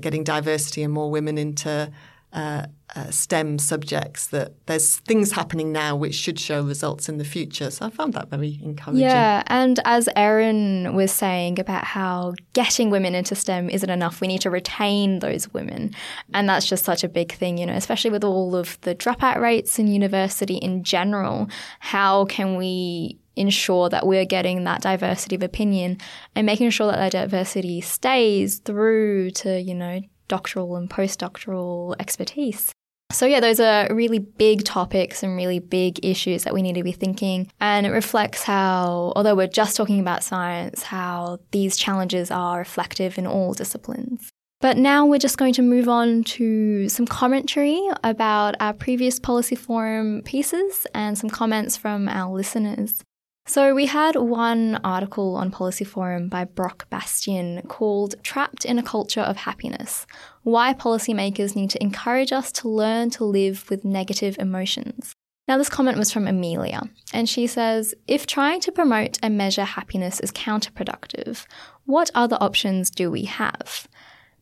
getting 0.00 0.22
diversity 0.22 0.84
and 0.84 0.92
more 0.92 1.10
women 1.10 1.38
into 1.38 1.90
uh, 2.36 2.66
uh, 2.94 3.10
STEM 3.10 3.58
subjects 3.58 4.26
that 4.26 4.52
there's 4.66 4.96
things 5.00 5.32
happening 5.32 5.72
now 5.72 5.96
which 5.96 6.14
should 6.14 6.38
show 6.38 6.62
results 6.62 7.08
in 7.08 7.16
the 7.16 7.24
future. 7.24 7.70
So 7.70 7.86
I 7.86 7.90
found 7.90 8.12
that 8.12 8.28
very 8.28 8.60
encouraging. 8.62 9.02
Yeah, 9.02 9.42
and 9.46 9.80
as 9.86 10.06
Eryn 10.16 10.92
was 10.92 11.10
saying 11.10 11.58
about 11.58 11.84
how 11.84 12.34
getting 12.52 12.90
women 12.90 13.14
into 13.14 13.34
STEM 13.34 13.70
isn't 13.70 13.88
enough, 13.88 14.20
we 14.20 14.28
need 14.28 14.42
to 14.42 14.50
retain 14.50 15.20
those 15.20 15.52
women. 15.54 15.94
And 16.34 16.46
that's 16.46 16.66
just 16.66 16.84
such 16.84 17.02
a 17.02 17.08
big 17.08 17.32
thing, 17.32 17.56
you 17.56 17.64
know, 17.64 17.74
especially 17.74 18.10
with 18.10 18.22
all 18.22 18.54
of 18.54 18.78
the 18.82 18.94
dropout 18.94 19.40
rates 19.40 19.78
in 19.78 19.88
university 19.88 20.56
in 20.56 20.84
general. 20.84 21.48
How 21.80 22.26
can 22.26 22.56
we 22.56 23.18
ensure 23.34 23.88
that 23.88 24.06
we're 24.06 24.26
getting 24.26 24.64
that 24.64 24.82
diversity 24.82 25.36
of 25.36 25.42
opinion 25.42 25.98
and 26.34 26.44
making 26.44 26.68
sure 26.68 26.90
that 26.90 26.98
that 26.98 27.12
diversity 27.12 27.80
stays 27.80 28.58
through 28.58 29.30
to, 29.30 29.58
you 29.58 29.74
know, 29.74 30.02
doctoral 30.28 30.76
and 30.76 30.88
postdoctoral 30.88 31.94
expertise. 31.98 32.72
So, 33.12 33.24
yeah, 33.24 33.40
those 33.40 33.60
are 33.60 33.94
really 33.94 34.18
big 34.18 34.64
topics 34.64 35.22
and 35.22 35.36
really 35.36 35.60
big 35.60 36.04
issues 36.04 36.42
that 36.44 36.52
we 36.52 36.60
need 36.60 36.74
to 36.74 36.82
be 36.82 36.92
thinking. 36.92 37.50
And 37.60 37.86
it 37.86 37.90
reflects 37.90 38.42
how, 38.42 39.12
although 39.14 39.36
we're 39.36 39.46
just 39.46 39.76
talking 39.76 40.00
about 40.00 40.24
science, 40.24 40.82
how 40.82 41.38
these 41.52 41.76
challenges 41.76 42.30
are 42.30 42.58
reflective 42.58 43.16
in 43.16 43.26
all 43.26 43.54
disciplines. 43.54 44.30
But 44.60 44.76
now 44.76 45.06
we're 45.06 45.18
just 45.18 45.38
going 45.38 45.52
to 45.54 45.62
move 45.62 45.88
on 45.88 46.24
to 46.24 46.88
some 46.88 47.06
commentary 47.06 47.80
about 48.02 48.56
our 48.58 48.72
previous 48.72 49.20
Policy 49.20 49.54
Forum 49.54 50.22
pieces 50.24 50.86
and 50.94 51.16
some 51.16 51.30
comments 51.30 51.76
from 51.76 52.08
our 52.08 52.32
listeners. 52.32 53.02
So, 53.48 53.76
we 53.76 53.86
had 53.86 54.16
one 54.16 54.80
article 54.82 55.36
on 55.36 55.52
Policy 55.52 55.84
Forum 55.84 56.28
by 56.28 56.42
Brock 56.42 56.90
Bastian 56.90 57.62
called 57.68 58.16
Trapped 58.24 58.64
in 58.64 58.76
a 58.76 58.82
Culture 58.82 59.20
of 59.20 59.36
Happiness 59.36 60.04
Why 60.42 60.74
Policymakers 60.74 61.54
Need 61.54 61.70
to 61.70 61.82
Encourage 61.82 62.32
Us 62.32 62.50
to 62.52 62.68
Learn 62.68 63.08
to 63.10 63.24
Live 63.24 63.70
with 63.70 63.84
Negative 63.84 64.36
Emotions. 64.40 65.14
Now, 65.46 65.58
this 65.58 65.68
comment 65.68 65.96
was 65.96 66.12
from 66.12 66.26
Amelia, 66.26 66.82
and 67.12 67.28
she 67.28 67.46
says 67.46 67.94
If 68.08 68.26
trying 68.26 68.60
to 68.62 68.72
promote 68.72 69.16
and 69.22 69.38
measure 69.38 69.62
happiness 69.62 70.18
is 70.18 70.32
counterproductive, 70.32 71.46
what 71.84 72.10
other 72.16 72.36
options 72.40 72.90
do 72.90 73.12
we 73.12 73.26
have? 73.26 73.86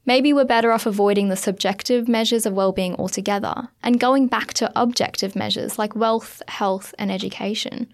Maybe 0.06 0.32
we're 0.32 0.46
better 0.46 0.72
off 0.72 0.86
avoiding 0.86 1.28
the 1.28 1.36
subjective 1.36 2.08
measures 2.08 2.46
of 2.46 2.54
well-being 2.54 2.94
altogether 2.96 3.68
and 3.82 4.00
going 4.00 4.28
back 4.28 4.54
to 4.54 4.72
objective 4.74 5.36
measures 5.36 5.78
like 5.78 5.94
wealth, 5.94 6.42
health, 6.48 6.94
and 6.98 7.12
education. 7.12 7.88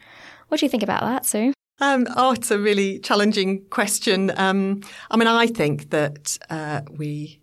What 0.51 0.59
do 0.59 0.67
you 0.67 0.71
think 0.71 0.83
about 0.83 1.03
that, 1.03 1.25
Sue? 1.25 1.53
Um, 1.81 2.09
oh, 2.17 2.33
it's 2.33 2.51
a 2.51 2.59
really 2.59 2.99
challenging 2.99 3.65
question. 3.71 4.33
Um, 4.37 4.81
I 5.13 5.17
mean, 5.17 5.29
I 5.29 5.47
think 5.47 5.91
that 5.91 6.37
uh, 6.51 6.81
we 6.91 7.41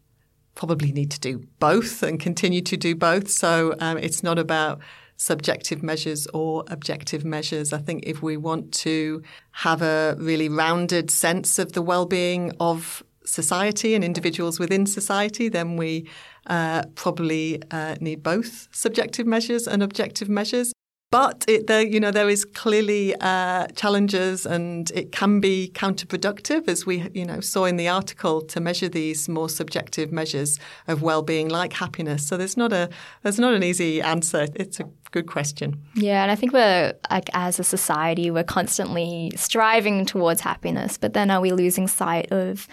probably 0.56 0.92
need 0.92 1.10
to 1.12 1.20
do 1.22 1.48
both 1.60 2.04
and 2.04 2.20
continue 2.20 2.62
to 2.62 2.76
do 2.76 2.96
both. 2.96 3.30
So 3.30 3.76
um, 3.80 3.98
it's 3.98 4.24
not 4.24 4.38
about 4.38 4.80
subjective 5.16 5.82
measures 5.82 6.28
or 6.34 6.66
objective 6.68 7.24
measures. 7.24 7.72
I 7.72 7.78
think 7.78 8.04
if 8.06 8.22
we 8.22 8.36
want 8.36 8.74
to 8.74 9.24
have 9.52 9.82
a 9.82 10.18
really 10.20 10.50
rounded 10.50 11.10
sense 11.10 11.58
of 11.60 11.72
the 11.72 11.82
well-being 11.82 12.52
of 12.60 13.04
society 13.24 13.96
and 13.96 14.04
individuals 14.04 14.60
within 14.60 14.86
society, 14.86 15.48
then 15.48 15.78
we 15.78 16.10
uh, 16.48 16.84
probably 16.96 17.62
uh, 17.72 17.96
need 18.02 18.22
both 18.22 18.68
subjective 18.74 19.26
measures 19.26 19.66
and 19.66 19.82
objective 19.82 20.28
measures. 20.28 20.74
But 21.10 21.46
it, 21.48 21.68
there, 21.68 21.84
you 21.84 22.02
know, 22.02 22.12
there 22.12 22.28
is 22.28 22.44
clearly 22.44 23.16
uh, 23.22 23.68
challenges, 23.68 24.46
and 24.46 24.92
it 24.92 25.14
can 25.14 25.40
be 25.40 25.72
counterproductive, 25.74 26.68
as 26.68 26.86
we, 26.86 27.10
you 27.14 27.24
know, 27.24 27.40
saw 27.40 27.64
in 27.64 27.78
the 27.78 27.88
article, 27.88 28.42
to 28.42 28.60
measure 28.60 28.90
these 28.90 29.30
more 29.30 29.48
subjective 29.48 30.12
measures 30.12 30.60
of 30.86 31.02
well-being, 31.02 31.48
like 31.48 31.72
happiness. 31.72 32.28
So 32.28 32.36
there's 32.36 32.58
not 32.58 32.74
a 32.74 32.90
there's 33.24 33.40
not 33.40 33.54
an 33.54 33.64
easy 33.64 34.02
answer. 34.02 34.48
It's 34.56 34.82
a 34.82 34.90
good 35.12 35.28
question. 35.28 35.82
Yeah, 35.96 36.24
and 36.24 36.30
I 36.30 36.36
think 36.36 36.52
we're 36.52 36.94
like 37.10 37.30
as 37.34 37.58
a 37.58 37.64
society, 37.64 38.30
we're 38.30 38.44
constantly 38.44 39.32
striving 39.38 40.06
towards 40.06 40.42
happiness, 40.42 40.98
but 40.98 41.14
then 41.14 41.32
are 41.32 41.40
we 41.40 41.54
losing 41.54 41.88
sight 41.88 42.34
of 42.34 42.68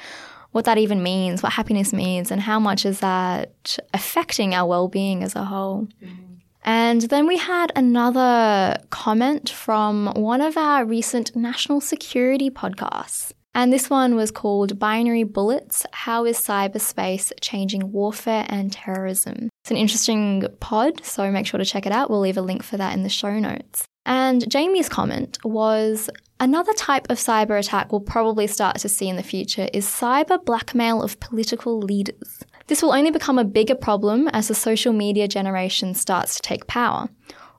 what 0.51 0.64
that 0.64 0.78
even 0.78 1.05
means, 1.05 1.41
what 1.41 1.53
happiness 1.53 1.93
means, 1.93 2.32
and 2.32 2.41
how 2.41 2.59
much 2.59 2.85
is 2.85 2.99
that 2.99 3.78
affecting 3.93 4.57
our 4.57 4.68
well-being 4.68 5.22
as 5.22 5.37
a 5.37 5.45
whole? 5.45 5.87
Mm-hmm. 6.03 6.24
And 6.65 7.03
then 7.03 7.27
we 7.27 7.37
had 7.37 7.73
another 7.77 8.79
comment 8.91 9.51
from 9.51 10.07
one 10.15 10.41
of 10.41 10.57
our 10.57 10.85
recent 10.85 11.37
national 11.37 11.81
security 11.81 12.51
podcasts. 12.51 13.33
And 13.57 13.73
this 13.73 13.89
one 13.89 14.17
was 14.17 14.33
called 14.33 14.79
Binary 14.81 15.23
Bullets 15.23 15.87
How 15.93 16.25
is 16.25 16.39
Cyberspace 16.39 17.33
Changing 17.41 17.93
Warfare 17.93 18.47
and 18.49 18.73
Terrorism? 18.73 19.49
It's 19.62 19.71
an 19.71 19.77
interesting 19.77 20.47
pod, 20.59 21.05
so 21.05 21.31
make 21.31 21.47
sure 21.47 21.59
to 21.59 21.65
check 21.65 21.87
it 21.87 21.93
out. 21.93 22.11
We'll 22.11 22.21
leave 22.21 22.37
a 22.37 22.43
link 22.43 22.65
for 22.65 22.77
that 22.79 22.95
in 22.95 23.05
the 23.05 23.09
show 23.09 23.39
notes. 23.39 23.85
And 24.07 24.51
Jamie's 24.51 24.89
comment 24.89 25.39
was 25.45 26.11
another 26.41 26.73
type 26.75 27.07
of 27.11 27.19
cyber 27.19 27.59
attack 27.59 27.93
we'll 27.93 28.01
probably 28.01 28.47
start 28.47 28.79
to 28.79 28.89
see 28.89 29.09
in 29.09 29.17
the 29.17 29.23
future 29.23 29.69
is 29.73 29.87
cyber 29.87 30.45
blackmail 30.45 31.03
of 31.03 31.21
political 31.21 31.79
leaders. 31.79 32.43
This 32.67 32.83
will 32.83 32.93
only 32.93 33.11
become 33.11 33.39
a 33.39 33.45
bigger 33.45 33.75
problem 33.75 34.29
as 34.29 34.49
the 34.49 34.55
social 34.55 34.93
media 34.93 35.29
generation 35.29 35.95
starts 35.95 36.37
to 36.37 36.43
take 36.43 36.67
power, 36.67 37.09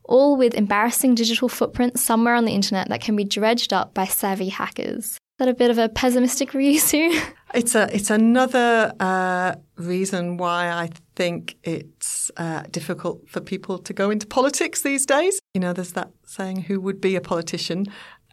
all 0.03 0.35
with 0.35 0.55
embarrassing 0.55 1.15
digital 1.15 1.47
footprints 1.47 2.01
somewhere 2.01 2.33
on 2.33 2.45
the 2.45 2.53
internet 2.53 2.89
that 2.89 3.01
can 3.01 3.15
be 3.15 3.23
dredged 3.23 3.71
up 3.71 3.93
by 3.93 4.05
savvy 4.05 4.49
hackers. 4.49 5.05
Is 5.05 5.19
that 5.39 5.49
a 5.49 5.53
bit 5.53 5.69
of 5.69 5.77
a 5.77 5.89
pessimistic 5.89 6.53
read, 6.53 6.77
Sue? 6.79 7.21
It's 7.53 7.75
a 7.75 7.93
it's 7.93 8.09
another 8.09 8.93
uh, 8.99 9.55
reason 9.77 10.37
why 10.37 10.69
I 10.69 10.89
think 11.15 11.57
it's 11.63 12.31
uh, 12.37 12.63
difficult 12.71 13.29
for 13.29 13.41
people 13.41 13.77
to 13.79 13.93
go 13.93 14.09
into 14.09 14.27
politics 14.27 14.81
these 14.81 15.05
days. 15.05 15.39
You 15.53 15.61
know, 15.61 15.71
there's 15.71 15.93
that 15.93 16.11
saying, 16.25 16.63
"Who 16.63 16.81
would 16.81 16.99
be 16.99 17.15
a 17.15 17.21
politician?" 17.21 17.85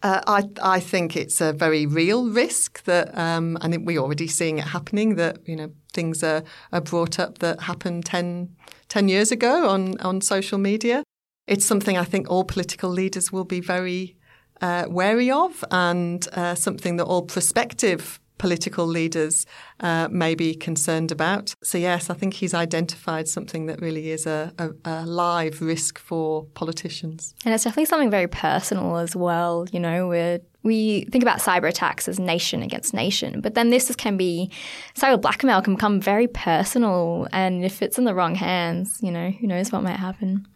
Uh, 0.03 0.21
I, 0.27 0.49
I 0.77 0.81
think 0.81 1.17
it's 1.17 1.41
a 1.41 1.53
very 1.53 1.87
real 1.87 2.29
risk 2.29 2.83
that, 2.85 3.17
um, 3.17 3.57
and 3.61 3.87
we're 3.87 4.01
already 4.01 4.27
seeing 4.27 4.59
it 4.59 4.65
happening, 4.65 5.15
that, 5.15 5.47
you 5.47 5.55
know, 5.55 5.71
things 5.93 6.25
are, 6.25 6.43
are 6.73 6.81
brought 6.81 7.21
up 7.21 7.39
that 7.39 7.61
happened 7.61 8.05
10, 8.05 8.49
10 8.89 9.09
years 9.09 9.31
ago 9.31 9.69
on, 9.69 9.99
on 10.01 10.21
social 10.21 10.59
media. 10.59 11.05
It's 11.47 11.65
something 11.65 11.97
I 11.97 12.05
think 12.05 12.29
all 12.29 12.45
political 12.45 12.91
leaders 12.91 13.31
will 13.31 13.45
be 13.45 13.61
very 13.61 14.17
uh, 14.61 14.87
wary 14.89 15.31
of 15.31 15.65
and 15.71 16.27
uh, 16.33 16.57
something 16.57 16.97
that 16.97 17.05
all 17.05 17.23
prospective 17.23 18.19
political 18.43 18.85
leaders 18.85 19.47
uh, 19.79 20.09
may 20.11 20.35
be 20.35 20.53
concerned 20.53 21.13
about. 21.13 21.55
So, 21.63 21.79
yes, 21.79 22.11
I 22.11 22.15
think 22.15 22.35
he's 22.35 22.55
identified 22.55 23.29
something 23.29 23.67
that 23.67 23.81
really 23.81 24.11
is 24.11 24.27
a, 24.27 24.53
a, 24.59 24.71
a, 24.85 25.07
live 25.07 25.63
risk 25.63 25.97
for 25.97 26.47
politicians. 26.55 27.37
And 27.45 27.55
it's 27.55 27.63
definitely 27.63 27.85
something 27.85 28.11
very 28.11 28.27
personal 28.27 28.97
as 28.97 29.15
well. 29.15 29.69
You 29.71 29.79
know, 29.79 30.09
we're, 30.09 30.41
we 30.65 31.05
think 31.13 31.23
about 31.23 31.39
cyber 31.39 31.69
attacks 31.69 32.09
as 32.09 32.19
nation 32.19 32.65
against 32.65 32.93
nation, 32.93 33.41
but 33.43 33.55
then 33.55 33.71
this 33.71 33.95
can 33.95 34.17
be 34.17 34.51
cyber 34.97 35.21
blackmail 35.21 35.63
can 35.63 35.77
become 35.77 36.01
very 36.01 36.27
personal. 36.27 37.29
And 37.31 37.65
if 37.65 37.81
it's 37.81 37.97
in 37.97 38.03
the 38.03 38.15
wrong 38.15 38.35
hands, 38.35 38.99
you 39.01 39.13
know, 39.13 39.31
who 39.31 39.47
knows 39.47 39.71
what 39.71 39.85
might 39.85 40.01
happen. 40.01 40.49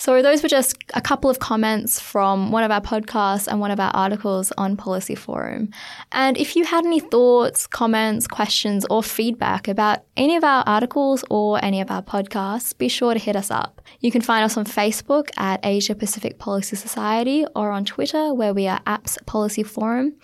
So, 0.00 0.22
those 0.22 0.42
were 0.42 0.48
just 0.48 0.78
a 0.94 1.02
couple 1.02 1.28
of 1.28 1.40
comments 1.40 2.00
from 2.00 2.52
one 2.52 2.64
of 2.64 2.70
our 2.70 2.80
podcasts 2.80 3.46
and 3.46 3.60
one 3.60 3.70
of 3.70 3.78
our 3.78 3.90
articles 3.92 4.50
on 4.56 4.74
Policy 4.74 5.14
Forum. 5.14 5.72
And 6.10 6.38
if 6.38 6.56
you 6.56 6.64
had 6.64 6.86
any 6.86 7.00
thoughts, 7.00 7.66
comments, 7.66 8.26
questions, 8.26 8.86
or 8.88 9.02
feedback 9.02 9.68
about 9.68 9.98
any 10.16 10.36
of 10.36 10.42
our 10.42 10.64
articles 10.66 11.22
or 11.28 11.62
any 11.62 11.82
of 11.82 11.90
our 11.90 12.00
podcasts, 12.00 12.76
be 12.78 12.88
sure 12.88 13.12
to 13.12 13.20
hit 13.20 13.36
us 13.36 13.50
up. 13.50 13.82
You 14.00 14.10
can 14.10 14.22
find 14.22 14.42
us 14.42 14.56
on 14.56 14.64
Facebook 14.64 15.28
at 15.36 15.60
Asia 15.62 15.94
Pacific 15.94 16.38
Policy 16.38 16.76
Society 16.76 17.44
or 17.54 17.70
on 17.70 17.84
Twitter 17.84 18.32
where 18.32 18.54
we 18.54 18.66
are 18.68 18.80
APPS 18.86 19.26
Policy 19.26 19.64
Forum 19.64 20.14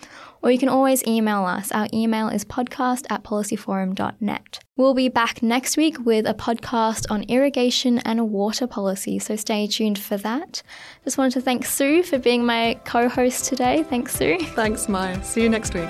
or 0.41 0.51
you 0.51 0.59
can 0.59 0.69
always 0.69 1.05
email 1.05 1.45
us. 1.45 1.71
Our 1.71 1.87
email 1.93 2.29
is 2.29 2.45
podcast 2.45 3.05
at 3.09 3.23
policyforum.net. 3.23 4.59
We'll 4.75 4.93
be 4.93 5.09
back 5.09 5.41
next 5.41 5.77
week 5.77 6.05
with 6.05 6.27
a 6.27 6.33
podcast 6.33 7.09
on 7.09 7.23
irrigation 7.23 7.99
and 7.99 8.31
water 8.31 8.67
policy, 8.67 9.19
so 9.19 9.35
stay 9.35 9.67
tuned 9.67 9.99
for 9.99 10.17
that. 10.17 10.61
Just 11.03 11.17
wanted 11.17 11.33
to 11.33 11.41
thank 11.41 11.65
Sue 11.65 12.03
for 12.03 12.19
being 12.19 12.45
my 12.45 12.79
co 12.85 13.09
host 13.09 13.45
today. 13.45 13.83
Thanks, 13.83 14.15
Sue. 14.15 14.37
Thanks, 14.39 14.87
Maya. 14.87 15.23
See 15.23 15.41
you 15.41 15.49
next 15.49 15.73
week. 15.73 15.89